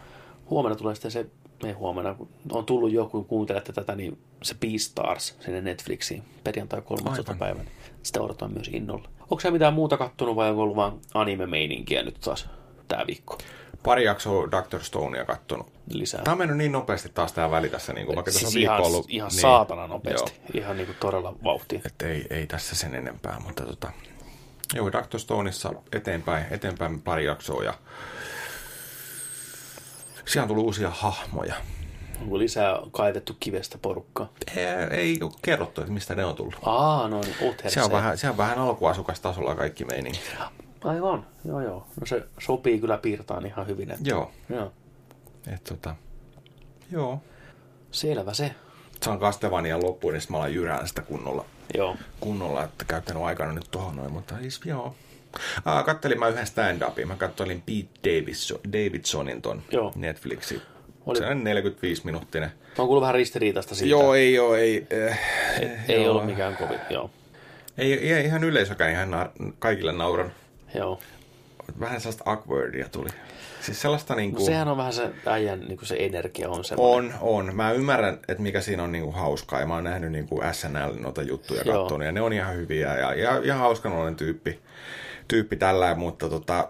[0.49, 1.25] Huomenna tulee sitten se,
[1.65, 6.81] ei huomenna, kun on tullut jo, kun kuuntelette tätä, niin se Beastars sinne Netflixiin perjantai
[6.81, 7.21] 13.
[7.31, 7.39] Aivan.
[7.39, 7.63] päivä.
[7.63, 7.71] niin
[8.03, 9.09] Sitä odotan myös innolla.
[9.21, 12.49] Onko sä mitään muuta kattonut vai onko ollut vaan anime-meininkiä nyt taas
[12.87, 13.37] tää viikko
[13.83, 14.83] Pari jaksoa Dr.
[14.83, 15.73] Stonea kattonut.
[15.89, 16.21] lisää?
[16.23, 18.61] Tämä on mennyt niin nopeasti taas tää väli tässä, niin kuin, vaikka tässä siis on
[18.61, 19.05] ihan, viikko ollut.
[19.09, 20.31] ihan niin, saatana nopeasti.
[20.39, 21.79] Joo, Ihan niinku todella vauhtia.
[21.85, 23.91] että ei, ei tässä sen enempää, mutta tota,
[24.73, 25.19] joo, Dr.
[25.19, 27.73] Stoneissa eteenpäin, eteenpäin pari jaksoa ja
[30.25, 31.55] siellä on tullut uusia hahmoja.
[32.21, 34.29] Onko lisää kaivettu kivestä porukkaa?
[34.55, 36.55] Ei, ei ole kerrottu, että mistä ne on tullut.
[36.63, 37.55] Aa, no niin.
[37.67, 40.19] Se on vähän, se on vähän alkuasukastasolla kaikki meininki.
[40.83, 41.87] Aivan, joo joo.
[41.99, 43.91] No se sopii kyllä piirtaan ihan hyvin.
[43.91, 44.09] Että...
[44.09, 44.71] Joo, joo.
[45.53, 45.95] et tota,
[46.91, 47.21] joo.
[47.91, 48.55] Selvä se.
[49.01, 51.97] Se on Castlevanian loppuun, niin mä alan jyrään sitä kunnolla, Joo.
[52.19, 54.95] kunnolla, että käyttänyt aikana nyt tuohon noin, mutta siis joo.
[55.65, 57.05] Aa, kattelin mä yhden stand-upin.
[57.07, 59.91] Mä kattelin Pete Davidson, Davidsonin ton Joo.
[59.95, 60.61] Netflixin.
[61.05, 62.49] Oli- Se on 45 minuuttinen.
[62.49, 63.89] Mä oon kuullut vähän ristiriitaista siitä.
[63.91, 64.87] Joo, ei oo, ei.
[64.89, 65.19] Eh,
[65.89, 66.11] Ei joo.
[66.11, 67.09] ollut mikään kovin, joo.
[67.77, 70.31] Ei, ei ihan yleisökään ihan na- kaikille nauran.
[70.75, 70.99] Joo.
[71.79, 73.09] Vähän sellaista awkwardia tuli.
[73.61, 74.45] Siis sellaista No niinku...
[74.45, 77.13] sehän on vähän se äijän niin se energia on semmoinen.
[77.21, 77.55] On, on.
[77.55, 79.59] Mä ymmärrän, että mikä siinä on niinku hauskaa.
[79.59, 81.79] Ja mä oon nähnyt niinku SNL noita juttuja Joo.
[81.81, 82.05] kattonut.
[82.05, 84.59] Ja ne on ihan hyviä ja, ja ihan hauskan tyyppi,
[85.27, 85.95] tyyppi tällä.
[85.95, 86.69] Mutta tota,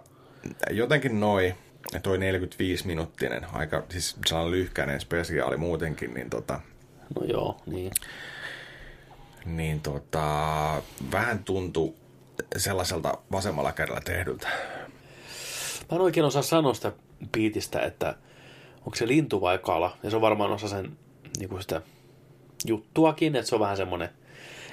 [0.71, 1.55] jotenkin noi,
[2.03, 6.59] toi 45-minuuttinen, aika siis sellainen lyhkäinen spesiaali muutenkin, niin tota,
[7.19, 7.91] No joo, niin.
[9.45, 10.27] niin tota,
[11.11, 11.95] vähän tuntuu
[12.57, 14.47] sellaiselta vasemmalla kädellä tehdyltä.
[15.91, 16.91] Mä en oikein osaa sanoa sitä
[17.31, 18.15] biitistä, että
[18.79, 19.97] onko se lintu vai kala.
[20.03, 20.97] Ja se on varmaan osa sen
[21.39, 21.81] niin kuin sitä
[22.67, 24.09] juttuakin, että se on vähän semmoinen,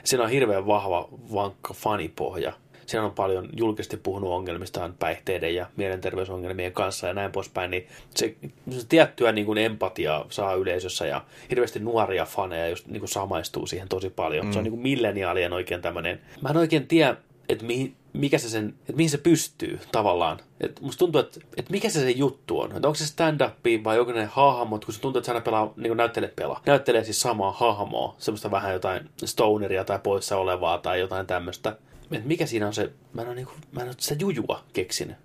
[0.05, 2.53] siinä on hirveän vahva, vankka fanipohja.
[2.87, 8.35] Siinä on paljon julkisesti puhunut ongelmistaan päihteiden ja mielenterveysongelmien kanssa ja näin poispäin, niin se,
[8.71, 13.67] se tiettyä niin kuin empatiaa saa yleisössä ja hirveästi nuoria faneja just niin kuin samaistuu
[13.67, 14.47] siihen tosi paljon.
[14.47, 14.53] Mm.
[14.53, 16.21] Se on niin kuin milleniaalien oikein tämmöinen.
[16.43, 17.17] Mä en oikein tiedä,
[17.53, 20.39] että mihin, mikä se sen, että mihin se pystyy tavallaan.
[20.61, 22.77] Et musta tuntuu, että, että mikä se se juttu on.
[22.77, 25.73] Että onko se stand-up vai onko ne hahmot, kun se tuntuu, että se aina pelaa,
[25.77, 26.63] niin kuin näyttelee pelaa.
[26.67, 31.77] Näyttelee siis samaa hahmoa, semmoista vähän jotain stoneria tai poissa olevaa tai jotain tämmöistä.
[32.13, 34.65] Että mikä siinä on se, mä en ole, niin kuin, mä en ole sitä jujua
[34.73, 35.17] keksinyt,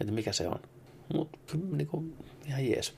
[0.00, 0.60] että mikä se on.
[1.14, 2.94] Mutta kyllä niin kuin, ihan jees.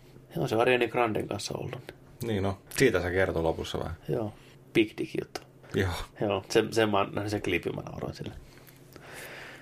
[0.47, 1.95] Se on Ariana Granden kanssa ollut.
[2.23, 3.97] Niin no, siitä se kertoo lopussa vähän.
[4.09, 4.33] Joo,
[4.73, 5.41] big dick juttu.
[5.75, 5.91] Joo.
[6.21, 8.33] Joo, sen, sen mä näin sen klipin, mä nauroin sille.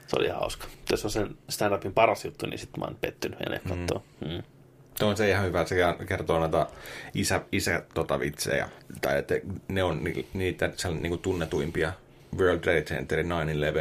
[0.06, 0.66] Se oli ihan hauska.
[0.90, 4.02] Jos on sen stand-upin paras juttu, niin sitten mä oon pettynyt ja ne kattoo.
[4.20, 4.42] Mm.
[4.98, 6.66] Tuo on se ihan hyvä, että se kertoo näitä
[7.14, 8.68] isä, isä tota vitsejä,
[9.00, 9.34] tai että
[9.68, 11.92] ne on ni, niitä sellainen, niin tunnetuimpia
[12.38, 13.26] World Trade Centerin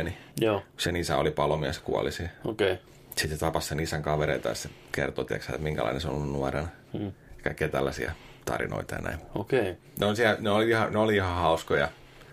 [0.07, 0.11] 9-11.
[0.41, 2.31] Joo, Sen isä oli palomies kuoli siihen.
[2.45, 2.71] okei.
[2.71, 2.85] Okay.
[3.17, 6.31] Sitten se tapasi sen isän kavereita ja se kertoo, tiedätkö, että minkälainen se on ollut
[6.31, 6.67] nuorena.
[6.93, 7.11] Mm.
[7.43, 8.11] Kaikkea tällaisia
[8.45, 9.19] tarinoita ja näin.
[9.35, 9.59] Okei.
[9.59, 9.75] Okay.
[9.99, 11.87] Ne, on siellä, ne, oli ihan, ne oli ihan hauskoja,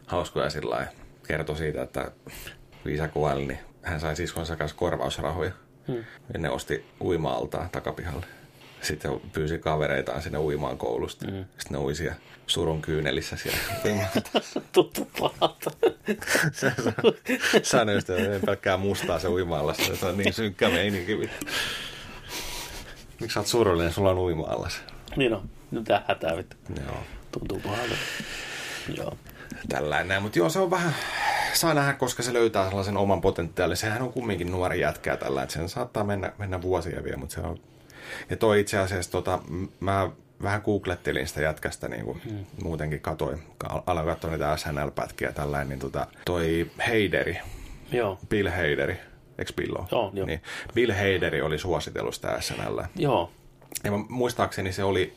[0.07, 0.93] hauskoja sillä lailla.
[1.27, 2.11] Kertoi siitä, että
[2.83, 5.51] kun isä kuoli, niin hän sai siskonsa kanssa korvausrahoja.
[5.89, 6.05] Hmm.
[6.33, 8.27] Ja ne osti uima-altaa takapihalle.
[8.83, 11.27] Sitten pyysi kavereitaan sinne uimaan koulusta.
[11.27, 11.37] Hmm.
[11.37, 11.45] Mm.
[11.59, 12.17] Sitten ne ui siellä
[12.47, 14.41] surun kyynelissä siellä uimaalta.
[14.73, 15.71] Tuttu pahalta.
[16.53, 16.93] se sa-
[17.63, 21.17] sanoi just, että ei pelkkää mustaa se uima Se on niin synkkä meininki.
[23.21, 23.93] Miksi sä oot surullinen?
[23.93, 24.81] Sulla on uima-allas.
[25.17, 25.51] niin on.
[25.71, 26.57] Nyt tää hätää vittu.
[26.87, 26.97] Joo.
[27.33, 27.95] Tuntuu pahalta.
[28.97, 29.17] Joo.
[29.69, 30.23] tällainen.
[30.23, 30.95] Mutta joo, se on vähän,
[31.53, 33.77] saa nähdä, koska se löytää sellaisen oman potentiaalin.
[33.77, 37.41] Sehän on kumminkin nuori jätkää tällä, että sen saattaa mennä, mennä vuosia vielä, mutta se
[37.41, 37.61] on...
[38.31, 39.39] Ja toi itse asiassa, tota,
[39.81, 40.11] mä
[40.43, 42.45] vähän googlettelin sitä jätkästä, niin kuin hmm.
[42.63, 47.39] muutenkin katoin, al- aloin katsoa niitä SNL-pätkiä tällainen, niin tota, toi Heideri,
[47.93, 48.19] Joo.
[48.29, 48.97] Bill Heideri,
[49.39, 49.87] eikö Bill ole?
[49.91, 50.27] Joo, joo.
[50.27, 50.43] Niin,
[50.75, 52.81] Bill Heideri oli suositellut sitä SNL.
[52.97, 53.31] Joo.
[53.85, 55.13] Ja mä- muistaakseni se oli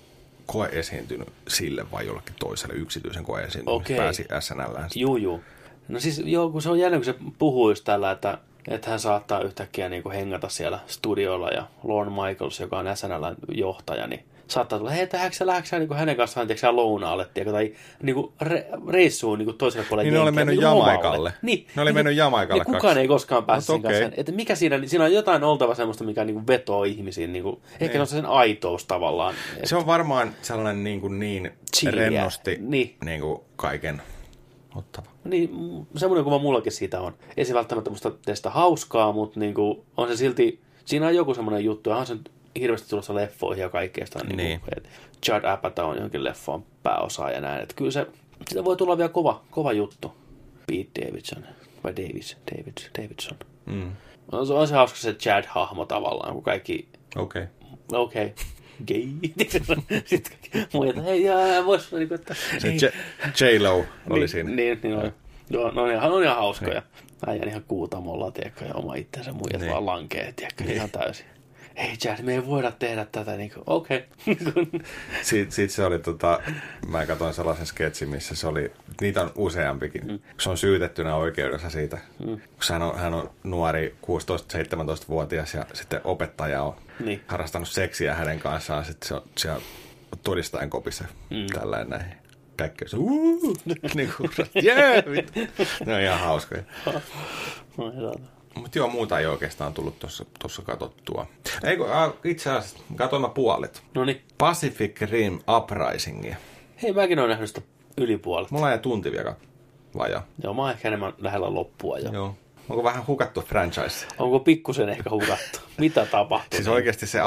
[0.46, 3.82] koeesiintynyt sille vai jollekin toiselle yksityisen koeesiintymisen.
[3.82, 3.98] Okei.
[3.98, 4.78] Pääsi SNL.
[4.96, 5.44] Juu, juu.
[5.88, 9.00] No siis joo, kun se on jännä, kun se puhuu just tällä, että, että hän
[9.00, 14.26] saattaa yhtäkkiä niin kuin hengata siellä studiolla ja Lorne Michaels, joka on SNLn johtaja, niin
[14.48, 18.16] saattaa tulla, hei, tähänkö sä lähdekö sä niin hänen kanssaan tiedätkö, lounaalle, tiedätkö, tai niin
[18.16, 21.34] kuin re, reissuun niin kuin toiselle puolelle Niin ne oli mennyt niin Jamaikalle.
[21.42, 24.10] Niin, Ne oli mennyt Jamaikalle Niin kukaan ei koskaan päässyt sen kanssa.
[24.18, 27.34] Että mikä siinä, siinä on jotain oltava semmoista, mikä niin kuin vetoo ihmisiin.
[27.34, 29.36] Niin kuin, ehkä se on sen aitous tavallaan.
[29.64, 31.52] Se on varmaan sellainen niin, kuin niin
[31.92, 32.96] rennosti Niin.
[33.06, 34.02] niin kuin kaiken
[34.76, 35.06] ottava.
[35.24, 37.14] Niin, mm, semmoinen kuva mullakin siitä on.
[37.38, 41.16] Ei se välttämättä musta tee sitä hauskaa, mutta niin kuin, on se silti, siinä on
[41.16, 42.18] joku semmoinen juttu, ja on se
[42.60, 44.38] hirveästi tulossa leffoihin ja kaikkea sitä, niin.
[44.38, 44.60] Niin.
[44.60, 44.90] Kuin, että
[45.28, 47.64] Judd Apatow on jonkin leffon pääosa ja näin.
[47.64, 48.08] Että kyllä se,
[48.50, 50.14] sitä voi tulla vielä kova, kova juttu.
[50.68, 51.46] Pete Davidson,
[51.84, 53.38] vai Davis, David, Davidson.
[53.66, 53.92] Mm.
[54.32, 57.44] On se, on se hauska se Chad-hahmo tavallaan, kun kaikki, Okei.
[57.44, 58.02] Okay.
[58.02, 58.44] okei, okay,
[58.88, 59.08] gay.
[60.06, 60.38] Sitten
[60.90, 62.68] että hei, jaa, vois, niin kuin, että, Se.
[62.70, 64.50] J- J-Lo oli niin, siinä.
[64.50, 65.14] Niin, niin on.
[65.50, 66.82] Joo, no, on ihan, on ihan hauskoja.
[67.28, 69.72] Äijän ihan kuutamolla, tiedätkö, ja oma itsensä muijat Niin.
[69.72, 71.26] vaan lankee, tiedätkö, ihan täysin.
[71.78, 74.04] Hei Chad, me ei voida tehdä tätä, niin kuin, okei.
[74.28, 74.82] Okay.
[75.22, 76.40] Sitten sit se oli, tota,
[76.88, 78.72] mä katsoin sellaisen sketsin, missä se oli,
[79.02, 80.08] niitä on useampikin.
[80.08, 80.20] Mm.
[80.40, 81.98] Se on syytettynä oikeudessa siitä.
[82.26, 82.38] Mm.
[82.72, 87.22] Hän, on, hän on nuori, 16-17-vuotias ja sitten opettaja on Niin.
[87.28, 88.86] harrastanut seksiä hänen kanssaan.
[88.86, 89.62] Sitten se on siellä
[90.24, 91.46] todistajan kopissa mm.
[91.60, 92.14] tällainen näin.
[92.58, 92.98] Kaikki se,
[93.96, 94.30] niin kuin,
[94.64, 95.40] jee, vittu.
[95.86, 96.64] Ne on ihan hauskoja.
[98.56, 98.62] No.
[98.62, 100.00] Mutta joo, muuta ei oikeastaan tullut
[100.40, 101.28] tuossa katsottua.
[101.64, 101.86] Eikö,
[102.24, 103.84] itse asiassa, katsoin mä puolet.
[103.94, 104.22] no niin.
[104.38, 106.36] Pacific Rim Uprisingia.
[106.84, 107.62] Hei, mäkin olen nähnyt sitä
[107.98, 108.52] yli puolet.
[108.52, 109.36] Mulla ei tunti vielä
[109.98, 110.28] vajaa.
[110.44, 112.12] Joo, mä oon ehkä enemmän lähellä loppua jo.
[112.12, 112.36] Joo.
[112.70, 114.08] Onko vähän hukattu franchise?
[114.18, 115.60] Onko pikkusen ehkä hukattu?
[115.78, 116.58] Mitä tapahtuu?
[116.58, 117.20] Siis oikeasti se,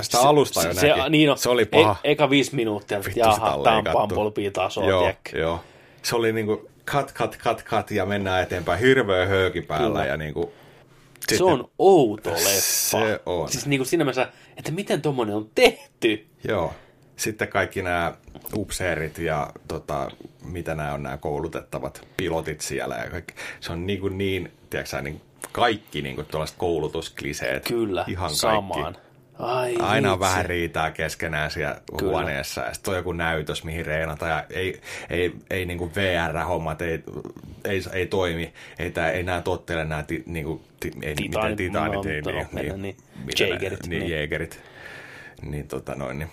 [0.00, 1.00] sitä alusta jo se, näki.
[1.00, 1.96] se, niin on, se oli paha.
[2.04, 4.14] E, eka viisi minuuttia, että jaha, tää on leikattu.
[4.14, 5.60] Bumblebee-tasoa, joo, joo.
[6.02, 8.80] Se oli niinku cut, cut, cut, cut ja mennään eteenpäin.
[8.80, 10.06] Hirveä höyki päällä Kyllä.
[10.06, 10.52] ja niinku...
[11.28, 13.00] Se sitten- on outo leffa.
[13.00, 13.48] Se on.
[13.48, 16.26] Siis niin kuin siinä mielessä, että miten tommonen on tehty.
[16.48, 16.74] Joo.
[17.16, 18.14] Sitten kaikki nämä
[18.56, 20.10] upseerit ja tota,
[20.44, 23.34] mitä nämä on nämä koulutettavat pilotit siellä ja kaikki.
[23.60, 25.20] Se on niin, kuin niin tiedätkö niin
[25.52, 27.64] kaikki niin kuin tuollaiset koulutuskliseet.
[27.68, 28.82] Kyllä, Ihan samaan.
[28.82, 29.11] kaikki.
[29.42, 30.30] Ai Aina on vitsi.
[30.30, 32.10] vähän riitaa keskenään siellä Kyllä.
[32.12, 34.80] huoneessa ja sitten on joku näytös, mihin reenata ja ei,
[35.10, 37.02] ei, ei niin VR-hommat ei,
[37.64, 38.52] ei, ei toimi.
[38.78, 42.22] Ei, tää, ei nämä tottele nämä ti, niin kuin, ti, ei, Titaanit, miten titaanit, ei,
[42.22, 42.96] niin, mennä niin.
[43.40, 44.10] nää- Jägerit, niin, niin.
[44.20, 44.60] jägerit.
[45.42, 46.30] Niin tota noin, niin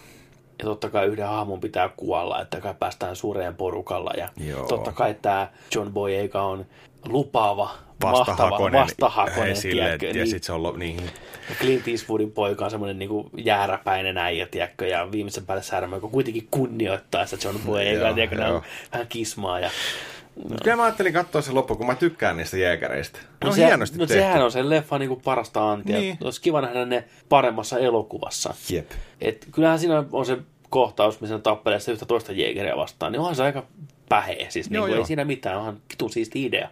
[0.60, 4.12] Ja totta kai yhden hahmon pitää kuolla, että kai päästään suureen porukalla.
[4.18, 4.68] Ja Joo.
[4.68, 6.66] totta kai tämä John Boyega on
[7.08, 7.72] lupaava,
[8.02, 10.28] vastahakoinen, vastahakoinen esille, tiedätkö, ja niin.
[10.28, 11.02] sitten se on niin,
[11.60, 16.48] Clint Eastwoodin poika on semmoinen niinku jääräpäinen äijä, tiedätkö, ja viimeisen päälle särmä, joka kuitenkin
[16.52, 19.60] kunnioittaa sitä John Boyega, tiedätkö, ne on vähän kismaa.
[19.60, 19.70] Ja,
[20.50, 20.58] no.
[20.64, 23.20] Kyllä mä ajattelin katsoa se loppu, kun mä tykkään niistä jägereistä.
[23.42, 24.22] Ne on se, hienosti no tehty.
[24.22, 26.00] sehän on sen leffan niinku parasta antia.
[26.00, 26.18] Niin.
[26.24, 28.54] Olisi kiva nähdä ne paremmassa elokuvassa.
[28.70, 28.92] Jep.
[29.22, 30.38] Et kyllähän siinä on se
[30.70, 33.66] kohtaus, missä ne tappelee sitä yhtä toista jägeriä vastaan, niin onhan se aika
[34.10, 34.50] päheä.
[34.50, 35.02] Siis Joo, niin joo.
[35.02, 36.70] ei siinä mitään, onhan vitun siisti idea.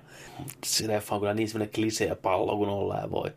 [0.66, 3.32] Se leffa on kyllä niin semmoinen klisee pallo kuin ollaan voi.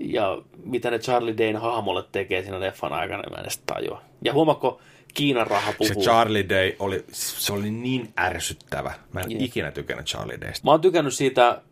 [0.00, 4.02] Ja mitä ne Charlie Dayn hahmolle tekee siinä leffan aikana, niin mä en edes tajua.
[4.24, 4.80] Ja huomaako,
[5.14, 6.02] Kiinan raha Se puhuu.
[6.02, 8.94] Charlie Day oli, se oli niin ärsyttävä.
[9.12, 9.42] Mä en Jep.
[9.42, 10.64] ikinä tykännyt Charlie Daysta.
[10.64, 11.62] Mä oon tykännyt siitä,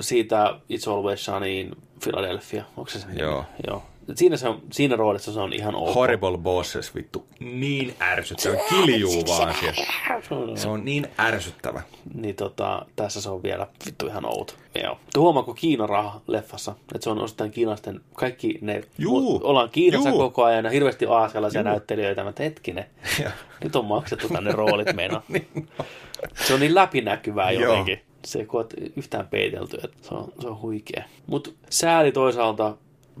[0.00, 2.64] siitä It's Always Sunny in Philadelphia.
[2.76, 3.06] Onko se se?
[3.18, 3.44] Joo.
[3.66, 3.82] Joo.
[4.14, 5.94] Siinä, se on, siinä roolissa se on ihan ok.
[5.94, 7.26] Horrible Bosses, vittu.
[7.40, 8.56] Niin ärsyttävä.
[8.68, 9.84] Kiljuu vaan siellä.
[10.56, 11.82] Se on niin ärsyttävä.
[12.14, 14.54] Niin tota, tässä se on vielä vittu ihan outo.
[14.82, 14.98] Joo.
[15.18, 19.40] Huomaako Kiinan raha leffassa, että se on osittain kiinalaisten, kaikki ne, Juu.
[19.44, 20.18] ollaan Kiinassa Juu.
[20.18, 22.86] koko ajan ja hirveästi aasialaisia näyttelijöitä, mutta hetkinen,
[23.22, 23.30] Ja-
[23.64, 25.22] nyt on maksettu tänne roolit meinaa.
[26.46, 27.62] Se on niin läpinäkyvää Joo.
[27.62, 28.00] jotenkin.
[28.24, 28.46] Se ei
[28.96, 31.04] yhtään peitelty, että se on, se on huikea.
[31.26, 32.76] Mutta sääli toisaalta,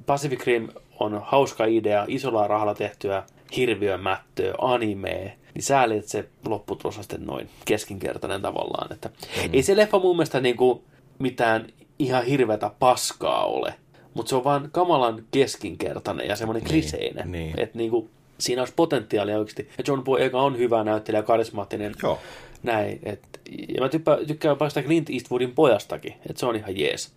[0.06, 0.68] Pacific Rim
[1.00, 3.22] on hauska idea, isolla rahalla tehtyä
[3.56, 8.92] hirviön mättöä, animea, niin sääli, että se lopputulos on sitten noin keskinkertainen tavallaan.
[8.92, 9.50] Että mm.
[9.52, 10.84] Ei se leffa mun mielestä niinku
[11.18, 11.66] mitään
[11.98, 13.74] ihan hirveätä paskaa ole,
[14.14, 17.32] mutta se on vaan kamalan keskinkertainen ja semmoinen kliseinen.
[17.32, 17.60] niin.
[17.60, 19.68] Että niinku, siinä olisi potentiaalia oikeasti.
[19.78, 21.94] Ja John Boyega on hyvä näyttelijä, karismaattinen.
[22.02, 22.18] Joo.
[22.62, 23.00] Näin.
[23.02, 23.22] Et,
[23.68, 23.88] ja mä
[24.26, 27.12] tykkään jopa sitä Clint Eastwoodin pojastakin, että se on ihan jees.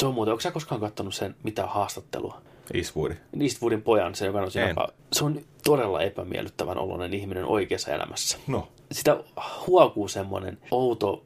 [0.00, 2.42] Se on muuten, onko sä koskaan katsonut sen mitään haastattelua?
[2.74, 3.12] Eastwood.
[3.40, 4.76] Eastwoodin pojan, se, joka on siinä, En.
[5.12, 8.38] se on todella epämiellyttävän oloinen ihminen oikeassa elämässä.
[8.46, 8.68] No.
[8.92, 9.24] Sitä
[9.66, 11.24] huokuu semmoinen outo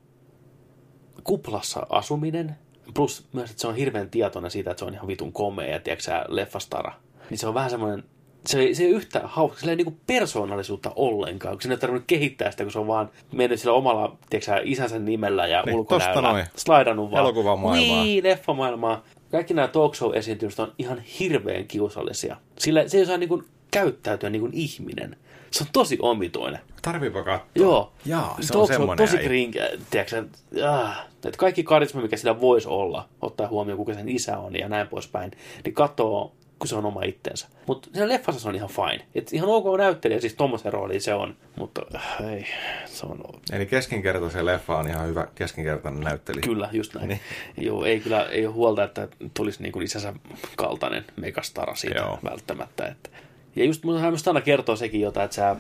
[1.25, 2.57] kuplassa asuminen,
[2.95, 5.81] plus myös, että se on hirveän tietoinen siitä, että se on ihan vitun komea ja
[5.81, 6.93] tiedätkö sä, leffastara.
[7.31, 8.05] Niin se on vähän semmoinen
[8.47, 12.05] se ei, se ei yhtään hauska, sillä ei niinku persoonallisuutta ollenkaan, kun sinne ei tarvinnut
[12.07, 16.47] kehittää sitä, kun se on vaan mennyt sillä omalla, tiedätkö, isänsä nimellä ja Niin, ulkonäöllä.
[16.57, 17.21] Slaidannut vaan.
[17.21, 18.05] Elokuvamaailmaa.
[18.05, 19.05] Niin, leffamaailmaa.
[19.31, 22.37] Kaikki nämä talk show esiintymistä on ihan hirveän kiusallisia.
[22.59, 25.17] Sillä se ei osaa niinku käyttäytyä niin kuin ihminen.
[25.51, 26.61] Se on tosi omituinen.
[26.83, 27.49] Tarviipa katsoa.
[27.55, 27.93] Joo.
[28.05, 29.07] Jaa, se on semmoinen.
[29.07, 30.25] tosi krinkä, tiedätkö,
[30.63, 34.69] äh, että kaikki karisma, mikä sillä voisi olla, ottaa huomioon, kuka sen isä on ja
[34.69, 35.31] näin poispäin,
[35.65, 36.33] niin katsoo,
[36.65, 37.49] kun se on oma itsensä.
[37.67, 39.07] Mutta siinä leffassa se on ihan fine.
[39.15, 42.47] Et ihan ok näyttelijä, siis tommosen rooliin se on, mutta äh, ei,
[42.87, 43.21] se on
[43.53, 46.43] Eli keskinkertaisen leffa on ihan hyvä keskinkertainen näyttelijä.
[46.43, 47.09] Kyllä, just näin.
[47.09, 47.21] Niin.
[47.57, 50.13] Joo, ei kyllä ei ole huolta, että tulisi niin kuin isänsä
[50.57, 52.19] kaltainen megastara siitä Joo.
[52.25, 52.87] Välttämättä.
[52.87, 53.11] Että.
[53.57, 55.57] Ja just mun minusta aina kertoo sekin jotain, että sä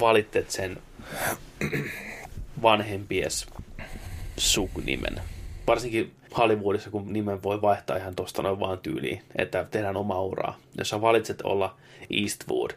[0.00, 0.78] valitset sen
[2.62, 3.46] vanhempies
[4.36, 5.20] sukunimen.
[5.70, 10.58] Varsinkin Hollywoodissa, kun nimen voi vaihtaa ihan tuosta noin vaan tyyliin, että tehdään oma uraa.
[10.78, 11.76] Jos sä valitset olla
[12.10, 12.70] Eastwood,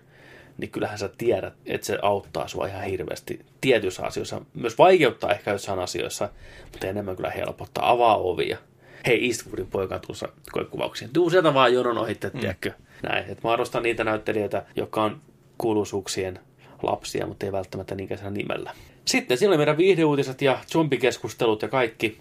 [0.58, 4.42] niin kyllähän sä tiedät, että se auttaa sua ihan hirveästi tietyissä asioissa.
[4.54, 6.30] Myös vaikeuttaa ehkä jossain asioissa,
[6.72, 8.58] mutta enemmän kyllä helpottaa, avaa ovia.
[9.06, 11.14] Hei, Eastwoodin poika on tuossa koekuvauksiin.
[11.14, 12.40] Tuu sieltä vaan jonon ohitte, mm.
[12.40, 12.72] tiedätkö?
[13.04, 13.26] Näin.
[13.30, 15.22] Et mä arvostan niitä näyttelijöitä, jotka on
[15.58, 16.40] kuuluisuuksien
[16.84, 18.72] lapsia, mutta ei välttämättä niinkään nimellä.
[19.06, 22.18] Sitten siellä oli meidän viihdeuutiset ja zombikeskustelut ja kaikki.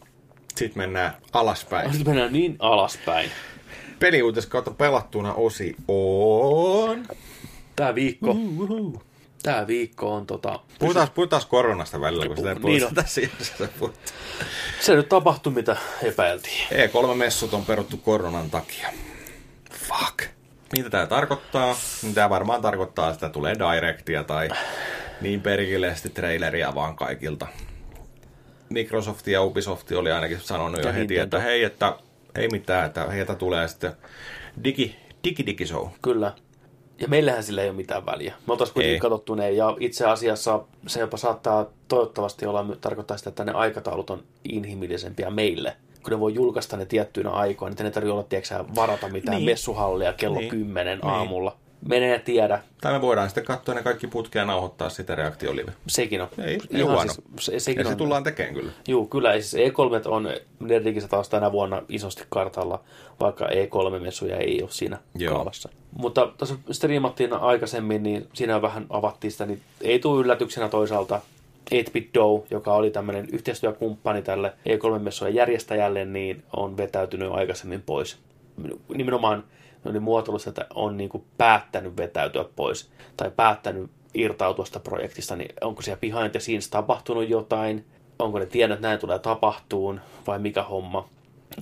[0.57, 1.93] Sitten mennään alaspäin.
[1.93, 3.31] Sitten mennään niin alaspäin.
[3.99, 7.07] Peliuutis kautta pelattuna osi on...
[7.77, 8.37] Tää viikko,
[9.43, 10.61] tää viikko on tota...
[10.79, 12.95] Puhutaan, puhutaan koronasta välillä, kun sitä ei Niin puhuta on.
[12.95, 13.69] tässä jaksossa.
[14.81, 16.67] Se nyt tapahtui, mitä epäiltiin.
[16.71, 18.89] E3-messut on peruttu koronan takia.
[19.73, 20.31] Fuck.
[20.77, 21.77] Mitä tämä tarkoittaa?
[22.03, 24.49] Niin Tämä varmaan tarkoittaa, että tulee directia tai
[25.21, 27.47] niin perkeleesti traileria vaan kaikilta.
[28.73, 31.97] Microsoft ja Ubisoft oli ainakin sanonut jo heti, että hei, että
[32.35, 33.93] ei mitään, että heiltä tulee sitten
[34.65, 35.89] digi, digi, digi show.
[36.03, 36.33] Kyllä.
[36.99, 38.35] Ja meillähän sillä ei ole mitään väliä.
[38.47, 43.29] Me oltaisiin kuitenkin katsottu ne, ja itse asiassa se jopa saattaa toivottavasti olla, tarkoittaa sitä,
[43.29, 45.77] että ne aikataulut on inhimillisempiä meille.
[46.03, 49.45] Kun ne voi julkaista ne tiettyinä aikoina, niin ne tarvitse olla, tiedätkö, varata mitään Niin.
[49.47, 50.41] messuhallia kello Niin.
[50.55, 50.65] niin.
[50.67, 51.07] 10 Niin.
[51.11, 51.57] aamulla.
[51.91, 55.73] Ja tiedä, Tai me voidaan sitten katsoa ne kaikki putkea ja nauhoittaa sitä reaktiolive.
[55.87, 56.29] sekin on.
[56.45, 57.13] Ei, ei huono.
[57.13, 57.97] Siis, se, sekin Ja se on.
[57.97, 58.73] tullaan tekemään kyllä.
[58.89, 59.33] Juu, kyllä.
[59.41, 60.29] Siis E3 on
[60.61, 62.81] Nerdikissä taas tänä vuonna isosti kartalla,
[63.21, 65.31] vaikka E3-messuja ei ole siinä Joo.
[65.31, 65.35] Joo.
[65.35, 65.69] kaavassa.
[65.97, 71.21] Mutta tuossa striimattiin aikaisemmin, niin siinä vähän avattiin sitä, niin ei tule yllätyksenä toisaalta
[71.75, 78.19] 8-Bit Dough, joka oli tämmöinen yhteistyökumppani tälle E3-messujen järjestäjälle, niin on vetäytynyt aikaisemmin pois.
[78.95, 79.45] Nimenomaan
[79.91, 85.55] oli muotoilussa, että on niin kuin päättänyt vetäytyä pois tai päättänyt irtautua sitä projektista, niin
[85.61, 87.85] onko siellä behind the scenes tapahtunut jotain,
[88.19, 91.09] onko ne tiennyt, että näin tulee tapahtuun vai mikä homma.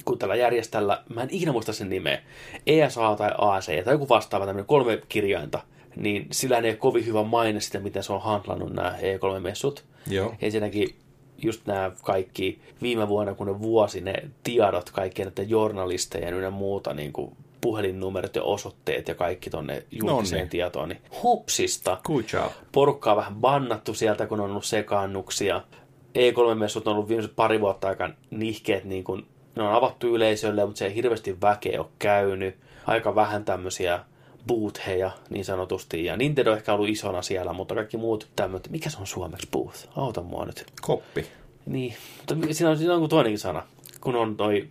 [0.04, 2.22] Kun tällä järjeställä, mä en ikinä muista sen nimeä,
[2.66, 5.60] ESA tai AC tai joku vastaava tämmöinen kolme kirjainta,
[5.96, 9.84] niin sillä ei ole kovin hyvä maine sitä, miten se on handlannut nämä E3-messut.
[10.06, 10.34] Joo.
[10.42, 10.96] Ensinnäkin
[11.38, 16.94] just nämä kaikki viime vuonna, kun ne vuosi ne tiedot kaikkien näiden journalistejen ja muuta,
[16.94, 20.50] niin kuin puhelinnumerot ja osoitteet ja kaikki tonne julkiseen Nonni.
[20.50, 21.98] tietoon, niin hupsista.
[22.04, 22.52] Good job.
[22.72, 25.60] Porukkaa vähän bannattu sieltä, kun on ollut sekaannuksia.
[26.14, 30.78] E3-messut on ollut viimeiset pari vuotta aika nihkeet, niin kuin, ne on avattu yleisölle, mutta
[30.78, 32.56] se ei hirveästi väkeä ole käynyt.
[32.86, 34.00] Aika vähän tämmöisiä
[34.46, 36.04] bootheja niin sanotusti.
[36.04, 38.70] Ja Nintendo on ehkä ollut isona siellä, mutta kaikki muut tämmöiset.
[38.70, 39.88] Mikä se on suomeksi booth?
[39.96, 40.64] Auta mua nyt.
[40.80, 41.26] Koppi.
[41.66, 43.62] Niin, mutta siinä on, siinä on kuin toinenkin sana.
[44.00, 44.68] Kun on toi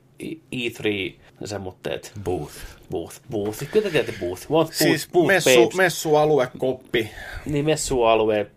[0.56, 1.14] E3
[1.48, 2.12] semmoitteet.
[2.24, 2.54] Booth.
[2.92, 3.16] Booth.
[3.32, 3.64] Booth.
[3.72, 4.42] Kyllä te tiedätte booth.
[4.42, 4.74] What booth?
[4.74, 5.76] Siis booth messu, babes.
[5.76, 7.10] messualue, koppi.
[7.46, 8.48] Niin messualue,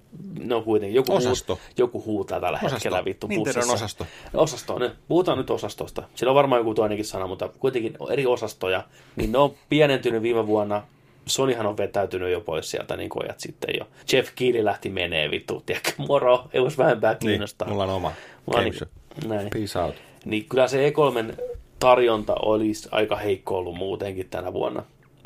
[0.45, 1.55] no kuitenkin, joku, Osasto.
[1.55, 2.75] Huut, joku huutaa tällä Osasto.
[2.77, 3.75] hetkellä vittu Nintendon bussissa.
[3.75, 4.07] osasto.
[4.35, 4.91] Osasto, ne.
[5.09, 6.03] puhutaan nyt osastosta.
[6.15, 8.85] Sillä on varmaan joku toinenkin sana, mutta kuitenkin on eri osastoja.
[9.17, 10.83] Niin ne on pienentynyt viime vuonna.
[11.27, 13.87] Sonyhan on vetäytynyt jo pois sieltä niin kuin ajat sitten jo.
[14.13, 17.69] Jeff Keighley lähti menee vittu, tiedätkö, moro, ei olisi vähempää Niin, kiinnostaa.
[17.69, 18.13] mulla on oma.
[18.47, 19.51] Mulla on niin, näin.
[19.53, 19.95] Peace out.
[20.25, 21.35] Niin kyllä se E3
[21.83, 24.83] tarjonta olisi aika heikko ollut muutenkin tänä vuonna.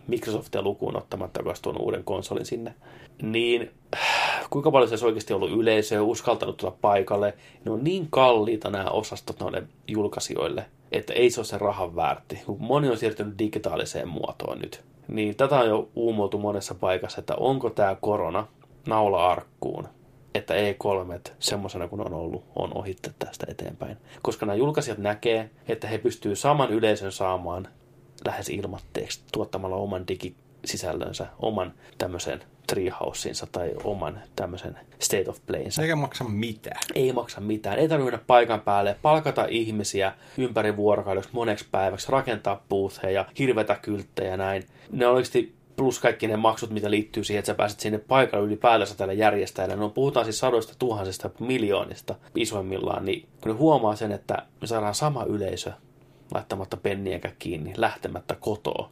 [0.07, 2.74] Microsoftia lukuun ottamatta, joka tuonut uuden konsolin sinne.
[3.23, 3.70] Niin
[4.51, 7.35] kuinka paljon se olisi oikeasti ollut yleisöä, uskaltanut tulla paikalle.
[7.65, 12.43] Ne on niin kalliita nämä osastot noille julkaisijoille, että ei se ole se rahan väärti.
[12.59, 14.83] Moni on siirtynyt digitaaliseen muotoon nyt.
[15.09, 18.47] Niin tätä on jo uumoltu monessa paikassa, että onko tämä korona
[18.87, 19.89] naula arkkuun
[20.37, 23.97] että E3 semmoisena kuin on ollut, on ohitte tästä eteenpäin.
[24.23, 27.69] Koska nämä julkaisijat näkee, että he pystyy saman yleisön saamaan
[28.25, 35.83] lähes ilmatteeksi tuottamalla oman digisisällönsä, oman tämmöisen treehouseinsa tai oman tämmöisen state of playinsa.
[35.83, 36.81] Eikä maksa mitään.
[36.95, 37.79] Ei maksa mitään.
[37.79, 44.31] Ei tarvitse mennä paikan päälle, palkata ihmisiä ympäri vuorokaudeksi moneksi päiväksi, rakentaa bootheja, hirvetä kylttejä
[44.31, 44.67] ja näin.
[44.91, 48.97] Ne oikeasti plus kaikki ne maksut, mitä liittyy siihen, että sä pääset sinne paikalle ylipäätänsä
[48.97, 49.77] tällä järjestäjällä.
[49.77, 54.94] No puhutaan siis sadoista tuhansista, miljoonista isoimmillaan, niin kun ne huomaa sen, että me saadaan
[54.94, 55.73] sama yleisö
[56.35, 58.90] laittamatta penniäkään kiinni, lähtemättä kotoa.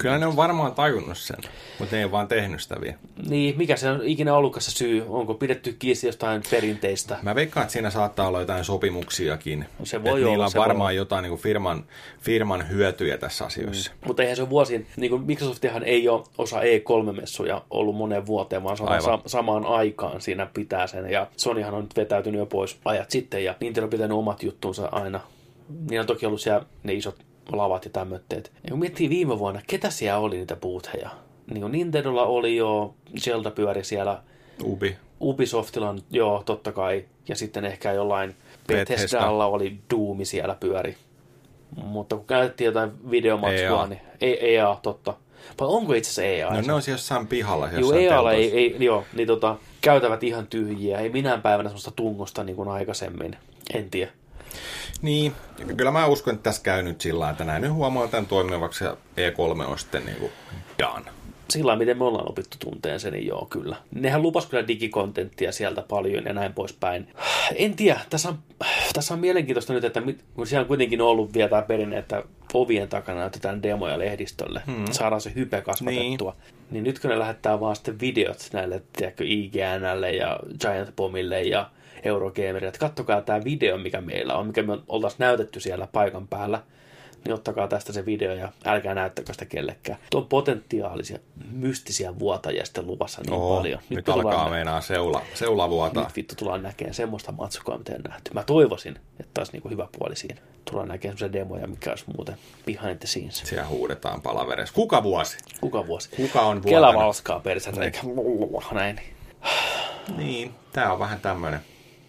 [0.00, 1.36] Kyllä ne on varmaan tajunnut sen,
[1.78, 2.96] mutta ne ei vaan tehnyt sitä vielä.
[3.28, 5.04] Niin, mikä se on ikinä ollutkaan se syy?
[5.08, 7.16] Onko pidetty kiinni jostain perinteistä?
[7.22, 9.64] Mä veikkaan, että siinä saattaa olla jotain sopimuksiakin.
[9.84, 10.92] Se voi niillä olla, on se voi varmaan olla.
[10.92, 11.84] jotain niin kuin firman,
[12.20, 13.90] firman hyötyjä tässä asiassa.
[14.06, 18.64] Mutta eihän se ole vuosien, niin kuin Microsoftihan ei ole osa E3-messuja ollut moneen vuoteen,
[18.64, 21.10] vaan se on sa- samaan aikaan siinä pitää sen.
[21.10, 24.88] Ja Sonyhan on nyt vetäytynyt jo pois ajat sitten, ja Nintendo on pitänyt omat juttunsa
[24.92, 25.20] aina.
[25.90, 28.52] Niillä on toki ollut siellä ne isot lavat ja tämmöitteet.
[28.64, 31.10] Ja kun miettii viime vuonna, ketä siellä oli niitä bootheja?
[31.50, 34.22] Niin kuin Nintendolla oli jo, Zelda pyöri siellä,
[34.64, 34.96] Ubi.
[35.20, 37.04] Ubisoftilla on, joo, totta kai.
[37.28, 38.94] Ja sitten ehkä jollain Bethesda.
[38.94, 40.96] Bethesdalla oli Doomi siellä pyöri.
[41.76, 43.86] Mutta kun käytettiin jotain videomatskua, EA.
[43.86, 45.14] niin ei, EA, totta.
[45.60, 46.50] Vai onko itse asiassa EA?
[46.50, 47.68] No ne on siellä jossain pihalla.
[47.68, 50.98] Joo, Jossain EAlla ei, ei, joo, niin tota, käytävät ihan tyhjiä.
[50.98, 53.36] Ei minään päivänä semmoista tungosta niin kuin aikaisemmin.
[53.74, 54.12] En tiedä.
[55.02, 55.32] Niin,
[55.76, 58.96] kyllä mä uskon, että tässä käy nyt sillä että näin nyt huomaa tämän toimivaksi ja
[59.16, 60.32] E3 on sitten niin kuin
[60.78, 61.10] done.
[61.50, 63.76] Sillä miten me ollaan opittu tunteen sen, niin joo, kyllä.
[63.94, 67.08] Nehän lupas kyllä digikontenttia sieltä paljon ja näin poispäin.
[67.54, 68.38] En tiedä, tässä on,
[68.92, 72.22] tässä on mielenkiintoista nyt, että mit, kun siellä on kuitenkin ollut vielä tämä perinne, että
[72.54, 74.84] ovien takana näytetään demoja lehdistölle, hmm.
[74.90, 76.36] saadaan se hype kasvatettua.
[76.40, 76.54] Niin.
[76.70, 81.70] niin nyt kun ne lähettää vaan sitten videot näille, tiedätkö, IGNlle ja Giant Bombille ja
[82.02, 86.62] Eurogamerille, että kattokaa tämä video, mikä meillä on, mikä me oltaisiin näytetty siellä paikan päällä,
[87.24, 89.98] niin ottakaa tästä se video ja älkää näyttäkö sitä kellekään.
[90.10, 91.18] Tuo on potentiaalisia,
[91.50, 93.80] mystisiä vuotajia sitten luvassa niin Oho, paljon.
[93.90, 96.04] nyt, nyt alkaa nä- meinaa seula, seula vuotaa.
[96.04, 98.30] Nyt vittu tullaan näkemään semmoista matskua, mitä ole nähty.
[98.34, 100.40] Mä toivoisin, että taas niinku hyvä puoli siinä.
[100.64, 103.38] Tullaan näkemään semmoisia demoja, mikä olisi muuten behind the scenes.
[103.38, 104.74] Siellä huudetaan palavereissa.
[104.74, 105.38] Kuka vuosi?
[105.60, 106.08] Kuka vuosi?
[106.16, 107.04] Kuka on Kela vuotena?
[107.04, 108.00] valskaa persettä, eikä
[108.72, 109.00] näin.
[110.16, 111.60] Niin, tää on vähän tämmönen.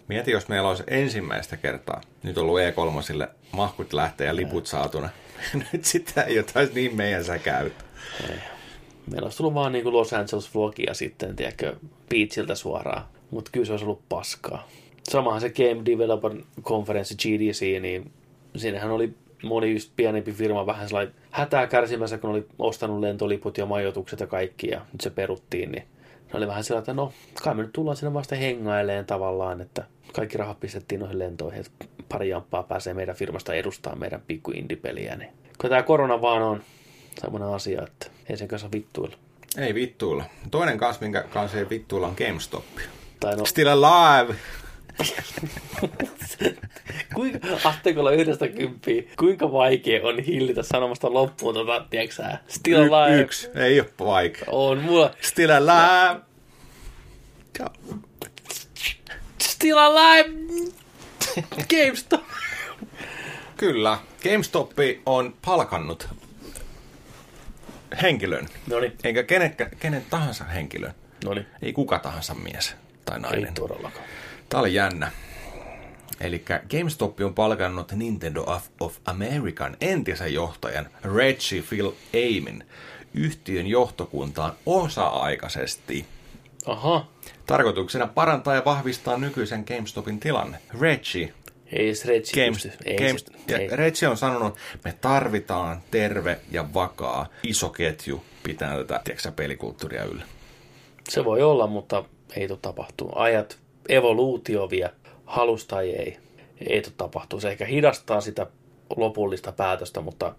[0.10, 5.10] Mieti, jos meillä olisi ensimmäistä kertaa nyt ollut E3 mahkut lähtee ja liput saatuna.
[5.73, 7.84] nyt sitä ei jotain niin meidän säkäytä.
[9.11, 11.76] Meillä olisi tullut vaan niinku Los Angeles vlogia sitten, tiedätkö,
[12.10, 13.06] Beachiltä suoraan.
[13.31, 14.68] Mutta kyllä se olisi ollut paskaa.
[15.10, 16.31] Samahan se Game Developer
[16.61, 18.11] Conference GDC, niin
[18.56, 19.14] siinähän oli
[19.44, 24.27] moni just pienempi firma vähän sellainen hätää kärsimässä, kun oli ostanut lentoliput ja majoitukset ja
[24.27, 25.84] kaikki, ja nyt se peruttiin, niin
[26.34, 27.14] ne oli vähän sillä, että no,
[27.44, 31.86] kai me nyt tullaan sinne vasta hengaileen tavallaan, että kaikki rahat pistettiin noihin lentoihin, että
[32.10, 35.30] pari jamppaa pääsee meidän firmasta edustaa meidän pikku indie-peliä, niin
[35.61, 36.64] kun tämä korona vaan on
[37.22, 39.15] semmoinen asia, että ei sen kanssa vittuilla.
[39.57, 40.23] Ei vittuilla.
[40.52, 42.65] Toinen kanssa, minkä kanssa ei vittuilla, on GameStop.
[43.19, 44.36] Tai no, Still alive!
[47.15, 53.22] kuinka, asteikolla yhdestä kymppiä, kuinka vaikea on hillitä sanomasta loppuun tota, tiedätkö still Y- alive.
[53.22, 53.49] yksi.
[53.56, 54.44] Ei ole vaikea.
[54.48, 56.22] On mulla Still alive!
[57.60, 57.69] Joo.
[59.60, 60.30] Still alive.
[61.69, 62.22] GameStop.
[63.57, 63.99] Kyllä.
[64.23, 64.72] GameStop
[65.06, 66.07] on palkannut
[68.02, 68.48] henkilön.
[68.68, 70.94] Noniin, Eikä kenen, kenen tahansa henkilön.
[71.26, 71.48] noniin.
[71.61, 72.76] Ei kuka tahansa mies
[73.06, 73.53] tai Ei nainen.
[73.53, 74.06] todellakaan.
[74.49, 75.11] Tämä oli jännä.
[76.19, 82.64] Eli GameStop on palkannut Nintendo of, of American entisen johtajan Reggie Phil Aimin
[83.14, 86.06] yhtiön johtokuntaan osa-aikaisesti.
[86.65, 87.07] Aha,
[87.49, 90.57] Tarkoituksena parantaa ja vahvistaa nykyisen GameStopin tilanne.
[90.81, 91.34] Reggie,
[91.71, 92.84] ei se Reggie Games, pysty.
[92.85, 93.67] Ei, Games, se, ja ei.
[93.71, 100.23] Reggie on sanonut, me tarvitaan terve ja vakaa iso ketju pitää tätä tiedätkö, pelikulttuuria yllä.
[101.09, 102.03] se voi olla, mutta
[102.35, 103.11] ei tule tapahtuu.
[103.15, 103.57] Ajat
[103.89, 104.89] evoluutio vie,
[105.26, 106.17] halus tai ei.
[106.67, 107.39] Ei tule tapahtuu.
[107.39, 108.47] Se ehkä hidastaa sitä
[108.97, 110.35] lopullista päätöstä, mutta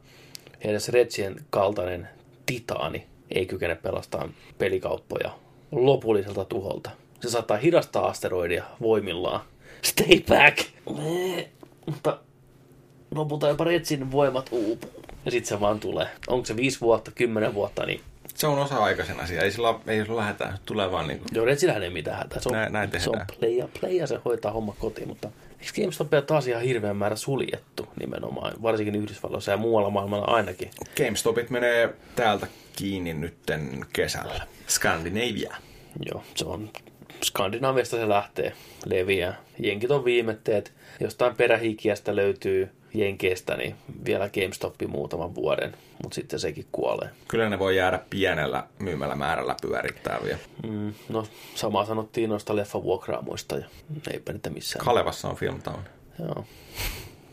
[0.61, 2.09] edes Reggien kaltainen
[2.47, 5.31] titaani ei kykene pelastamaan pelikauppoja
[5.73, 6.91] lopulliselta tuholta.
[7.21, 9.41] Se saattaa hidastaa asteroidia voimillaan.
[9.83, 10.59] Stay back!
[11.87, 12.19] Mutta
[13.15, 14.91] lopulta jopa Retsin voimat uupuu.
[15.25, 16.09] Ja sit se vaan tulee.
[16.29, 18.01] Onko se viisi vuotta, kymmenen vuotta, niin
[18.35, 19.43] Se on osa-aikaisen asia.
[19.43, 22.41] Ei sillä, ei sillä lähdetä tulee vaan niin kuin, Joo, Retsillähän ei mitään hätää.
[22.41, 25.29] Se on, Näin- näin se on playa, playa, se hoitaa homma kotiin, mutta
[25.61, 30.71] eikö GameStopia taas ihan hirveän määrä suljettu nimenomaan, varsinkin Yhdysvalloissa ja muualla maailmalla ainakin.
[30.97, 34.47] GameStopit menee täältä kiinni nytten kesällä.
[34.69, 35.57] Scandinavia.
[36.07, 36.71] Joo, se on
[37.25, 38.53] Skandinaviasta se lähtee,
[38.87, 39.41] leviää.
[39.59, 40.73] Jenkit on viimetteet.
[41.01, 43.75] Jostain perähikiästä löytyy Jenkeistä, niin
[44.05, 47.09] vielä GameStopi muutaman vuoden, mutta sitten sekin kuolee.
[47.29, 50.39] Kyllä ne voi jäädä pienellä myymällä määrällä pyörittää vielä.
[50.69, 53.65] Mm, no, sama sanottiin noista leffavuokraamoista ja
[54.13, 54.85] eipä niitä missään.
[54.85, 55.83] Kalevassa on Filmtown.
[56.19, 56.45] Joo.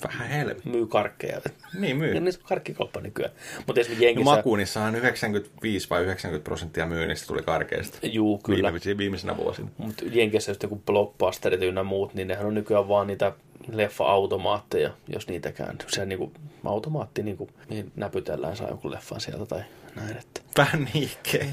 [0.07, 0.61] Vähän helmi.
[0.65, 1.41] myy karkkeja.
[1.79, 2.13] Niin myy.
[2.13, 3.31] Ja niissä on karkkikauppa nykyään.
[3.67, 4.35] Mutta esimerkiksi No Jenkissä...
[4.35, 7.97] Makuunissahan 95 vai 90 prosenttia myynnistä tuli karkeista.
[8.03, 8.73] Juu, kyllä.
[8.73, 9.67] Viime, viimeisenä vuosina.
[9.77, 13.31] Mutta Jenkeissä just joku blockbusterit ynnä muut, niin nehän on nykyään vaan niitä
[13.71, 15.77] leffa-automaatteja, jos niitäkään.
[15.87, 16.31] Se niinku
[16.65, 19.61] automaatti, niinku, niin näpytellään saa jonkun leffan sieltä tai
[19.95, 20.17] näin.
[20.17, 20.41] Että.
[20.57, 20.89] Vähän.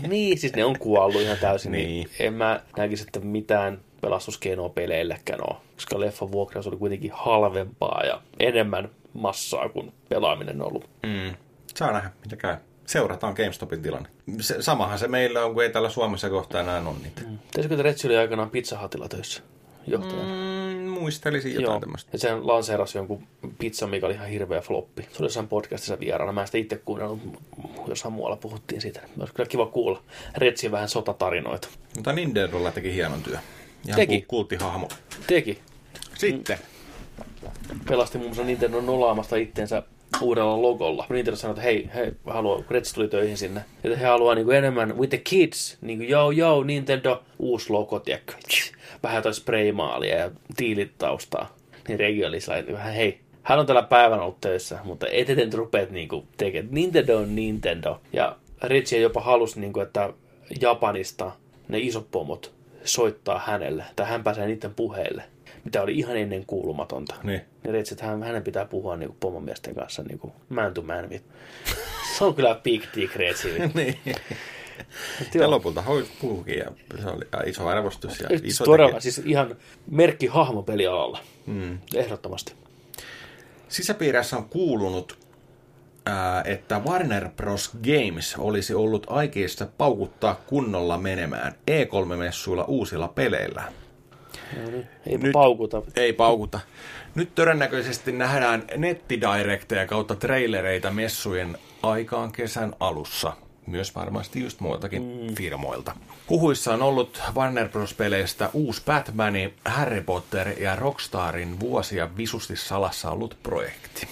[0.08, 1.72] Niin, siis ne on kuollut ihan täysin.
[1.72, 1.86] niin.
[1.88, 2.08] Niin.
[2.18, 8.20] En mä näkisi, että mitään pelastuskeinoa peleillekään ole, koska leffan vuokraus oli kuitenkin halvempaa ja
[8.40, 10.88] enemmän massaa kuin pelaaminen on ollut.
[11.02, 11.34] Mm.
[11.74, 12.56] Saa nähdä, mitä käy.
[12.86, 14.08] Seurataan GameStopin tilanne.
[14.40, 17.20] Se, samahan se meillä on, kun ei täällä Suomessa kohta enää ole niitä.
[17.20, 17.38] Mm.
[17.52, 19.42] Teisikö Retsi oli aikanaan Pizza Hutilla töissä
[19.86, 20.28] johtajana?
[20.28, 22.10] Mm, muistelisin jotain Joo, tämmöistä.
[22.12, 23.26] ja sehän lanseerasi jonkun
[23.58, 25.02] pizza, mikä oli ihan hirveä floppi.
[25.02, 26.32] Se oli jossain podcastissa vieraana.
[26.32, 27.20] Mä en sitä itse kuunnellut,
[27.88, 29.00] jossain muualla puhuttiin siitä.
[29.20, 30.02] Olisi kyllä kiva kuulla
[30.36, 31.68] Retsin vähän sotatarinoita.
[31.96, 33.38] Mutta Nintendolla teki hienon työ.
[33.86, 34.20] Ihan Teki.
[34.20, 34.88] ku- kulttihahmo.
[35.26, 35.58] Teki.
[36.18, 36.58] Sitten.
[37.88, 39.82] Pelasti muun muassa Nintendo nolaamasta itteensä
[40.20, 41.06] uudella logolla.
[41.08, 44.56] Nintendo sanoi, että hei, hei, haluaa, Reds tuli töihin sinne, että he haluaa niin kuin
[44.56, 48.32] enemmän with the kids, niin kuin joo, joo, Nintendo, uusi logo, tiedätkö,
[49.02, 51.56] vähän jotain spraymaalia ja tiilit taustaa.
[51.88, 52.38] Niin Regi oli
[52.72, 56.28] vähän hei, hän on tällä päivän ollut töissä, mutta et te nyt rupeat niin kuin
[56.36, 56.74] tekemään.
[56.74, 58.00] Nintendo on Nintendo.
[58.12, 60.12] Ja Reggie jopa halusi, niin kuin, että
[60.60, 61.32] Japanista
[61.68, 62.53] ne isot pomot
[62.84, 65.22] soittaa hänelle, tai hän pääsee niiden puheille,
[65.64, 67.14] mitä oli ihan ennen kuulumatonta.
[67.22, 67.40] Niin.
[67.64, 71.08] Ja että hän, hänen pitää puhua niin pomomiesten kanssa niin kuin man to man.
[72.18, 73.48] Se on kyllä big dick Retsi.
[73.74, 73.98] niin.
[75.18, 76.70] Mut Ja lopulta hoi puhukin ja
[77.02, 79.00] se oli iso arvostus ja iso Todella, tekijä.
[79.00, 79.56] siis ihan
[79.90, 81.18] merkki hahmo pelialalla.
[81.46, 81.78] Mm.
[81.94, 82.52] Ehdottomasti.
[83.68, 85.18] Sisäpiirissä on kuulunut,
[86.44, 87.70] että Warner Bros.
[87.82, 93.62] Games olisi ollut aikeista paukuttaa kunnolla menemään E3-messuilla uusilla peleillä.
[94.56, 94.86] No niin.
[95.06, 95.82] Ei Nyt- paukuta.
[95.96, 96.60] Ei paukuta.
[97.14, 103.32] Nyt todennäköisesti nähdään nettidirekteja kautta trailereita messujen aikaan kesän alussa.
[103.66, 105.34] Myös varmasti just muiltakin mm.
[105.34, 105.92] firmoilta.
[106.30, 107.94] Huhuissa on ollut Warner Bros.
[107.94, 114.08] peleistä uusi Batman, Harry Potter ja Rockstarin vuosia visusti salassa ollut projekti.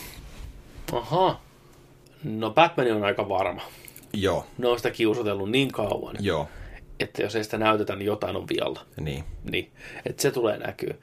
[0.92, 1.40] Aha.
[2.24, 3.62] No Batman on aika varma.
[4.12, 6.48] Joo, Ne on sitä kiusotellut niin kauan, joo,
[7.00, 8.80] että jos ei sitä näytetä, niin jotain on vialla.
[9.00, 9.24] niin.
[9.50, 9.70] Niin,
[10.06, 11.00] että se tulee näkyy.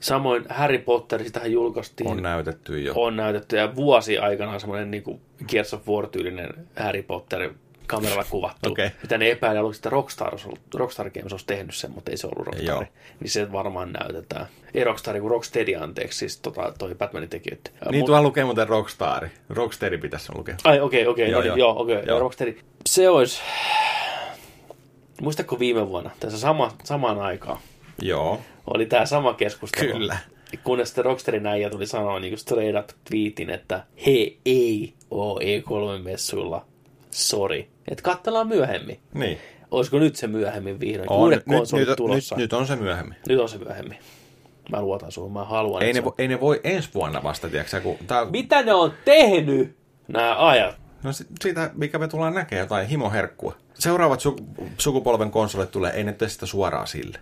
[0.00, 2.10] Samoin Harry Potter, sitähän julkaistiin.
[2.10, 2.92] On näytetty jo.
[2.96, 7.50] on näytetty ja vuosi aikana semmoinen niin kuin Gears of War-tyylinen Harry Potter
[7.90, 8.70] kameralla kuvattu.
[8.70, 8.90] Okei.
[9.02, 12.26] Mitä ne epäili aluksi, että Rockstar, ollut, Rockstar Games olisi tehnyt sen, mutta ei se
[12.26, 12.74] ollut Rockstar.
[12.74, 12.84] Joo.
[13.20, 14.46] Niin se varmaan näytetään.
[14.74, 17.70] Ei Rockstar, kun Rocksteady, anteeksi, siis tota, toi Batmanin tekijöitä.
[17.90, 19.28] Niin tuolla lukee muuten Rockstar.
[19.48, 20.56] Rocksteady pitäisi lukea.
[20.64, 21.56] Ai okei, okei, Joo, joo, joo.
[21.56, 22.04] joo, okei, Joo.
[22.06, 22.18] joo.
[22.18, 22.58] Rocksteady.
[22.86, 23.40] Se olisi...
[25.20, 27.58] Muistatko viime vuonna, tässä sama, samaan aikaan,
[28.02, 29.92] Joo, oli tämä sama keskustelu.
[29.92, 30.16] Kyllä.
[30.64, 35.40] Kunnes sitten Rocksterin äijä tuli sanoa niin kuin straight up tweetin, että he ei ole
[35.40, 36.64] E3-messuilla,
[37.10, 37.64] sorry.
[37.90, 39.00] Että katsellaan myöhemmin.
[39.14, 39.38] niin.
[39.70, 41.12] Olisiko nyt se myöhemmin vihdoin?
[41.12, 42.34] On, Uudet nyt, nyt, tulossa.
[42.36, 43.16] nyt, nyt on se myöhemmin.
[43.28, 43.98] nyt on se myöhemmin.
[44.70, 45.82] Mä luotan suhun, mä haluan.
[45.82, 48.74] Ei ne, se vo, ei ne voi ensi vuonna vasta, tiedätkö kun tää, Mitä ne
[48.74, 49.76] on tehnyt,
[50.08, 50.76] nämä ajat?
[51.02, 53.54] No si- siitä, mikä me tullaan näkemään, jotain himoherkkua.
[53.74, 54.44] Seuraavat su-
[54.78, 56.14] sukupolven konsolit tulee, ei ne
[56.44, 57.18] suoraan sille.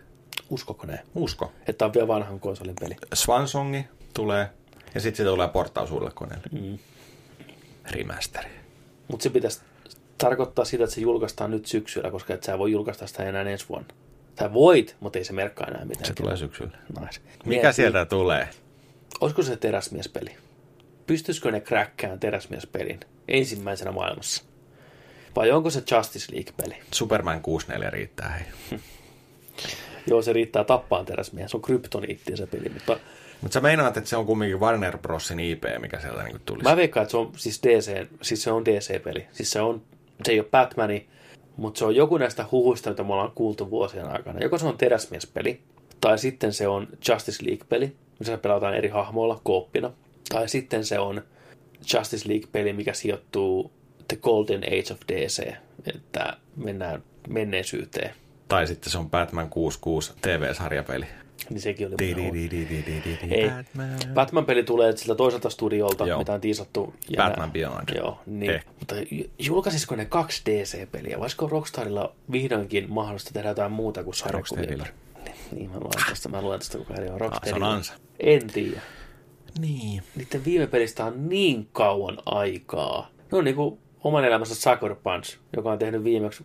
[0.51, 0.99] Uskoko ne?
[1.15, 1.53] Usko.
[1.67, 2.97] Että on vielä vanhan konsolin peli.
[3.15, 3.85] Swansongi
[4.15, 4.51] tulee,
[4.95, 6.45] ja sitten siitä tulee portaus uudelle koneelle.
[6.53, 6.79] Mm.
[7.91, 8.51] Remasteri.
[9.09, 9.61] Mutta se pitäisi
[10.19, 13.67] tarkoittaa sitä, että se julkaistaan nyt syksyllä, koska et sä voi julkaista sitä enää ensi
[13.69, 13.89] vuonna.
[14.39, 16.07] Sä voit, mutta ei se merkkaa enää mitään.
[16.07, 16.79] Se tulee syksyllä.
[17.01, 17.21] Nice.
[17.45, 18.49] Mikä sieltä tulee?
[19.21, 20.37] Olisiko se teräsmiespeli?
[21.07, 24.45] Pystyisikö ne kräkkään teräsmiespelin ensimmäisenä maailmassa?
[25.37, 26.77] Vai onko se Justice League-peli?
[26.95, 28.81] Superman 64 riittää, hei.
[30.07, 31.49] Joo, se riittää tappaan teräsmiehen.
[31.49, 32.99] Se on kryptoniitti se peli, mutta
[33.41, 36.69] Mutta sä meinaat, että se on kumminkin Warner Brosin IP, mikä sieltä niinku tulisi.
[36.69, 39.27] mä veikkaan, että se on siis DC, siis se on DC-peli.
[39.33, 39.83] Siis se on,
[40.25, 41.07] se ei ole Batmani,
[41.57, 44.41] mutta se on joku näistä huhuista, joita me ollaan kuultu vuosien aikana.
[44.41, 45.61] Joko se on teräsmiespeli,
[46.01, 49.91] tai sitten se on Justice League-peli, missä pelataan eri hahmoilla kooppina.
[50.29, 51.23] Tai sitten se on
[51.95, 53.73] Justice League-peli, mikä sijoittuu
[54.09, 55.53] The Golden Age of DC,
[55.95, 58.15] että mennään menneisyyteen.
[58.49, 61.07] Tai sitten se on Batman 66 TV-sarjapeli.
[61.51, 62.15] Niin sekin oli.
[63.51, 64.15] Batman.
[64.15, 66.19] Batman-peli tulee siltä toiselta studiolta, Joo.
[66.19, 66.95] Mitä on tiisattu.
[67.17, 67.89] Batman Beyond.
[67.97, 68.51] Joo, niin.
[68.53, 68.65] Eh.
[68.79, 71.19] Mutta ju- julkaisisiko ne kaksi DC-peliä?
[71.21, 74.15] Voisiko Rockstarilla vihdoinkin mahdollista tehdä jotain muuta kuin?
[74.31, 74.85] Rocksteadilla.
[75.25, 77.13] Niin, Niin, mä luen tästä, mä luen tästä koko ajan.
[77.13, 77.67] Ah, Rocksteadilla.
[77.67, 77.93] se on ansa.
[78.21, 78.81] En tiedä.
[79.61, 80.03] Niin.
[80.17, 83.11] Niiden viime pelistä on niin kauan aikaa.
[83.33, 86.45] Ne on niinku oman elämänsä Sucker Punch, joka on tehnyt viimeksi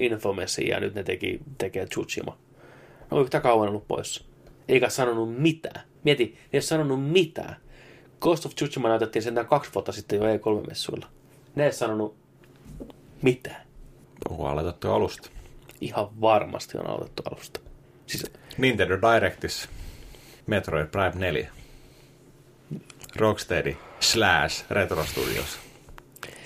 [0.00, 2.36] Infamousin ja nyt ne teki, tekee Tsushima.
[3.00, 4.24] Ne on yhtä kauan ollut poissa.
[4.70, 5.80] Eikä sanonut mitään.
[6.04, 7.56] Mieti, ne ei ole sanonut mitään.
[8.20, 11.06] Ghost of Tsushima näytettiin sentään kaksi vuotta sitten jo E3-messuilla.
[11.54, 12.16] Ne ei sanonut
[13.22, 13.62] mitään.
[14.30, 15.30] Onko aloitettu alusta?
[15.80, 17.60] Ihan varmasti on aloitettu alusta.
[18.06, 19.68] Siis Nintendo Directissa
[20.46, 21.50] Metroid Prime 4.
[23.16, 25.58] Rocksteady slash Retro Studios.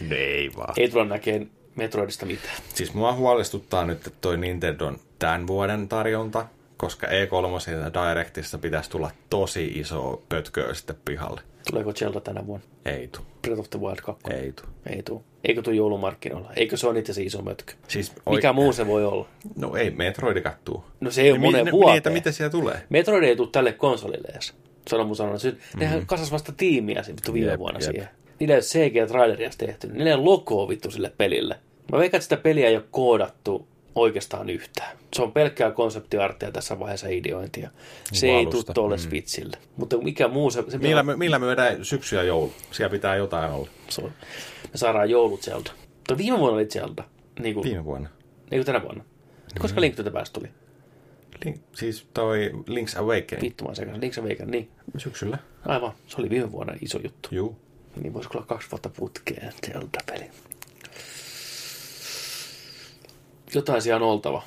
[0.00, 0.74] No Ei vaan.
[0.76, 2.54] ei tule näkeen Metroidista mitään.
[2.74, 6.46] Siis mua huolestuttaa nyt että toi Nintendon tämän vuoden tarjonta,
[6.76, 11.40] koska E3 ja Directissa pitäisi tulla tosi iso pötköä sitten pihalle.
[11.70, 12.66] Tuleeko Zelda tänä vuonna?
[12.84, 13.20] Ei tu.
[13.42, 14.22] Breath of the Wild 2?
[14.32, 14.62] Ei tu.
[14.86, 15.24] Ei tuu.
[15.44, 16.52] Eikö tuu joulumarkkinoilla?
[16.56, 17.72] Eikö se ole niitä se iso mötkö?
[17.88, 19.28] Siis Mikä muu se voi olla?
[19.56, 20.84] No ei Metroidi kattuu.
[21.00, 21.72] No se ei ole mi- vuoteen.
[21.72, 22.82] Niin, että mitä siellä tulee?
[22.88, 24.54] Metroid ei tule tälle konsolille edes.
[24.88, 25.40] Se on mun sanonut.
[25.40, 27.50] Se, nehän kasas vasta tiimiä vittu viime.
[27.50, 27.90] Jep, vuonna jep.
[27.90, 28.08] siihen.
[28.40, 29.86] Niillä ei ole CG-traileria tehty.
[29.86, 31.56] Niillä ei ole logoa vittu sille pelille.
[31.92, 34.96] Mä veikkaan, että sitä peliä ei ole koodattu oikeastaan yhtään.
[35.16, 37.70] Se on pelkkää konseptiarttia tässä vaiheessa ideointia.
[38.12, 39.00] Se Niin ei tule tuolle Mm.
[39.02, 39.58] Switchille.
[39.76, 40.64] Mutta mikä muu se...
[40.68, 42.52] se Millä me, millä me vedään syksy ja joulu?
[42.70, 43.68] Siellä pitää jotain olla.
[43.88, 44.10] se on.
[44.72, 45.70] Me saadaan joulut Zelda.
[46.08, 47.04] Tuo viime vuonna oli Zelda.
[47.38, 48.08] Niin kuin, Viime vuonna.
[48.50, 49.04] niin kuin tänä vuonna.
[49.58, 50.48] Koska Link to the Past tuli.
[51.44, 53.42] Link, siis toi Link's Awakening.
[53.42, 53.92] Vittu mä sekä.
[53.92, 54.50] Link's Awakening.
[54.50, 54.68] Niin.
[54.96, 55.38] Syksyllä.
[55.66, 55.92] Aivan.
[56.06, 57.28] Se oli viime vuonna iso juttu.
[57.32, 57.56] Juu.
[58.02, 60.30] Niin voisiko olla kaksi vuotta putkeen Zelda-peli.
[63.54, 64.42] Jotain siellä on oltava.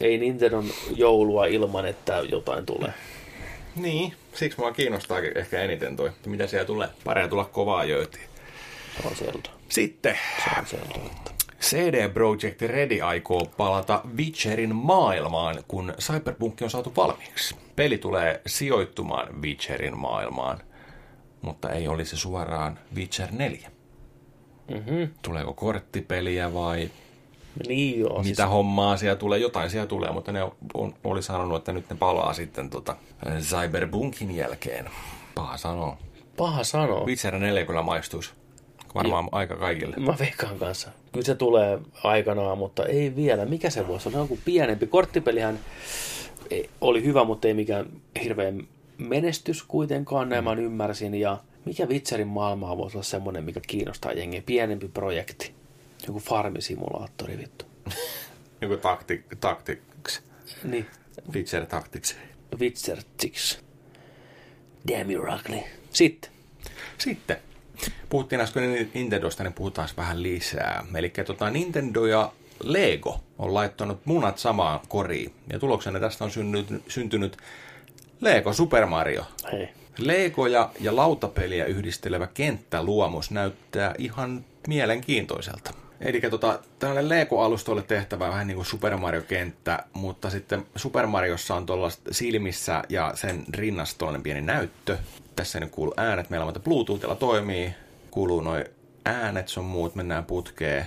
[0.00, 0.64] Ei Nintendon
[0.96, 2.92] joulua ilman, että jotain tulee.
[3.76, 6.88] Niin, siksi mua kiinnostaakin ehkä eniten toi, että mitä siellä tulee.
[7.04, 8.28] Pareja tulla kovaa jöötiin.
[9.02, 9.50] Se on Zelda.
[9.68, 10.94] Sitten Se on Zelda.
[11.06, 11.30] Että.
[11.60, 17.56] CD Projekt Red aikoo palata Witcherin maailmaan, kun Cyberpunk on saatu valmiiksi.
[17.76, 20.60] Peli tulee sijoittumaan Witcherin maailmaan,
[21.42, 23.70] mutta ei olisi suoraan Witcher 4.
[24.70, 25.08] Mm-hmm.
[25.22, 26.90] Tuleeko korttipeliä vai
[27.68, 28.22] Niin joo.
[28.22, 29.38] mitä Siis, hommaa siellä tulee?
[29.38, 30.42] Jotain siellä tulee, mutta ne
[30.74, 32.96] on, oli sanonut, että nyt ne palaa sitten tota
[33.40, 34.90] Cyberpunkin jälkeen.
[35.34, 35.96] Paha sanoa.
[36.36, 37.04] paha sanoa.
[37.06, 38.30] Witcher 4 kyllä maistuisi.
[38.94, 39.96] Varmaan aika kaikille.
[39.98, 40.90] Mä veikkaan kanssa.
[41.12, 43.44] Kyllä se tulee aikanaan, mutta ei vielä.
[43.44, 44.12] Mikä se voisi olla?
[44.16, 44.86] Se on joku pienempi.
[44.86, 45.58] Korttipelihän
[46.50, 47.86] ei- oli hyvä, mutta ei mikään
[48.22, 48.68] hirveän
[48.98, 51.14] menestys kuitenkaan, näin mä ymmärsin.
[51.14, 54.42] Ja mikä Witcherin maailmaa voisi olla semmoinen, mikä kiinnostaa jengiä?
[54.46, 55.52] Pienempi projekti.
[56.06, 57.64] Joku farmisimulaattori vittu.
[58.60, 60.22] Joku takti, tactics.
[60.64, 60.86] Niin,
[61.32, 62.16] Witcher Tactics.
[62.58, 63.58] Witcher 6.
[64.88, 65.60] Damn you ugly.
[65.90, 66.30] Sitten.
[66.98, 67.36] Sitten.
[68.08, 70.84] Puhuttiin äsken Nintendosta, niin puhutaan vähän lisää.
[70.94, 75.32] Eli tota, Nintendo ja Lego on laittanut munat samaan koriin.
[75.52, 77.36] Ja tuloksena tästä on syntynyt, syntynyt
[78.20, 79.24] Lego Super Mario.
[79.52, 79.68] Hei.
[79.98, 85.85] Legoja ja lautapeliä yhdistelevä kenttäluomus näyttää ihan mielenkiintoiselta.
[86.00, 91.66] Eli tota, tällainen Lego-alustoille tehtävä vähän niin kuin Super Mario-kenttä, mutta sitten Super Mariossa on
[91.66, 94.98] tuollaista silmissä ja sen rinnassa tuollainen pieni näyttö.
[95.36, 97.74] Tässä nyt kuulu äänet, meillä on Bluetoothilla toimii,
[98.10, 98.64] kuuluu noin
[99.04, 100.86] äänet, sun muut, mennään putkeen,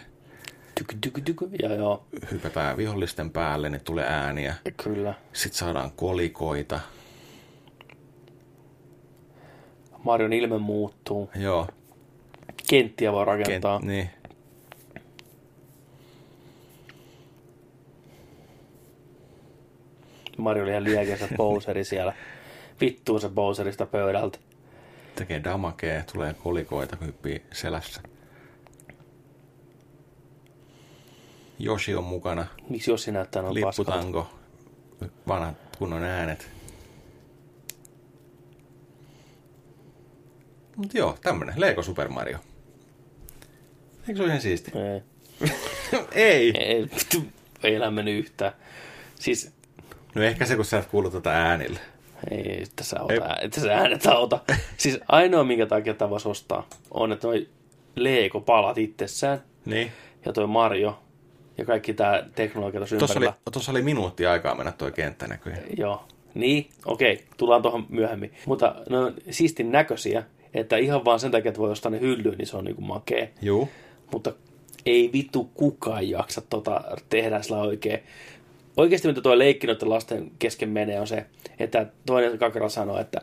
[0.76, 1.50] Tyky, tyky, tyky.
[1.62, 4.56] Ja joo, hypätään vihollisten päälle, niin tulee ääniä.
[4.84, 5.14] kyllä.
[5.34, 6.80] Sitten saadaan kolikoita.
[10.04, 11.30] Marion ilme muuttuu.
[11.36, 11.68] Joo,
[12.70, 13.80] Kenttiä voi rakentaa.
[13.80, 14.10] kent, niin.
[20.40, 22.14] Mario oli ihan liekeensä Bowseri siellä.
[22.82, 24.40] Vittuu se Bowserista pöydältä.
[25.16, 28.02] tekee damakea, tulee kolikoita, hyppii selässä.
[31.60, 33.92] Joshi on mukana, Miksi Jossi näyttää noin paskalta?
[33.92, 34.30] lipputanko,
[35.28, 36.50] vanhat kunnon äänet.
[40.76, 42.38] Mut joo, tämmönen, Lego Super Mario.
[44.08, 44.72] Eikö se ole ihan siisti?
[44.76, 45.02] Ei.
[46.12, 46.54] Ei!
[46.58, 46.90] Ei,
[47.64, 48.52] ei lämmennyt yhtään.
[49.16, 49.52] Siis
[50.20, 51.80] No ehkä se, kun sä et kuulu tätä äänillä.
[52.32, 54.40] ei, että sä, ota, että sä äänet auta.
[54.78, 57.48] Siis ainoa, minkä takia tämä voisi ostaa, on, että noi
[57.96, 59.92] Lego-palat itsessään Niin.
[60.26, 61.00] ja toi Mario
[61.58, 63.52] ja kaikki tämä teknologia tuossa Tuossa oli, ympärillä.
[63.52, 65.64] tossa oli minuutti aikaa mennä toi kenttä näköjään.
[65.78, 66.04] Joo.
[66.34, 68.34] Niin, okei, tullaan tuohon myöhemmin.
[68.46, 70.24] Mutta ne on siistin näköisiä,
[70.54, 73.34] että ihan vaan sen takia, että voi ostaa ne hyllyyn, niin se on niinku makee.
[73.42, 73.70] Juu.
[74.14, 74.34] Mutta
[74.86, 78.00] ei vittu kukaan jaksa tota tehdä sillä oikein.
[78.80, 81.26] Oikeasti mitä tuo leikki noiden lasten kesken menee on se,
[81.60, 83.22] että toinen kakara sanoo, että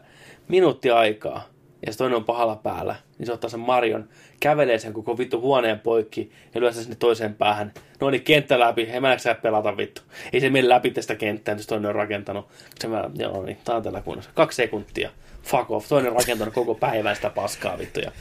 [0.48, 1.48] minuutti aikaa,
[1.86, 4.08] ja se toinen on pahalla päällä, niin se ottaa sen Marion,
[4.40, 7.72] kävelee sen koko vittu huoneen poikki ja lyö sen sinne toiseen päähän.
[8.00, 10.02] No niin, kenttä läpi, en mä pelata vittu.
[10.32, 12.48] Ei se mene läpi tästä kenttää, jos toinen on rakentanut.
[12.80, 14.30] Se mä, joo niin, tää on tällä kunnossa.
[14.34, 15.10] Kaksi sekuntia.
[15.42, 15.88] Fuck off.
[15.88, 18.00] Toinen on rakentanut koko päivän sitä paskaa vittu.
[18.00, 18.12] Ja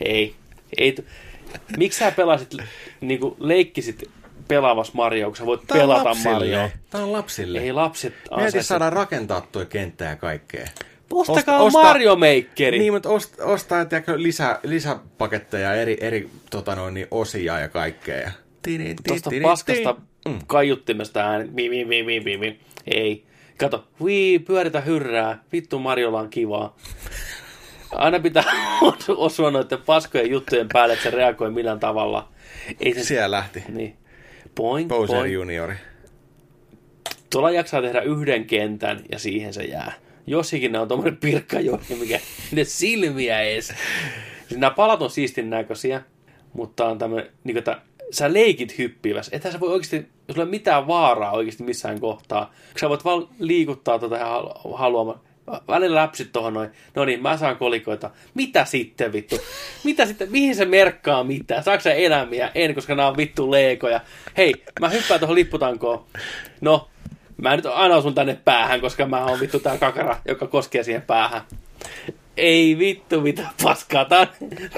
[0.00, 0.34] ei,
[0.78, 0.96] ei,
[1.76, 2.56] miksi sä pelasit,
[3.00, 4.10] niinku leikkisit
[4.48, 6.32] pelaavas Mario, kun sä voit Tää pelata lapsille.
[6.32, 6.70] Mario?
[6.90, 7.58] Tää on lapsille.
[7.58, 10.66] Ei lapset Mieti saada rakentaa toi kenttä ja kaikkea.
[11.12, 12.78] Ostakaa Osta- Mario Makeri.
[12.78, 18.30] Niin, mutta ost, ostaa tiedätkö, lisä, lisäpaketteja, eri, eri tota noin, niin osia ja kaikkea.
[19.08, 19.96] Tuosta paskasta.
[20.28, 20.38] Mm.
[20.46, 21.48] kaiuttimesta ääni.
[21.52, 22.60] Mi, mi, mi, mi, mi, mi.
[22.86, 23.24] Ei.
[23.58, 25.38] Kato, wii, pyöritä hyrrää.
[25.52, 26.76] Vittu Marjolla on kivaa.
[27.92, 28.44] Aina pitää
[29.16, 32.28] osua noiden paskojen juttujen päälle, että se reagoi millään tavalla.
[32.80, 33.04] Ei se...
[33.04, 33.62] Siellä lähti.
[33.68, 33.96] Niin.
[34.56, 35.34] Boing, Bowser boing.
[35.34, 35.74] juniori.
[37.30, 39.92] Tuolla jaksaa tehdä yhden kentän ja siihen se jää.
[40.26, 42.20] Jos ikinä on tommonen pirkkajohti, mikä
[42.52, 43.74] ne silmiä ees.
[44.48, 46.02] Siis nämä palat on siistin näköisiä,
[46.52, 47.80] mutta on tämmönen, niin että
[48.10, 49.28] sä leikit hyppiväs.
[49.32, 53.04] Ethän sä voi oikeasti, jos sulla ei ole mitään vaaraa oikeasti missään kohtaa, sä voit
[53.04, 55.20] vaan liikuttaa tuota ihan haluamaan.
[55.68, 56.70] Välillä läpsyt tohon noin.
[56.94, 58.10] No niin, mä saan kolikoita.
[58.34, 59.38] Mitä sitten vittu?
[59.84, 60.32] Mitä sitten?
[60.32, 61.62] Mihin se merkkaa mitään?
[61.62, 62.50] Saatko sä elämiä?
[62.54, 64.00] En, koska nämä on vittu leekoja.
[64.36, 66.04] Hei, mä hyppään tuohon lipputankoon.
[66.60, 66.88] No,
[67.36, 71.02] mä nyt aina osun tänne päähän, koska mä oon vittu tää kakara, joka koskee siihen
[71.02, 71.42] päähän.
[72.36, 74.04] Ei vittu mitä paskaa.
[74.04, 74.26] Tää,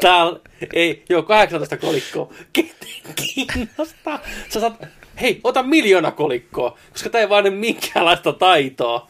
[0.01, 0.24] tää
[0.72, 2.32] ei, joo, 18 kolikkoa.
[2.52, 4.20] Keten kiinnostaa.
[4.48, 4.84] Sä saat,
[5.20, 9.09] hei, ota miljoona kolikkoa, koska tää ei vaadi minkäänlaista taitoa.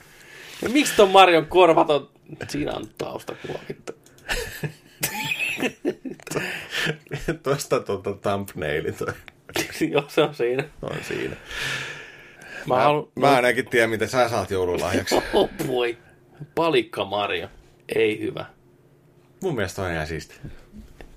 [0.62, 2.10] Ja miksi ton Marion korvat on...
[2.48, 3.92] Siinä on taustakuva, vittu.
[7.42, 9.12] Tuosta tuota thumbnaili toi
[9.90, 10.64] joo, se on siinä.
[10.82, 11.36] on siinä.
[12.66, 13.08] Mä, Mä, haluan...
[13.16, 15.14] mä ainakin tiedän, mitä sä saat joululahjaksi.
[15.32, 15.96] Oh boy.
[16.54, 17.48] Palikka Mario.
[17.94, 18.44] Ei hyvä.
[19.42, 20.34] Mun mielestä on ihan siisti.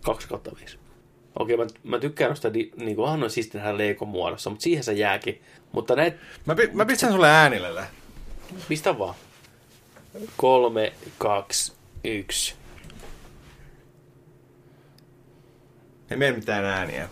[0.02, 0.78] 2 kautta 5.
[1.40, 4.84] Okei, mä, mä tykkään noista, di, niin kuin onhan siisti tehdä Lego muodossa, mutta siihen
[4.84, 5.42] se jääkin.
[5.72, 7.86] Mutta näet, Mä, mä pistän sulle äänille lä.
[8.70, 9.16] mistä vaan?
[10.38, 11.73] Kolme, kaksi,
[12.03, 12.56] yksi.
[16.11, 17.10] Ei mene mitään ääniä.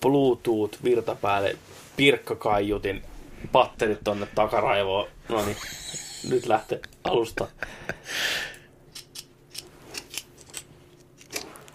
[0.00, 1.56] Bluetooth, virta päälle,
[1.96, 3.02] pirkkakaiutin,
[3.52, 5.08] patterit tonne takaraivoon.
[5.28, 5.56] No niin,
[6.28, 7.48] nyt lähtee alusta.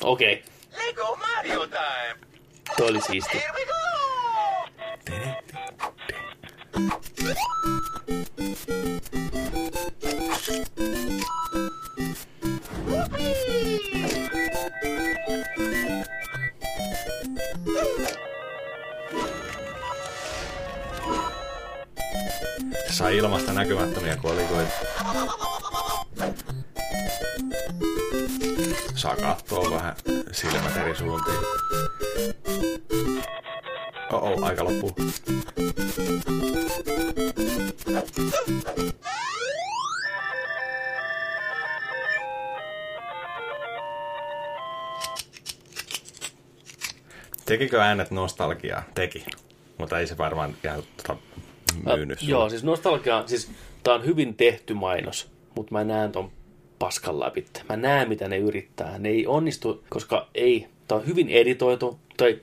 [0.04, 0.44] Okei,
[0.78, 2.28] Lego Mario time!
[2.78, 3.38] toi oli siisti.
[3.38, 3.78] Here we go!
[10.48, 10.58] Sai
[23.18, 24.72] ilmasta näkymättömiä kolikoita.
[28.96, 29.96] Saa katsoa vähän
[30.32, 31.40] silmät eri suuntiin.
[34.12, 34.96] Oh, oh aika loppuu.
[47.48, 48.84] Tekikö äänet nostalgiaa?
[48.96, 49.26] Teki.
[49.78, 51.16] Mutta ei se varmaan ihan tota,
[51.96, 53.52] myynyt Äh, joo, siis nostalgia, siis
[53.84, 56.32] tää on hyvin tehty mainos, mutta mä näen ton
[56.80, 57.46] paskan läpi.
[57.70, 58.98] Mä näen, mitä ne yrittää.
[59.00, 60.68] Ne ei onnistu, koska ei.
[60.88, 62.00] Tää on hyvin editoitu.
[62.18, 62.40] Tai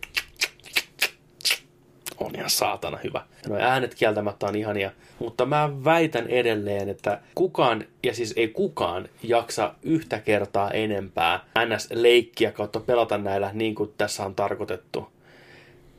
[2.20, 3.22] on ihan saatana hyvä.
[3.48, 4.90] Nuo äänet kieltämättä on ihania.
[5.18, 12.52] Mutta mä väitän edelleen, että kukaan, ja siis ei kukaan, jaksa yhtä kertaa enempää NS-leikkiä
[12.52, 15.08] kautta pelata näillä niin kuin tässä on tarkoitettu.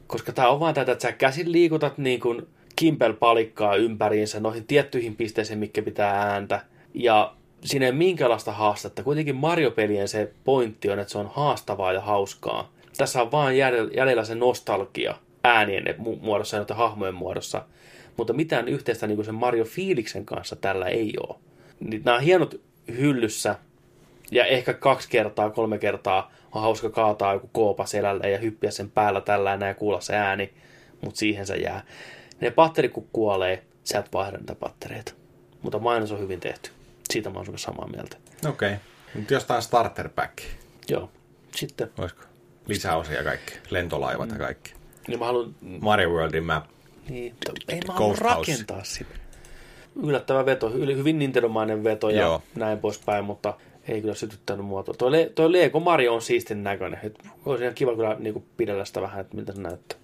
[0.08, 5.16] Koska tämä on vaan tätä, että sä käsin liikutat niin kuin kimpel-palikkaa ympäriinsä noihin tiettyihin
[5.16, 6.62] pisteisiin, mikä pitää ääntä.
[6.94, 7.34] Ja
[7.64, 9.04] siinä ei ole minkäänlaista haastetta.
[9.04, 12.72] Kuitenkin Mario-pelien se pointti on, että se on haastavaa ja hauskaa.
[12.98, 15.16] Tässä on vaan jäljellä, jäljellä se nostalgia
[15.46, 17.66] äänien mu- muodossa ja noiden hahmojen muodossa.
[18.18, 21.36] Mutta mitään yhteistä niin kuin sen Mario-fiiliksen kanssa tällä ei ole.
[21.80, 23.56] Niin nämä on hienot hyllyssä,
[24.32, 28.92] ja ehkä kaksi kertaa, kolme kertaa on hauska kaataa joku koopa selälle ja hyppiä sen
[28.92, 30.54] päällä tällä ja kuulla se ääni,
[31.02, 31.84] mutta siihen se jää.
[32.42, 35.14] Ne patterit kun kuolee, sä et vaihda niitä pattereita.
[35.62, 36.70] Mutta mainos on hyvin tehty.
[37.10, 38.18] Siitä mä oon samaa mieltä.
[38.48, 38.74] Okei.
[38.74, 38.80] Okay.
[39.16, 40.38] Nyt jostain starter pack.
[40.90, 41.10] Joo.
[41.56, 42.22] Sitten, Olisiko?
[42.68, 43.54] Lisäosia kaikki.
[43.70, 44.74] Lentolaivat ja kaikki.
[45.08, 46.66] Niin mä haluan, Mario Worldin map.
[47.10, 47.36] niin,
[47.68, 49.10] ei mä halua rakentaa sitä.
[50.04, 52.42] Yllättävä veto, yli- hyvin Nintendo-mainen veto ja Joo.
[52.56, 53.54] näin poispäin, mutta
[53.88, 54.96] ei kyllä sytyttänyt muotoa.
[54.98, 57.00] Toi, Le- toi Lego Mario on siistin näköinen.
[57.04, 57.16] Et
[57.46, 59.98] olisi ihan kiva kyllä niin kuin pidellä sitä vähän, että miltä se näyttää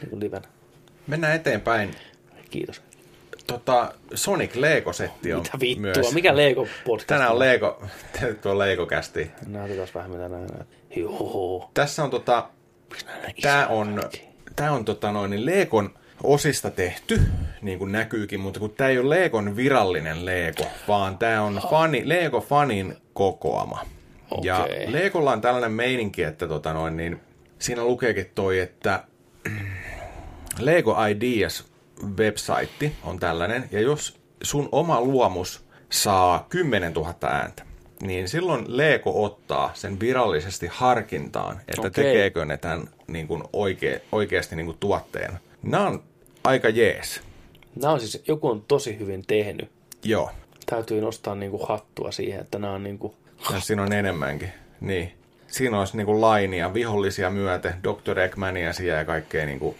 [0.00, 0.48] niin kuin livenä.
[1.06, 1.90] Mennään eteenpäin.
[2.50, 2.82] Kiitos.
[3.46, 5.80] Tota, Sonic Lego-setti on Mitä vittua?
[5.82, 6.14] myös.
[6.14, 7.06] Mikä Lego podcast?
[7.06, 7.82] Tänään on Lego,
[8.42, 9.30] tuo Lego-kästi.
[9.46, 10.68] Näytetään vähän mitä näin näet.
[10.96, 11.70] Joo.
[11.74, 12.48] Tässä on tota,
[12.90, 13.66] Miksi näin tää
[14.56, 17.20] tää on tota noin, niin Legon osista tehty,
[17.62, 22.08] niin kuin näkyykin, mutta kun tää ei ole Legon virallinen Lego, vaan tää on fani,
[22.08, 23.86] Lego Fanin kokoama.
[24.42, 24.92] Ja Okei.
[24.92, 27.20] Legolla on tällainen meininki, että tota noin, niin
[27.58, 29.04] siinä lukeekin toi, että
[30.58, 31.64] Lego Ideas
[32.18, 37.62] website on tällainen, ja jos sun oma luomus saa 10 000 ääntä,
[38.02, 42.04] niin silloin Lego ottaa sen virallisesti harkintaan, että Okei.
[42.04, 45.38] tekeekö ne tämän niin kuin oikea, oikeasti niin kuin tuotteena.
[45.62, 46.02] Nämä on
[46.44, 47.20] aika jees.
[47.82, 49.70] Nämä on siis, joku on tosi hyvin tehnyt.
[50.04, 50.30] Joo.
[50.66, 53.14] Täytyy nostaa niinku hattua siihen, että nämä on niinku...
[53.52, 54.52] Ja siinä on enemmänkin.
[54.80, 55.12] Niin.
[55.46, 58.18] Siinä olisi niinku lainia, vihollisia myöten, Dr.
[58.18, 59.76] Eggmania siellä ja kaikkea niinku,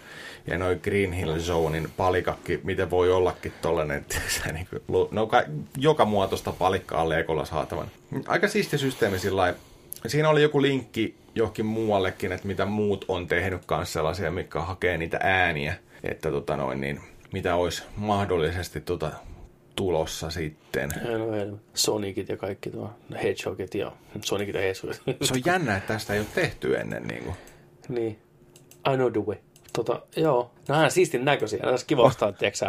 [0.47, 5.43] ja noin Green Hill Zonein palikakki, miten voi ollakin tollanen, tiiäksä, niinku, lu- no ka-
[5.77, 7.87] joka muotoista palikkaa on Legolla saatavan.
[8.27, 9.59] Aika siisti systeemi sillä lailla.
[10.07, 14.97] Siinä oli joku linkki johonkin muuallekin, että mitä muut on tehnyt kanssa sellaisia, mikä hakee
[14.97, 16.99] niitä ääniä, että tota noin, niin,
[17.33, 19.11] mitä olisi mahdollisesti tota,
[19.75, 20.89] tulossa sitten.
[20.89, 22.89] No, Sonicit ja kaikki tuo
[23.23, 23.91] Hedgehogit ja
[24.25, 25.01] Sonicit ja Hedgehogit.
[25.21, 27.03] Se on jännä, että tästä ei ole tehty ennen.
[27.07, 27.35] Niin kuin.
[27.89, 28.19] niin.
[28.93, 29.37] I know the way.
[29.73, 30.51] Tota, joo.
[30.67, 31.59] Nämä on siistin näköisiä.
[31.63, 32.65] Olisi kiva ostaa, tiedätkö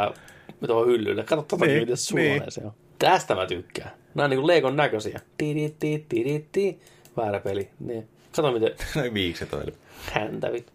[0.67, 1.25] tuohon hyllylle.
[1.25, 2.53] Kato tota, Niin, niin, miten suolee niin.
[2.53, 2.73] se on.
[2.99, 3.91] Tästä mä tykkään.
[4.15, 5.21] Nämä on niinku Legon näköisiä.
[5.39, 6.81] Ti-di-ti, ti-di-ti.
[7.19, 7.71] Väärä peli.
[7.81, 8.09] Niin.
[8.37, 9.65] Kato miten Noin viikset on.
[10.13, 10.73] häntävit.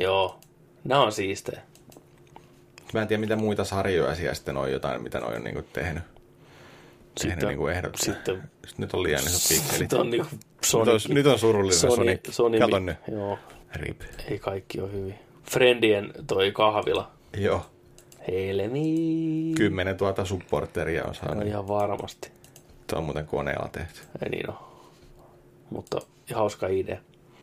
[0.00, 0.40] Joo.
[0.84, 1.60] Nämä on siistejä.
[2.94, 5.66] Mä en tiedä, mitä muita sarjoja siellä sitten on jotain, mitä ne on niin kuin
[5.72, 6.02] tehnyt.
[6.02, 8.04] Tehnyt Sitten- niin kuin ehdottaa.
[8.04, 9.78] sitten- Sitten nyt on liian isot pikselit.
[9.78, 11.08] Sitten on niinku Nyt Sonic.
[11.08, 12.20] on, nyt on surullinen Sony, Sonic.
[12.30, 12.96] Sony, Kato nyt.
[13.12, 13.38] Joo.
[13.74, 14.00] Rip.
[14.30, 15.14] Ei kaikki ole hyvin.
[15.50, 17.10] Friendien toi kahvila.
[17.36, 17.66] Joo.
[18.28, 19.52] Helmi.
[19.56, 21.46] Kymmenen tuota supporteria on No saanut.
[21.46, 22.30] ihan varmasti.
[22.90, 24.00] Se on muuten koneella tehty.
[24.24, 24.58] Ei niin ole.
[26.34, 26.98] Hauska idea.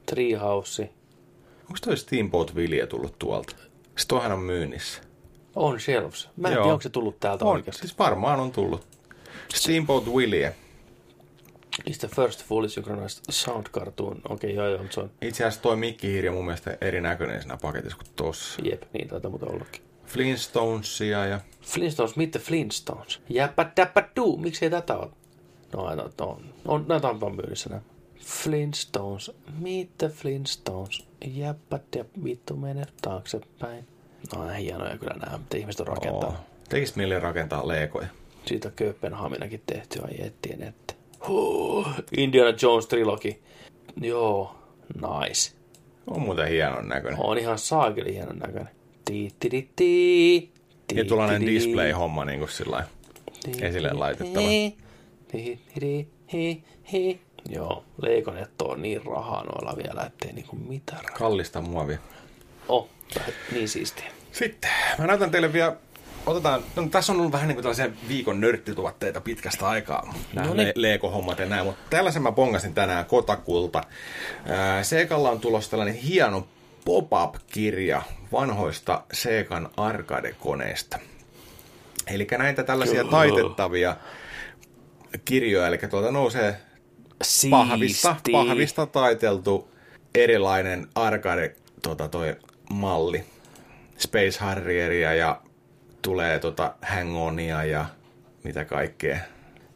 [0.05, 0.89] Treehouse.
[1.61, 3.55] Onko toi Steamboat Vilje tullut tuolta?
[3.97, 5.01] Se toihan on myynnissä.
[5.55, 6.29] On shelves.
[6.37, 6.63] Mä en Joo.
[6.63, 7.81] tiedä, onko se tullut täältä On, oikeasti.
[7.81, 8.87] siis varmaan on tullut.
[9.53, 10.55] Steamboat Willie.
[11.85, 14.21] Is the first fully synchronized sound cartoon.
[14.29, 15.11] Okei, okay, joo, joo, se on.
[15.21, 18.61] Itse asiassa toi mikkihiiri on mun mielestä erinäköinen siinä paketissa kuin tossa.
[18.63, 19.81] Jep, niin taitaa muuten ollakin.
[20.05, 21.39] Flintstonesia ja...
[21.61, 23.21] Flintstones, the Flintstones.
[23.29, 24.37] Jäppä täppä duu.
[24.37, 25.09] Miksi ei tätä ole?
[25.73, 27.81] No, näitä on, on, on, näitä on vaan myynnissä nämä.
[28.22, 31.03] Flintstones, meet the Flintstones.
[31.26, 33.88] Jäppä ja vittu mene taaksepäin.
[34.35, 36.35] No, nämä hienoja kyllä nämä, mitä ihmiset on rakentanut.
[36.35, 36.35] Oo.
[36.69, 38.07] Tekis mieli rakentaa leekoja.
[38.45, 40.93] Siitä on Kööpenhaminakin tehty, ai ettien että.
[41.27, 41.88] Huh,
[42.18, 43.39] Indiana Jones trilogi.
[44.02, 44.56] Joo,
[44.95, 45.52] nice.
[46.07, 47.19] On muuten hienon näköinen.
[47.23, 48.69] On ihan saakeli hienon näköinen.
[49.06, 50.52] Tii-ti-di-ti.
[50.95, 52.88] Ja tuollainen display-homma niin kuin sillä
[53.61, 54.48] esille laitettava.
[55.31, 57.19] Tii-ti-di-hi, hi.
[57.49, 61.18] Joo, Leikonetto on niin rahaa noilla vielä, ettei niinku mitään rahaa.
[61.18, 61.97] Kallista muovia.
[62.68, 62.89] Oh,
[63.51, 64.05] niin siistiä.
[64.31, 65.76] Sitten mä näytän teille vielä,
[66.26, 70.53] otetaan, no, tässä on ollut vähän niin kuin tällaisia viikon nörttituotteita pitkästä aikaa, nämä No
[70.53, 70.73] niin.
[70.76, 73.84] Lego-hommat ja näin, mutta tällaisen mä bongasin tänään Kotakulta.
[74.45, 76.47] Ää, Seekalla on tulossa tällainen hieno
[76.85, 78.01] pop-up-kirja
[78.31, 80.99] vanhoista Seekan arcade-koneista.
[82.07, 83.95] Eli näitä tällaisia taitettavia
[85.26, 86.57] kirjoja, eli tuolta nousee
[87.23, 88.31] Siisti.
[88.31, 89.68] pahvista taiteltu
[90.15, 92.35] erilainen arcade tota, toi
[92.73, 93.23] malli.
[93.98, 95.41] Space Harrieria ja
[96.02, 97.85] tulee tota Hang-Onia ja
[98.43, 99.18] mitä kaikkea.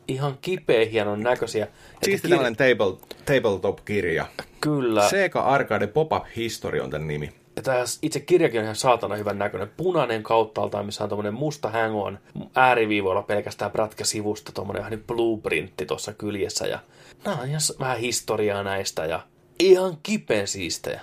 [0.08, 1.68] Ihan kipeä hienon näköisiä.
[2.04, 4.26] Siisti kir- tällainen table, tabletop-kirja.
[4.62, 5.10] Kyllä.
[5.10, 7.30] Sega Arcade Pop-Up History on tämän nimi.
[7.56, 9.72] Ja Tämä itse kirjakin on ihan saatana hyvän näköinen.
[9.78, 12.18] Punainen kauttaaltaan, missä on tommonen musta hang
[12.56, 16.68] ääriviivoilla pelkästään prätkä sivusta, tommonen vähän niin blueprintti tuossa kyljessä.
[16.68, 16.80] Ja
[17.26, 19.20] nämä on ihan vähän historiaa näistä ja
[19.60, 21.02] ihan kipeän siistejä.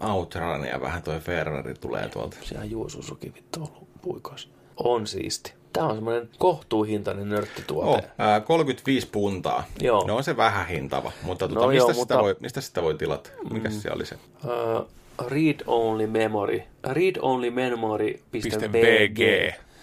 [0.00, 2.36] Outrun ja vähän toi Ferrari tulee tuolta.
[2.42, 4.48] Siellä Juususuki vittu ollut puikoissa.
[4.76, 5.54] On siisti.
[5.72, 8.04] Tämä on semmoinen kohtuuhintainen nörttituote.
[8.04, 9.64] Oh, ää, 35 puntaa.
[9.80, 10.06] Joo.
[10.06, 12.82] No on se vähän hintava, mutta tuota, No mistä, joo, sitä mutta- voi, mistä sitä
[12.82, 13.30] voi tilata?
[13.50, 13.74] Mikä mm.
[13.74, 14.14] se oli se?
[14.44, 14.88] Uh,
[15.28, 16.62] read only memory.
[16.84, 19.20] Read only memory.bg.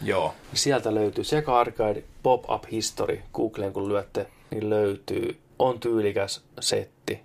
[0.01, 0.33] Joo.
[0.53, 3.21] Sieltä löytyy Sega Arcade Pop-Up History.
[3.33, 5.37] Googleen kun lyötte, niin löytyy.
[5.59, 7.19] On tyylikäs setti.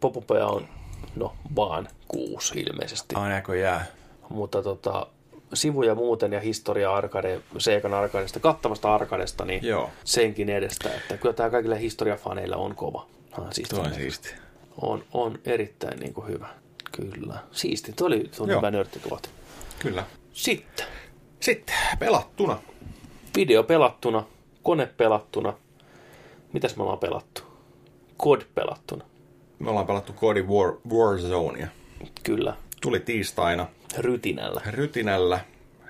[0.00, 0.68] Pop-upeja on,
[1.16, 3.14] no, vaan kuusi ilmeisesti.
[3.14, 3.86] Aina jää.
[4.28, 5.06] Mutta tota,
[5.54, 9.90] sivuja muuten ja historia arcade, Segan arcadesta, kattavasta arcadesta, niin Joo.
[10.04, 10.88] senkin edestä.
[10.88, 13.06] Että kyllä tämä kaikille historiafaneille on kova.
[13.32, 13.74] Ah, siisti.
[13.74, 14.34] Tuo on siisti.
[14.80, 16.61] on, on erittäin niin kuin hyvä.
[16.92, 17.38] Kyllä.
[17.52, 17.92] Siisti.
[17.92, 19.28] Tuo oli, tuo oli hyvä nörttituote.
[19.78, 20.04] Kyllä.
[20.32, 20.86] Sitten.
[21.40, 22.58] Sitten pelattuna.
[23.36, 24.24] Video pelattuna,
[24.62, 25.54] kone pelattuna.
[26.52, 27.42] Mitäs me ollaan pelattu?
[28.16, 29.04] Kod pelattuna.
[29.58, 31.68] Me ollaan pelattu Cody War, Warzonea.
[32.22, 32.56] Kyllä.
[32.80, 33.66] Tuli tiistaina
[33.98, 34.60] Rytinällä.
[34.66, 35.40] rytinällä.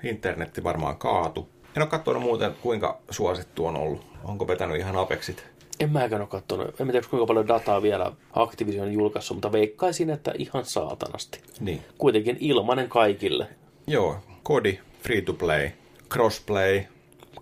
[0.03, 1.49] Internetti varmaan kaatu.
[1.75, 4.05] En ole katsonut muuten, kuinka suosittu on ollut.
[4.23, 5.45] Onko vetänyt ihan apexit?
[5.79, 6.81] En mäkään ole katsonut.
[6.81, 11.41] En tiedä, kuinka paljon dataa vielä Activision on julkaissut, mutta veikkaisin, että ihan saatanasti.
[11.59, 11.81] Niin.
[11.97, 13.47] Kuitenkin ilmanen kaikille.
[13.87, 15.69] Joo, Kodi, free to play,
[16.11, 16.81] crossplay,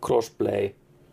[0.05, 0.69] Crossplay.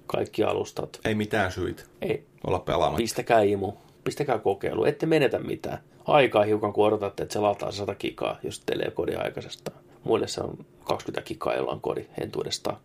[0.07, 1.01] kaikki alustat.
[1.05, 2.97] Ei mitään syitä Ei, olla pelaamatta.
[2.97, 3.73] pistäkää imu,
[4.05, 5.79] pistäkää kokeilu, ette menetä mitään.
[6.07, 9.79] Aikaa hiukan, kun odotatte, että se lataa 100 gigaa, jos telee kodin aikaisestaan.
[10.05, 12.77] Muille se on 20 gigaa, jolla on kodi entuudestaan.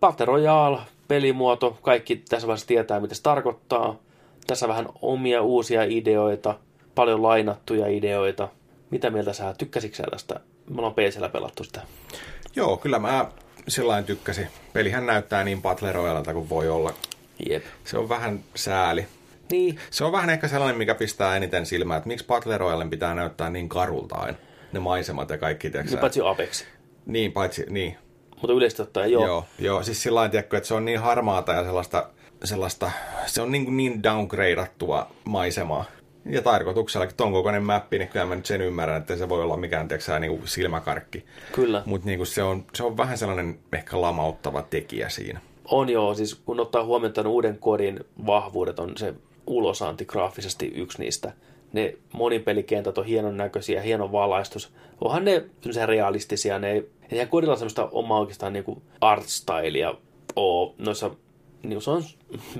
[0.00, 0.78] Battle Royale,
[1.08, 3.98] pelimuoto, kaikki tässä vaiheessa tietää, mitä se tarkoittaa.
[4.46, 6.58] Tässä vähän omia uusia ideoita,
[6.94, 8.48] paljon lainattuja ideoita.
[8.90, 10.40] Mitä mieltä sä, tykkäsitkö tästä?
[10.70, 11.80] Me ollaan PCllä pelattu sitä.
[12.56, 13.30] Joo, kyllä mä
[13.68, 14.48] sillä tykkäsin.
[14.72, 15.92] Pelihän näyttää niin Battle
[16.32, 16.94] kuin voi olla.
[17.48, 17.64] Jep.
[17.84, 19.06] Se on vähän sääli.
[19.50, 23.14] Niin, Se on vähän ehkä sellainen, mikä pistää eniten silmään, että miksi Battle Royalen pitää
[23.14, 24.38] näyttää niin karulta aina.
[24.72, 26.64] Ne maisemat ja kaikki, tiedätkö niin paitsi Apex.
[27.06, 27.96] Niin, paitsi, niin.
[28.42, 29.26] Mutta yleisesti ottaen joo.
[29.26, 29.44] Joo.
[29.58, 29.82] joo.
[29.82, 32.08] Siis sillä lailla, tiedätkö, että se on niin harmaata ja sellaista,
[32.44, 32.90] sellaista
[33.26, 35.84] se on niin, kuin niin downgradeattua maisemaa.
[36.30, 39.56] Ja tarkoituksellakin ton kokoinen mappi, niin kyllä mä nyt sen ymmärrän, että se voi olla
[39.56, 41.24] mikään tiedätkö, niin kuin silmäkarkki.
[41.52, 41.82] Kyllä.
[41.86, 45.40] Mutta niin se, on, se on vähän sellainen ehkä lamauttava tekijä siinä.
[45.64, 49.14] On joo, siis kun ottaa huomioon tämän uuden kodin vahvuudet, on se
[49.46, 51.32] ulosanti graafisesti yksi niistä.
[51.72, 54.72] Ne monipelikentät on hienon näköisiä, hieno valaistus.
[55.00, 55.44] Onhan ne
[55.86, 59.94] realistisia, ne ei, eihän kodilla semmoista omaa oikeastaan niinku art stylea
[60.36, 61.10] oo noissa
[61.62, 62.02] niin se on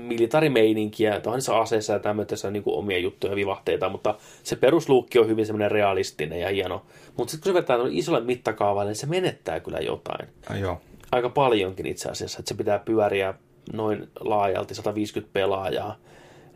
[0.01, 5.71] militarimeininkiä, niissä aseissa ja tämmöisessä niin omia juttuja, vivahteita, mutta se perusluukki on hyvin semmoinen
[5.71, 6.85] realistinen ja hieno.
[7.17, 10.81] Mutta sitten kun se tuonne isolle mittakaavalle, niin se menettää kyllä jotain Ah, joo.
[11.11, 13.33] aika paljonkin itse asiassa, että se pitää pyöriä
[13.73, 15.95] noin laajalti 150 pelaajaa,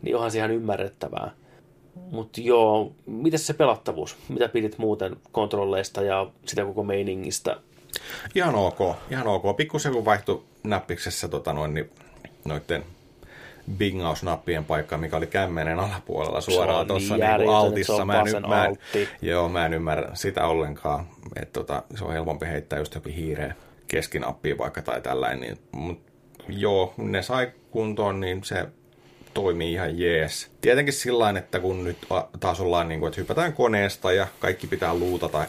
[0.02, 1.30] niin onhan se ihan ymmärrettävää.
[2.10, 4.16] Mutta joo, miten se pelattavuus?
[4.28, 7.60] Mitä pidit muuten kontrolleista ja sitä koko meiningistä?
[8.34, 8.78] Ihan ok,
[9.10, 9.56] ihan ok.
[9.56, 11.90] Pikkusen kun vaihtui näppiksessä tota noin, niin
[12.44, 12.84] noitten
[13.78, 18.04] bingausnappien paikka, mikä oli kämmenen alapuolella suoraan on tuossa niin niin altissa.
[18.04, 18.76] mä en, mä en,
[19.22, 21.06] joo, mä en ymmärrä sitä ollenkaan.
[21.36, 23.54] Että tota, se on helpompi heittää just jokin hiireen
[23.88, 25.40] keskinappiin vaikka tai tällainen.
[25.40, 26.00] Niin, mut,
[26.48, 28.66] joo, ne sai kuntoon, niin se
[29.34, 30.50] toimii ihan jees.
[30.60, 31.98] Tietenkin sillä että kun nyt
[32.40, 35.46] taas ollaan niin kuin, että hypätään koneesta ja kaikki pitää luutata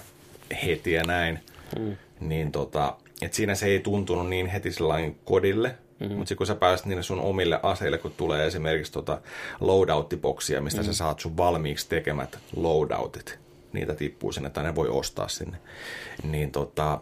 [0.65, 1.39] heti ja näin,
[1.79, 1.97] mm.
[2.19, 6.15] Niin tota, että siinä se ei tuntunut niin heti sellainen kodille, Mm-hmm.
[6.15, 9.21] Mutta sitten kun sä pääset niille sun omille aseille, kun tulee esimerkiksi tota
[9.59, 10.93] loadout-boksia, mistä mm-hmm.
[10.93, 13.39] sä saat sun valmiiksi tekemät loadoutit,
[13.73, 15.57] niitä tippuu sinne tai ne voi ostaa sinne,
[16.23, 17.01] niin tota,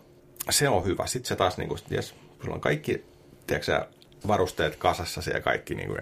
[0.50, 1.08] se on hyvä.
[1.08, 3.06] Sitten se taas, niin kuin, jes, sulla on kaikki
[3.48, 3.86] tiedätkö,
[4.28, 6.02] varusteet kasassa ja kaikki niin kuin,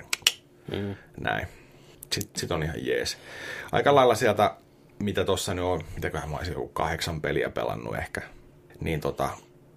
[0.71, 0.95] mm.
[1.19, 1.47] näin.
[2.11, 3.17] Sitten sit on ihan jees.
[3.71, 4.55] Aika lailla sieltä,
[4.99, 8.21] mitä tossa nyt on, mitäköhän mä olisin kahdeksan peliä pelannut ehkä,
[8.81, 9.29] niin tota,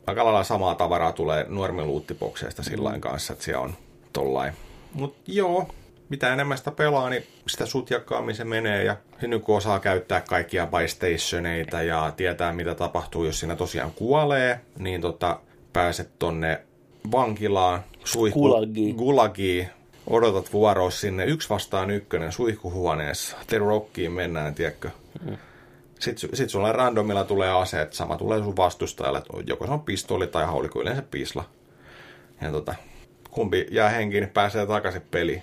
[0.06, 3.00] aika lailla samaa tavaraa tulee normiluuttibokseista sillä mm.
[3.00, 3.74] kanssa, että siellä on
[4.12, 4.52] tollain.
[4.92, 5.68] Mut joo,
[6.08, 8.84] mitä enemmän sitä pelaa, niin sitä sutjakkaammin se menee.
[8.84, 14.60] Ja nyt kun osaa käyttää kaikkia bystationeita ja tietää, mitä tapahtuu, jos siinä tosiaan kuolee,
[14.78, 15.40] niin tota,
[15.72, 16.60] pääset tonne
[17.12, 18.96] vankilaan, suihku, Gulagiin.
[18.96, 19.68] gulagiin,
[20.06, 24.90] odotat vuoroa sinne, yksi vastaan ykkönen suihkuhuoneessa, The Rockiin mennään, tiedätkö?
[25.26, 25.36] Mm.
[26.04, 30.26] Sitten, sit sulla randomilla tulee aseet, sama tulee sun vastustajalle, että joko se on pistooli
[30.26, 31.44] tai haulikko, yleensä pisla.
[32.42, 32.74] Ja tota,
[33.30, 35.42] kumpi jää henkiin, niin pääsee takaisin peliin.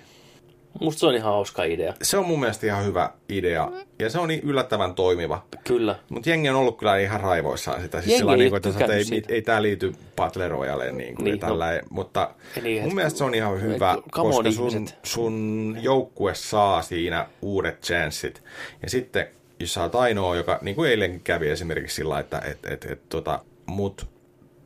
[0.80, 1.94] Musta se on ihan hauska idea.
[2.02, 5.44] Se on mun mielestä ihan hyvä idea, ja se on niin yllättävän toimiva.
[5.64, 5.96] Kyllä.
[6.08, 7.98] Mutta jengi on ollut kyllä ihan raivoissaan sitä.
[8.00, 9.32] Siis Jengi sillä ei niin että ei, siitä.
[9.32, 11.80] ei tämä liity Battle Royaleen niin kuin, Niin, niin, tällä, no.
[11.90, 12.30] mutta
[12.62, 14.98] Niin, mun et- mielestä se on ihan hyvä, et- come on, koska sun, ihmiset.
[15.02, 18.42] sun joukkue saa siinä uudet chanssit.
[18.82, 19.28] Ja sitten,
[19.62, 23.08] jos sä oot ainoa, joka, niin kuin eilenkin kävi esimerkiksi sillä, että et, et, et,
[23.08, 24.06] tota, mut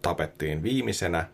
[0.03, 1.27] tapettiin viimeisenä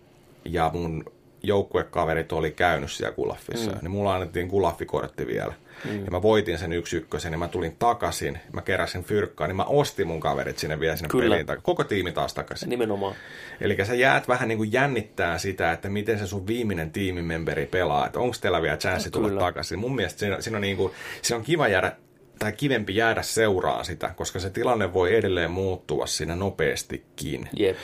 [0.45, 1.05] ja mun
[1.43, 3.79] joukkuekaverit oli käynyt siellä kulaffissa, mm.
[3.83, 5.55] niin mulla annettiin kulaffikortti vielä.
[5.85, 6.05] Mm.
[6.05, 9.65] Ja mä voitin sen yksi ykkösen, ja mä tulin takaisin, mä keräsin fyrkkaa, niin mä
[9.65, 11.23] ostin mun kaverit sinne vielä sinne Kyllä.
[11.37, 11.49] peliin.
[11.49, 12.69] tak- Koko tiimi taas takaisin.
[12.69, 13.15] Nimenomaan.
[13.61, 18.07] Eli sä jäät vähän niin kuin jännittää sitä, että miten se sun viimeinen tiimimemberi pelaa,
[18.07, 19.41] että onko teillä vielä chanssi tulla Kyllä.
[19.41, 19.79] takaisin.
[19.79, 21.93] Mun mielestä siinä, siinä, on niin kuin, siinä on kiva jäädä
[22.39, 27.77] tai kivempi jäädä seuraan sitä, koska se tilanne voi edelleen muuttua siinä nopeastikin, Jep.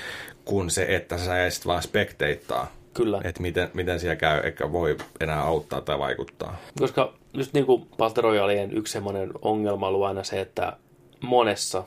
[0.45, 3.21] kun se, että sä jäisit vaan spekteittaa, Kyllä.
[3.25, 6.57] että miten, miten siellä käy, eikä voi enää auttaa tai vaikuttaa.
[6.79, 10.77] Koska just niin kuin Battle Royalien yksi semmoinen ongelma on ollut aina se, että
[11.21, 11.85] monessa,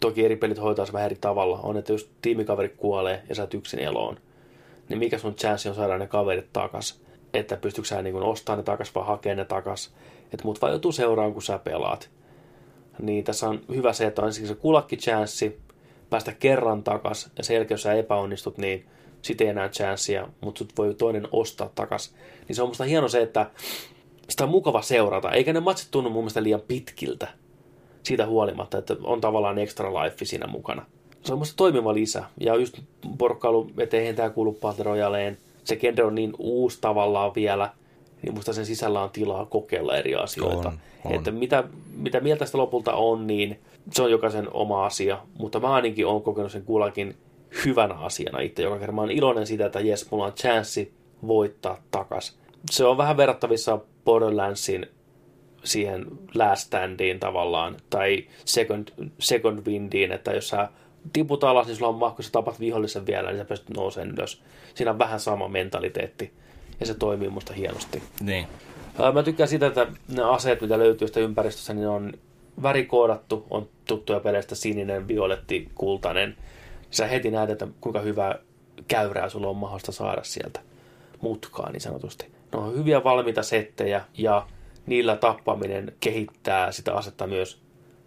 [0.00, 3.42] toki eri pelit hoitaa se vähän eri tavalla, on, että jos tiimikaveri kuolee ja sä
[3.42, 4.16] oot yksin eloon,
[4.88, 7.00] niin mikä sun chanssi on saada ne kaverit takas?
[7.34, 9.94] Että pystytkö sä niin ostamaan ne takas vai hakemaan ne takas?
[10.32, 12.10] Että muut vaan joutuu seuraan, kun sä pelaat.
[12.98, 15.60] Niin tässä on hyvä se, että on ensinnäkin se kulakki chanssi,
[16.10, 18.86] päästä kerran takas, ja sen jälkeen, jos sä epäonnistut, niin
[19.22, 22.14] sitten ei enää chanssia, mutta sut voi toinen ostaa takas.
[22.48, 23.50] Niin se on musta hieno se, että
[24.28, 27.28] sitä on mukava seurata, eikä ne matsit tunnu mun mielestä liian pitkiltä
[28.02, 30.86] siitä huolimatta, että on tavallaan extra life siinä mukana.
[31.24, 32.78] Se on musta toimiva lisä, ja just
[33.18, 37.70] porkkailu, että eihän tämä kuulu Battle Royaleen, se genre on niin uusi tavallaan vielä,
[38.22, 40.68] niin musta sen sisällä on tilaa kokeilla eri asioita.
[40.68, 41.14] On, on.
[41.14, 41.64] Että mitä,
[41.96, 43.60] mitä mieltä sitä lopulta on, niin
[43.92, 47.16] se on jokaisen oma asia, mutta mä ainakin olen kokenut sen kuullakin
[47.64, 48.94] hyvänä asiana itse joka kerran.
[48.94, 50.92] Mä oon iloinen siitä, että jes, mulla on chanssi
[51.26, 52.38] voittaa takas.
[52.70, 54.86] Se on vähän verrattavissa Borderlandsin
[55.64, 58.88] siihen last standiin tavallaan, tai second,
[59.18, 60.68] second windiin, että jos sä
[61.12, 64.42] tiput alas, niin sulla on mahdollista, tapat vihollisen vielä, niin sä pystyt nousemaan ylös.
[64.74, 66.32] Siinä on vähän sama mentaliteetti,
[66.82, 68.02] ja se toimii musta hienosti.
[68.20, 68.46] Niin.
[69.12, 72.12] Mä tykkään sitä, että ne aseet, mitä löytyy sitä ympäristössä, niin on
[72.62, 76.36] värikoodattu, on tuttuja peleistä sininen, violetti, kultainen.
[76.90, 78.34] Sä heti näet, että kuinka hyvä
[78.88, 80.60] käyrää sulla on mahdollista saada sieltä
[81.20, 82.26] mutkaa niin sanotusti.
[82.52, 84.46] Ne on hyviä valmiita settejä ja
[84.86, 87.62] niillä tappaminen kehittää sitä asetta myös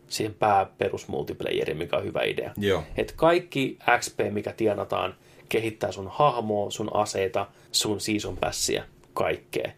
[0.07, 2.51] siihen pääperusmultiplayeriin, mikä on hyvä idea.
[2.57, 2.83] Joo.
[2.97, 5.15] Et kaikki XP, mikä tienataan,
[5.49, 9.71] kehittää sun hahmoa, sun aseita, sun season passia, kaikkea.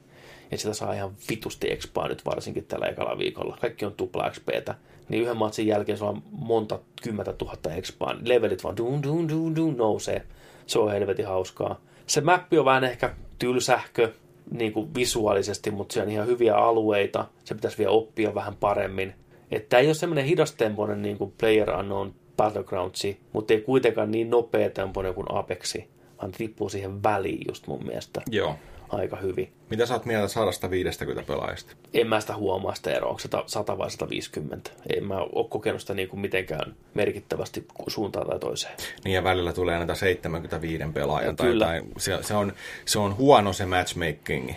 [0.52, 3.58] Ja sitä saa ihan vitusti expaa nyt varsinkin tällä ekalla viikolla.
[3.62, 4.76] Kaikki on tupla XPtä.
[5.10, 8.16] Niin yhden matsin jälkeen on monta kymmentä tuhatta expaa.
[8.24, 10.24] Levelit vaan dun, dun, dun, dun, nousee.
[10.68, 11.82] Se on helvetin hauskaa.
[12.06, 14.12] Se mappi on vähän ehkä tylsähkö
[14.52, 17.26] niin kuin visuaalisesti, mutta se on ihan hyviä alueita.
[17.44, 19.14] Se pitäisi vielä oppia vähän paremmin.
[19.52, 24.70] Että ei ole semmoinen hidastempoinen niin kuin Player Unknown Battlegroundsi, mutta ei kuitenkaan niin nopea
[24.70, 25.88] tempoinen kuin Apexi,
[26.22, 28.56] vaan tippuu siihen väliin just mun mielestä Joo.
[28.90, 29.54] aika hyvin.
[29.70, 31.74] Mitä sä oot mieltä 150 pelaajista?
[31.94, 34.72] En mä sitä huomaa sitä eroa, onko se 100 vai 150.
[34.98, 38.74] En mä ole kokenut sitä niin kuin mitenkään merkittävästi suuntaan tai toiseen.
[39.04, 41.66] Niin ja välillä tulee näitä 75 pelaajan tai Kyllä.
[41.66, 41.92] jotain.
[41.98, 42.54] Se, se, on,
[42.86, 44.52] se on huono se matchmaking.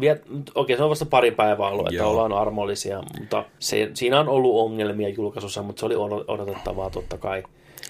[0.00, 0.22] Viet,
[0.54, 2.10] okei, se on vasta pari päivää ollut, että Joo.
[2.10, 7.18] ollaan armollisia, mutta se, siinä on ollut ongelmia julkaisussa, mutta se oli odot- odotettavaa totta
[7.18, 7.42] kai.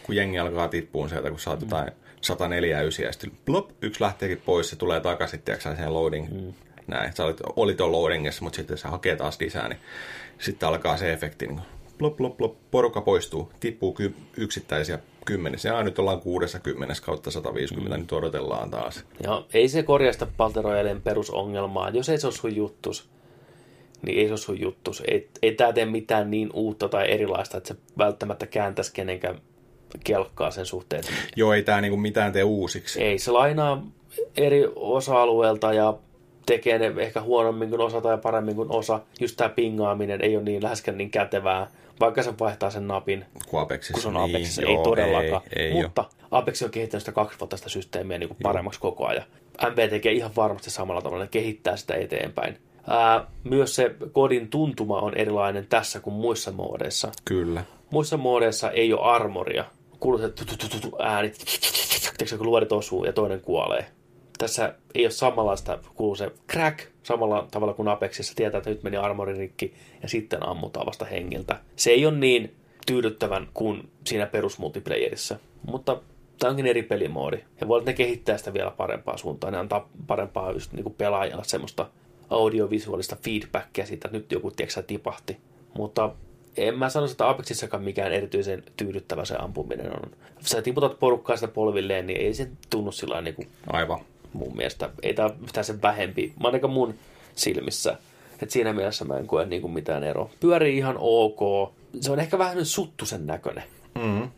[0.03, 4.43] Kun jengi alkaa tippuun sieltä, kun saat jotain 104 ysiä, ja sitten plop, yksi lähteekin
[4.45, 6.29] pois, se tulee takaisin, tiedätkö, siihen loading.
[6.31, 6.53] Mm.
[6.87, 9.79] Näin, sä olit, olit jo loadingissa, mutta sitten se hakee taas lisää, niin
[10.39, 11.61] sitten alkaa se efekti, niin
[11.99, 15.69] plop, plop, plop, porukka poistuu, tippuu ky- yksittäisiä kymmenissä.
[15.69, 18.01] Ja nyt ollaan 60 kautta 150, mm.
[18.01, 19.05] nyt odotellaan taas.
[19.23, 19.85] Ja ei se
[20.37, 21.91] Battle Royalen perusongelmaa.
[21.91, 23.09] Jos ei se ole sun juttus,
[24.03, 25.03] niin ei se ole sun juttus.
[25.07, 29.41] Ei, ei tämä tee mitään niin uutta tai erilaista, että se välttämättä kääntäisi kenenkään
[30.05, 31.05] kelkkaa sen suhteen.
[31.37, 33.03] Joo, ei tämä niinku mitään tee uusiksi.
[33.03, 33.87] Ei, se lainaa
[34.37, 35.95] eri osa-alueelta ja
[36.47, 39.01] tekee ne ehkä huonommin kuin osa tai paremmin kuin osa.
[39.21, 41.71] Just tämä pingaaminen ei ole niin läheskään niin kätevää,
[42.01, 43.93] vaikka se vaihtaa sen napin, Kuin Apexissa.
[43.93, 44.63] kun se on Apexissa.
[44.63, 45.43] Niin, ei joo, todellakaan.
[45.57, 49.07] Ei, ei Mutta Apex on kehittänyt sitä kaksi vuotta sitä systeemiä niin kuin paremmaksi koko
[49.07, 49.25] ajan.
[49.71, 52.59] MB tekee ihan varmasti samalla tavalla, ne kehittää sitä eteenpäin.
[52.89, 57.13] Ää, myös se kodin tuntuma on erilainen tässä kuin muissa moodeissa.
[57.25, 57.65] Kyllä.
[57.91, 59.65] Muissa moodeissa ei ole armoria.
[60.01, 61.33] Kuuluu se tu- tu- tu- tu- tu- ääni,
[62.19, 63.87] tiedätkö, kun luodit osuu ja toinen kuolee.
[64.39, 68.35] Tässä ei ole samanlaista, kuuluu se crack samalla tavalla kuin Apexissa.
[68.37, 71.61] Tietää, että nyt meni armori rikki ja sitten ammutaan vasta hengiltä.
[71.77, 72.55] Se ei ole niin
[72.87, 76.01] tyydyttävän kuin siinä perusmultiplayerissa, mutta
[76.39, 77.39] tämä onkin eri pelimoodi.
[77.61, 79.53] Ja voi ne kehittää sitä vielä parempaa suuntaan.
[79.53, 81.87] Ne antaa parempaa just niin kuin pelaajalle semmoista
[82.31, 85.37] audiovisuaalista feedbackia siitä, että nyt joku tiedätkö, tipahti.
[85.77, 86.11] Mutta
[86.57, 90.11] en mä sanoisi, että Apexissakaan mikään erityisen tyydyttävä se ampuminen on.
[90.41, 94.01] Sä tiputat porukkaa sitä polvilleen, niin ei se tunnu sillä niin kuin Aivan.
[94.39, 94.91] Mun mielestä.
[95.03, 96.95] Ei tämä yhtään sen vähempi, ainakaan mun
[97.35, 97.97] silmissä.
[98.43, 100.31] Et siinä mielessä mä en koe niin kuin mitään eroa.
[100.41, 101.73] Pyörii ihan ok.
[102.01, 103.65] Se on ehkä vähän suttusen näköinen.
[103.95, 104.29] Mm-hmm.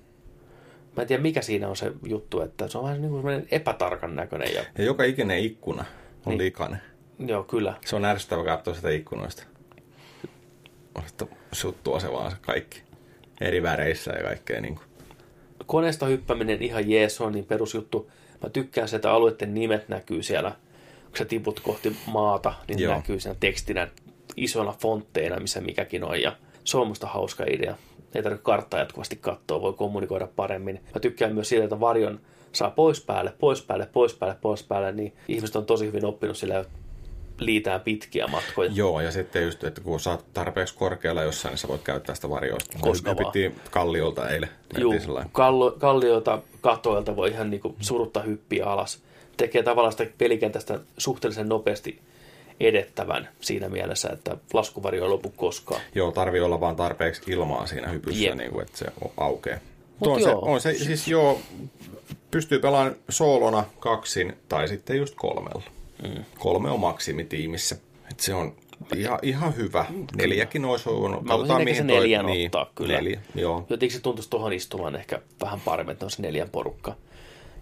[0.96, 4.16] Mä en tiedä, mikä siinä on se juttu, että se on vähän niin kuin epätarkan
[4.16, 4.54] näköinen.
[4.54, 5.84] Ja, Ja joka ikinen ikkuna
[6.26, 6.38] on Niin.
[6.38, 6.80] likainen.
[7.26, 7.74] joo, kyllä.
[7.84, 9.42] Se on ärsyttävä katsoa sitä ikkunoista.
[10.94, 12.82] On sitten suttua se vaan se kaikki.
[13.40, 14.84] Eri väreissä ja kaikkea niin kuin.
[15.66, 18.10] koneesta hyppäminen ihan jees, on niin perusjuttu.
[18.42, 20.50] Mä tykkään se, että alueiden nimet näkyy siellä,
[21.04, 22.94] kun sä tiput kohti maata, niin Joo.
[22.94, 23.88] näkyy siinä tekstinä
[24.36, 26.20] isoina fontteina, missä mikäkin on.
[26.20, 27.76] Ja se on musta hauska idea.
[28.14, 30.80] Ei tarvitse karttaa jatkuvasti katsoa, voi kommunikoida paremmin.
[30.94, 32.20] Mä tykkään myös siitä, että varjon
[32.52, 36.36] saa pois päälle, pois päälle, pois päälle, pois päälle, niin ihmiset on tosi hyvin oppinut
[36.36, 36.64] sillä,
[37.40, 38.70] että liitään pitkiä matkoja.
[38.74, 42.30] Joo, ja sitten just, että kun sä tarpeeksi korkealla jossain, niin sä voit käyttää sitä
[42.30, 42.58] varjoa.
[42.80, 43.32] Koska Me vaan.
[43.32, 44.50] piti kalliolta eilen.
[45.00, 45.30] Sellainen.
[45.32, 49.02] kallo, kallioilta, katoilta voi ihan niinku surutta hyppiä alas.
[49.36, 52.00] Tekee tavallaan sitä pelikentästä suhteellisen nopeasti
[52.60, 55.80] edettävän siinä mielessä, että laskuvarjo ei lopu koskaan.
[55.94, 58.34] Joo, tarvii olla vaan tarpeeksi ilmaa siinä hypyssä, Jep.
[58.34, 58.86] niin kuin, että se
[59.16, 59.58] aukeaa.
[59.98, 60.38] Mut on, se, joo.
[60.42, 61.40] on se, siis joo,
[62.30, 65.62] pystyy pelaamaan soolona kaksin tai sitten just kolmella.
[66.02, 66.24] Mm.
[66.38, 67.76] Kolme on maksimi tiimissä.
[68.10, 68.56] Et se on
[68.96, 69.84] ihan, ihan hyvä.
[70.16, 71.22] Neljäkin olisi ollut.
[71.22, 72.96] Mä voisin ehkä se neljän ottaa kyllä.
[72.96, 73.66] Neljä, joo.
[73.68, 76.94] Jotenkin se tuntuisi tuohon istumaan ehkä vähän paremmin, että on se neljän porukka.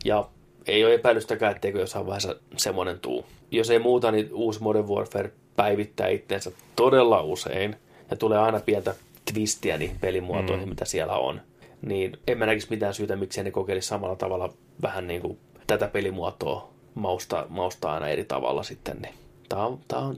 [0.05, 0.28] Ja
[0.66, 3.27] ei ole epäilystäkään, etteikö jossain vaiheessa semmoinen tuu.
[3.51, 7.77] Jos ei muuta, niin uusi Modern Warfare päivittää itseensä todella usein
[8.10, 8.94] ja tulee aina pientä
[9.32, 10.69] twistiä niihin pelimuotoihin, mm.
[10.69, 11.40] mitä siellä on.
[11.82, 14.52] Niin en mä näkisi mitään syytä, miksi ne kokeilisi samalla tavalla
[14.82, 18.96] vähän niin kuin tätä pelimuotoa maustaa, maustaa aina eri tavalla sitten.
[19.02, 19.14] Niin
[19.48, 20.16] tää, on, tää, on,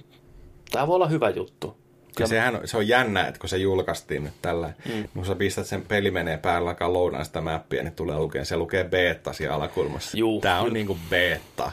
[0.71, 1.77] tää voi olla hyvä juttu.
[2.19, 5.09] Ja sehän on, se on jännä, että kun se julkaistiin nyt tällä, mm.
[5.15, 8.57] kun sä pistät sen peli menee päällä, alkaa lounaan sitä mappia, niin tulee lukea, se
[8.57, 10.19] lukee beta siellä alakulmassa.
[10.19, 11.73] Juu, Tää on niinku beta.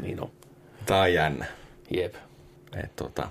[0.00, 0.30] Niin on.
[0.86, 1.46] Tää on jännä.
[1.90, 2.14] Jep.
[2.84, 3.28] Et tota,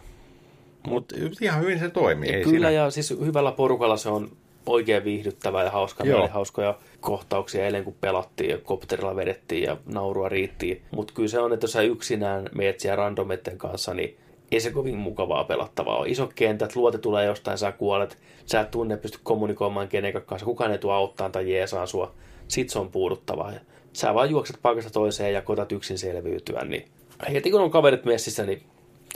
[0.88, 2.30] mutta ihan hyvin se toimii.
[2.30, 2.70] Ei kyllä, siinä.
[2.70, 4.32] ja siis hyvällä porukalla se on
[4.66, 6.04] oikein viihdyttävää ja hauska.
[6.04, 6.08] Joo.
[6.08, 10.82] Meillä oli hauskoja kohtauksia eilen, kun pelattiin ja kopterilla vedettiin ja naurua riitti.
[10.92, 14.18] Mutta kyllä se on, että jos sä yksinään meet siellä randometten kanssa, niin
[14.52, 16.10] ei se kovin mukavaa pelattavaa ole.
[16.10, 20.72] Iso kentät, luote tulee jostain, sä kuolet, sä et tunne, pysty kommunikoimaan kenenkään kanssa, kukaan
[20.72, 22.12] ei tule auttaa tai jeesaa sua.
[22.48, 23.52] Sit se on puuduttavaa.
[23.52, 23.60] Ja
[23.94, 26.86] sä vaan juokset paikasta toiseen ja kotat yksin selviytyä, niin
[27.34, 28.62] heti kun on kaverit messissä, niin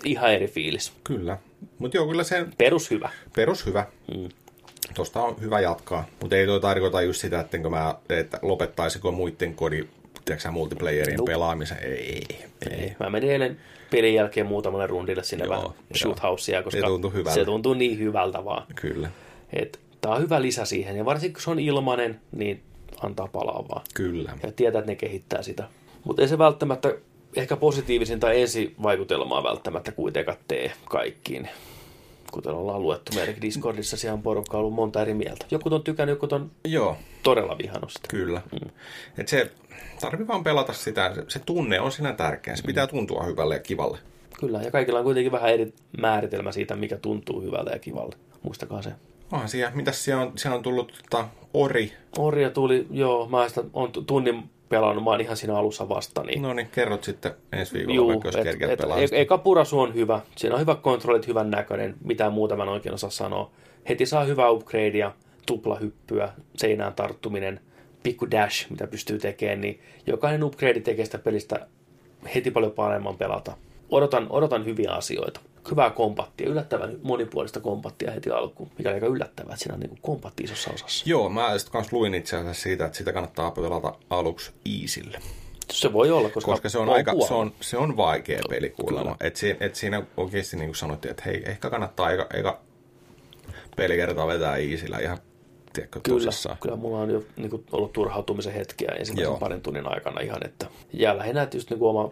[0.05, 0.93] ihan eri fiilis.
[1.03, 1.37] Kyllä.
[1.79, 3.09] Mutta joo, kyllä se Perus hyvä.
[3.35, 3.85] perus hyvä.
[4.15, 4.29] Mm.
[4.93, 6.05] Tuosta on hyvä jatkaa.
[6.21, 9.89] Mutta ei toi tarkoita just sitä, että, mä, että lopettaisiko muiden kodin
[10.25, 11.31] tiedätkö, multiplayerin Nope.
[11.31, 11.77] pelaamisen.
[11.81, 12.45] Ei, ei.
[12.71, 12.95] Ei.
[12.99, 13.57] Mä menin eilen
[13.91, 17.33] pelin jälkeen muutamalle rundille sinne Joo, vähän shoothousea, koska Se hyvältä.
[17.33, 18.63] se tuntuu niin hyvältä vaan.
[18.75, 19.09] Kyllä,
[19.53, 22.63] Et, tää on hyvä lisä siihen, ja varsinkin kun se on ilmanen, niin
[23.01, 23.81] antaa palaa vaan.
[23.93, 24.37] kyllä.
[24.43, 25.63] Ja tietää, että ne kehittää sitä.
[26.03, 26.93] Mutta ei se välttämättä
[27.35, 31.49] ehkä positiivisinta ensivaikutelmaa välttämättä kuitenkaan tee kaikkiin.
[32.31, 35.45] Kuten ollaan luettu meidänkin Discordissa, siellä on porukka ollut monta eri mieltä.
[35.51, 38.07] Joku on tykännyt, joku on Joo, todella vihannut sitä.
[38.07, 38.41] kyllä.
[38.61, 38.69] Mm.
[39.17, 39.51] Et se
[39.99, 41.15] tarvii vaan pelata sitä.
[41.15, 42.55] Se, se tunne on siinä tärkeä.
[42.55, 43.97] Se pitää tuntua hyvälle ja kivalle.
[44.39, 48.15] Kyllä, ja kaikilla on kuitenkin vähän eri määritelmä siitä, mikä tuntuu hyvältä ja kivalle.
[48.43, 48.91] Muistakaa se.
[49.31, 51.93] Onhan siellä, mitäs siellä on, siellä on tullut tota, Ori.
[52.17, 56.41] Orja tuli, joo, mä sitä on tunnin pelannut, mä oon ihan siinä alussa vasta, niin
[56.41, 58.99] No niin, kerrot sitten ensi viikolla, Juu, vaikka jos et, et, pelaa.
[58.99, 60.21] e- eka purasu on hyvä.
[60.35, 61.95] Siinä on hyvät kontrollit, hyvän näköinen.
[62.03, 63.51] Mitään muuta mä en oikein osaa sanoa.
[63.89, 65.11] Heti saa hyvää upgradea,
[65.45, 67.59] tuplahyppyä, seinään tarttuminen,
[68.03, 69.61] pikku dash, mitä pystyy tekemään.
[69.61, 71.67] Niin jokainen upgrade tekee sitä pelistä
[72.35, 73.57] heti paljon paremman pelata.
[73.89, 75.39] Odotan, odotan hyviä asioita.
[75.71, 78.71] Hyvää kompattia, yllättävän monipuolista kompattia heti alkuun.
[78.77, 81.03] Mikä on aika yllättävää, että siinä on niin kompatti isossa osassa.
[81.09, 85.19] Joo, mä sitten kanssa luin itse asiassa siitä, että sitä kannattaa pelata aluksi easille.
[85.71, 89.15] Se voi olla, koska, Koska se on, aika, se on, se on vaikea peli kuulemma.
[89.19, 92.59] Et, si, et siinä oikeasti niin kuin sanottiin, että hei, ehkä kannattaa eka, eka
[93.75, 95.17] pelikertaa vetää easillä ihan,
[95.73, 96.57] tiedätkö, Kyllä, tosissaan.
[96.61, 99.37] kyllä mulla on jo niin kuin, ollut turhautumisen hetkiä ensimmäisen Joo.
[99.37, 102.11] parin tunnin aikana ihan, että ja lähinnä, että just niin kuin oma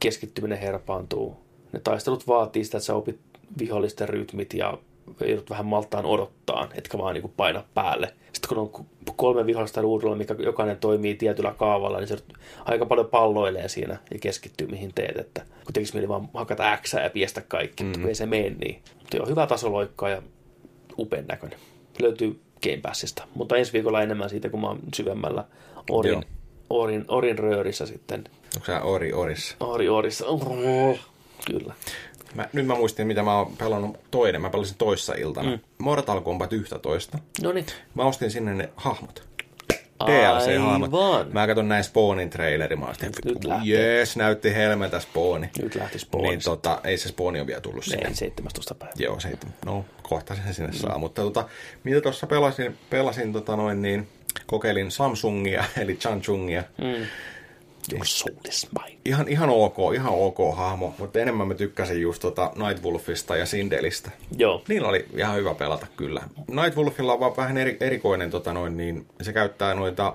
[0.00, 1.45] keskittyminen herpaantuu.
[1.72, 3.18] Ne taistelut vaatii sitä, että sä opit
[3.58, 4.78] vihollisten rytmit ja
[5.26, 8.14] joudut vähän maltaan odottaa, etkä vaan niin paina päälle.
[8.32, 8.86] Sitten kun on
[9.16, 12.18] kolme vihollista ruudulla, mikä jokainen toimii tietyllä kaavalla, niin se
[12.64, 16.92] aika paljon palloilee siinä ja keskittyy mihin teet, että kun tekisi mieli vaan hakata X
[16.92, 17.92] ja piestä kaikki, mm.
[17.92, 18.82] kun ei se mene niin.
[18.98, 20.22] Mutta joo, hyvä tasoloikkaa ja
[20.98, 21.58] upean näköinen.
[21.98, 25.44] Löytyy Game Passista, mutta ensi viikolla enemmän siitä, kun mä oon syvemmällä
[25.90, 26.22] Orin, Joo.
[26.70, 28.24] Orin, Orin röörissä sitten.
[28.54, 29.56] Onko sä Ori Orissa?
[29.60, 30.26] Ori Orissa.
[30.26, 30.98] Oh,
[31.52, 31.74] kyllä.
[32.34, 34.40] Mä, nyt mä muistin, mitä mä oon pelannut toinen.
[34.40, 35.50] Mä pelasin toissa iltana.
[35.50, 35.58] Mm.
[35.78, 37.18] Mortal Kombat 11.
[37.42, 37.66] No niin.
[37.94, 39.26] Mä ostin sinne ne hahmot.
[40.04, 41.32] DLC-hahmot.
[41.32, 42.76] Mä katson näin Spawnin traileri.
[42.76, 45.50] Mä ostin, Nyt jees, näytti helmetä Spawni.
[45.62, 46.22] Nyt lähti Spawn.
[46.22, 48.08] Niin tota, ei se Spawni ole vielä tullut sinne.
[48.08, 48.74] Ei, 17.
[48.74, 48.92] päivä.
[48.98, 49.32] Joo, se,
[49.64, 50.98] no kohta sen sinne saa.
[50.98, 51.48] Mutta tota,
[51.84, 54.08] mitä tuossa pelasin, pelasin tota noin, niin
[54.46, 56.64] kokeilin Samsungia, eli Chanchungia.
[56.78, 57.06] Mm.
[57.92, 58.98] Your soul is mine.
[59.04, 64.10] Ihan, ihan ok, ihan ok hahmo, mutta enemmän mä tykkäsin just tota Nightwolfista ja Sindelistä.
[64.36, 64.62] Joo.
[64.68, 66.22] Niillä oli ihan hyvä pelata kyllä.
[66.48, 70.14] Nightwolfilla on vaan vähän eri, erikoinen, tota noin, niin se käyttää noita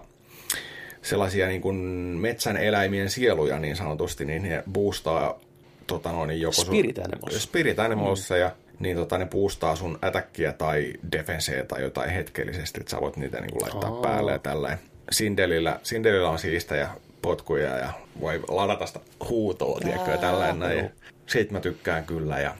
[1.01, 1.75] sellaisia niin kuin
[2.21, 5.39] metsän eläimien sieluja niin sanotusti, niin ne boostaa
[5.87, 7.43] tota noin, joko sun- Spirit animals.
[7.43, 12.91] Spirit Animalsia ja niin tota, ne boostaa sun ätäkkiä tai defenseä tai jotain hetkellisesti, että
[12.91, 14.01] sä voit niitä niin kuin laittaa Aa.
[14.01, 14.77] päälle ja tälleen.
[15.11, 16.89] Sindelillä, Sindelillä on siistejä
[17.21, 17.89] potkuja ja
[18.21, 18.99] voi ladata sitä
[19.29, 20.77] huutoa, tiedätkö, ja tällainen näin.
[20.79, 20.89] joo.
[21.25, 22.55] Siitä mä tykkään kyllä ja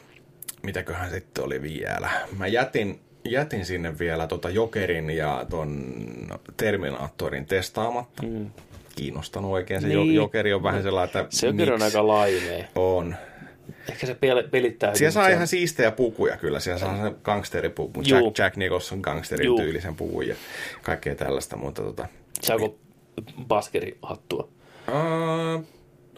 [0.63, 2.09] mitäköhän sitten oli vielä.
[2.37, 5.93] Mä jätin, jätin sinne vielä tota Jokerin ja ton
[6.57, 8.23] Terminaattorin testaamatta.
[8.23, 8.49] Mm.
[8.95, 9.81] Kiinnostanut oikein.
[9.81, 10.15] Se Niin.
[10.15, 12.65] Jokeri on vähän sellainen, että Se on kyllä miksi aika laimea.
[12.75, 13.15] on.
[13.89, 16.59] Ehkä se pel- pelittää Siellä saa se- ihan siistejä pukuja kyllä.
[16.59, 18.01] Siellä saa se gangsteripuku.
[18.01, 19.57] Jack, Jack Nicholson gangsterin Juu.
[19.57, 20.35] tyylisen puvun ja
[20.81, 21.57] kaikkea tällaista.
[21.57, 22.07] Mutta tota,
[22.41, 22.75] Saako
[23.47, 24.47] baskerihattua?
[24.87, 25.63] uh,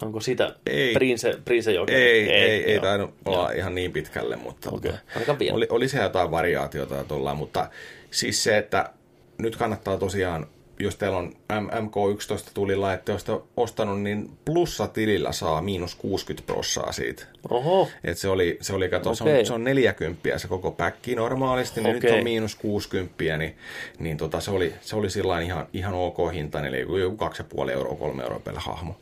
[0.02, 0.94] Onko sitä Ei.
[0.94, 2.84] Prince, Prince ei, ei, ei, ei joo.
[2.84, 7.70] tainnut olla ihan niin pitkälle, mutta Okei, tota, oli, oli siellä jotain variaatiota tuolla, mutta
[8.12, 8.90] siis se, että
[9.38, 10.48] nyt kannattaa tosiaan
[10.80, 16.92] jos teillä on M- MK11 tulilla, että olette ostanut, niin plussatilillä saa miinus 60 prossaa
[16.92, 17.26] siitä.
[17.50, 19.40] Oho, Et se oli, se oli kato, se, Okei.
[19.40, 22.18] on, se on 40 se koko päkki normaalisti, niin nyt Okei.
[22.18, 23.56] on miinus 60, niin,
[24.00, 25.08] niin tota, se oli, se oli
[25.46, 27.26] ihan, ihan ok hinta, eli joku- joku
[27.66, 28.96] 2,5 euroa, 3 euroa per hahmo.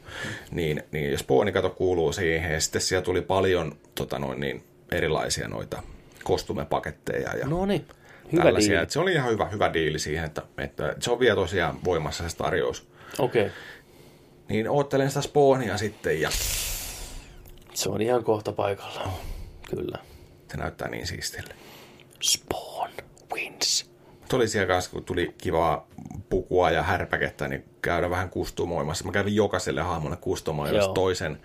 [0.51, 4.63] Niin, niin jos Spooni kato kuuluu siihen, ja sitten siellä tuli paljon tota noin, niin,
[4.91, 5.83] erilaisia noita
[6.23, 7.85] kostumepaketteja ja no niin.
[8.31, 8.69] Hyvä tällaisia.
[8.71, 8.83] diili.
[8.83, 12.29] Et se oli ihan hyvä, hyvä diili siihen, että, että se on vielä tosiaan voimassa
[12.29, 12.87] se tarjous.
[13.19, 13.41] Okei.
[13.41, 13.53] Okay.
[14.49, 16.29] Niin oottelen sitä Spawnia sitten ja
[17.73, 19.13] Se on ihan kohta paikalla.
[19.69, 19.97] Kyllä.
[20.51, 21.55] se näyttää niin siistille.
[22.21, 22.91] Spawn
[23.33, 23.91] wins.
[24.29, 25.87] Tuli siellä kanssa, kun tuli kivaa
[26.29, 29.05] pukua ja härpäkettä, niin käydä vähän kustomoimassa.
[29.05, 31.39] Mä kävin jokaiselle hahmolle kustomoimassa toisen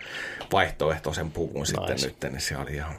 [0.52, 2.06] vaihtoehtoisen pukun sitten Nice.
[2.06, 2.94] nyt, niin se oli ihan...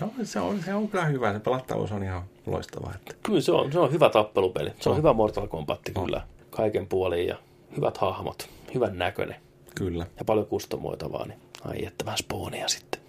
[0.00, 1.32] Joo, se on, se on kyllä hyvä.
[1.32, 2.92] Se pelattavuus on ihan loistava.
[2.94, 3.14] Että.
[3.22, 4.70] Kyllä se on, se on hyvä tappelupeli.
[4.80, 4.98] Se on On.
[4.98, 6.20] hyvä Mortal Kombat kyllä.
[6.50, 7.36] Kaiken puolin ja
[7.76, 8.48] hyvät hahmot.
[8.74, 9.36] Hyvän näköinen.
[9.74, 10.06] Kyllä.
[10.18, 13.00] Ja paljon kustomoitavaa, niin ai että vähän spawnia sitten.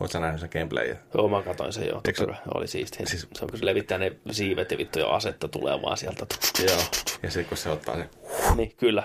[0.00, 0.96] Oletko nähnyt sen gameplayä?
[1.14, 2.00] Joo, mä katsoin sen jo.
[2.06, 3.06] Eikö oli siistiä.
[3.06, 3.26] Siis-.
[3.34, 6.26] Se on kun se levittää ne siivet ja vittu jo asetta tulee vaan sieltä.
[6.66, 6.80] Joo.
[7.22, 8.08] Ja sitten kun se ottaa se...
[8.56, 9.02] Niin, kyllä.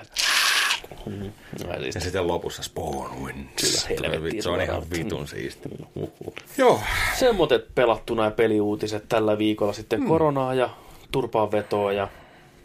[1.06, 1.32] Mm,
[1.66, 3.86] no, ja siis, Ja sitten lopussa Spawn wins.
[3.88, 5.70] Kyllä, Se on ihan vitun siisti.
[6.57, 6.80] Joo.
[7.20, 10.07] semmoiset pelattuna ja peliuutiset tällä viikolla sitten mm.
[10.07, 10.70] koronaa ja
[11.12, 12.07] turpaanvetoa ja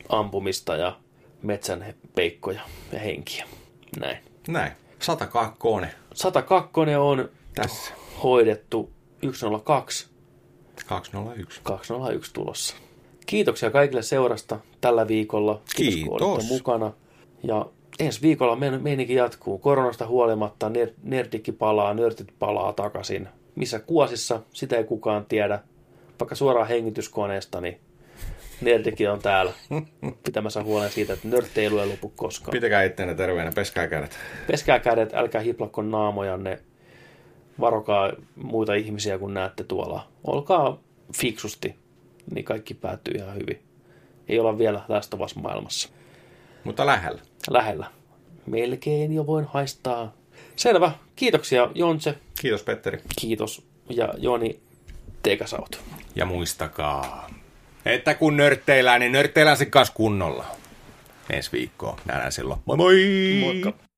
[0.08, 0.96] ampumista ja
[1.42, 2.60] metsän peikkoja
[2.92, 3.46] ja henkiä.
[4.00, 4.18] Näin.
[4.48, 4.72] Näin.
[4.98, 5.58] 102
[6.14, 7.92] 102 on tässä.
[8.22, 8.90] hoidettu
[9.32, 10.06] 102,
[10.86, 11.60] 201.
[11.62, 12.76] 201 tulossa.
[13.26, 15.62] Kiitoksia kaikille seurasta tällä viikolla.
[15.76, 16.28] Kiitos, kun Kiitos.
[16.28, 16.92] olitte mukana.
[17.42, 17.66] Ja
[18.00, 19.58] ensi viikolla meininki jatkuu.
[19.58, 23.28] Koronasta huolimatta ner- nerdikki palaa, nörtit palaa takaisin.
[23.54, 25.58] Missä kuosissa, sitä ei kukaan tiedä.
[26.20, 27.80] Vaikka suoraan hengityskoneesta, niin
[28.60, 29.52] nerdikki on täällä
[30.24, 32.52] pitämässä huolen siitä, että nörtteilu ei lopu koskaan.
[32.52, 34.18] Pitäkää itseänne terveenä, peskää kädet.
[34.46, 36.58] Peskää kädet, älkää hiplakko naamojanne.
[37.60, 40.08] Varokaa muita ihmisiä, kun näette tuolla.
[40.24, 40.80] Olkaa
[41.14, 41.74] fiksusti,
[42.34, 43.62] niin kaikki päättyy ihan hyvin.
[44.28, 45.88] Ei olla vielä lästovassa maailmassa.
[46.64, 47.20] Mutta lähellä.
[47.50, 47.86] Lähellä.
[48.46, 50.12] Melkein jo voin haistaa.
[50.56, 50.92] Selvä.
[51.16, 52.14] Kiitoksia Jonse.
[52.40, 53.00] Kiitos Petteri.
[53.20, 53.62] Kiitos.
[53.88, 54.60] Ja Joni,
[55.22, 55.80] teikäs out.
[56.14, 57.30] Ja muistakaa,
[57.84, 60.44] että kun nörtteillään, niin nörtteillään sen kanssa kunnolla.
[61.30, 61.98] Ensi viikkoon.
[62.04, 62.60] Nähdään silloin.
[62.64, 62.94] Moi moi!
[63.40, 63.89] Moikka.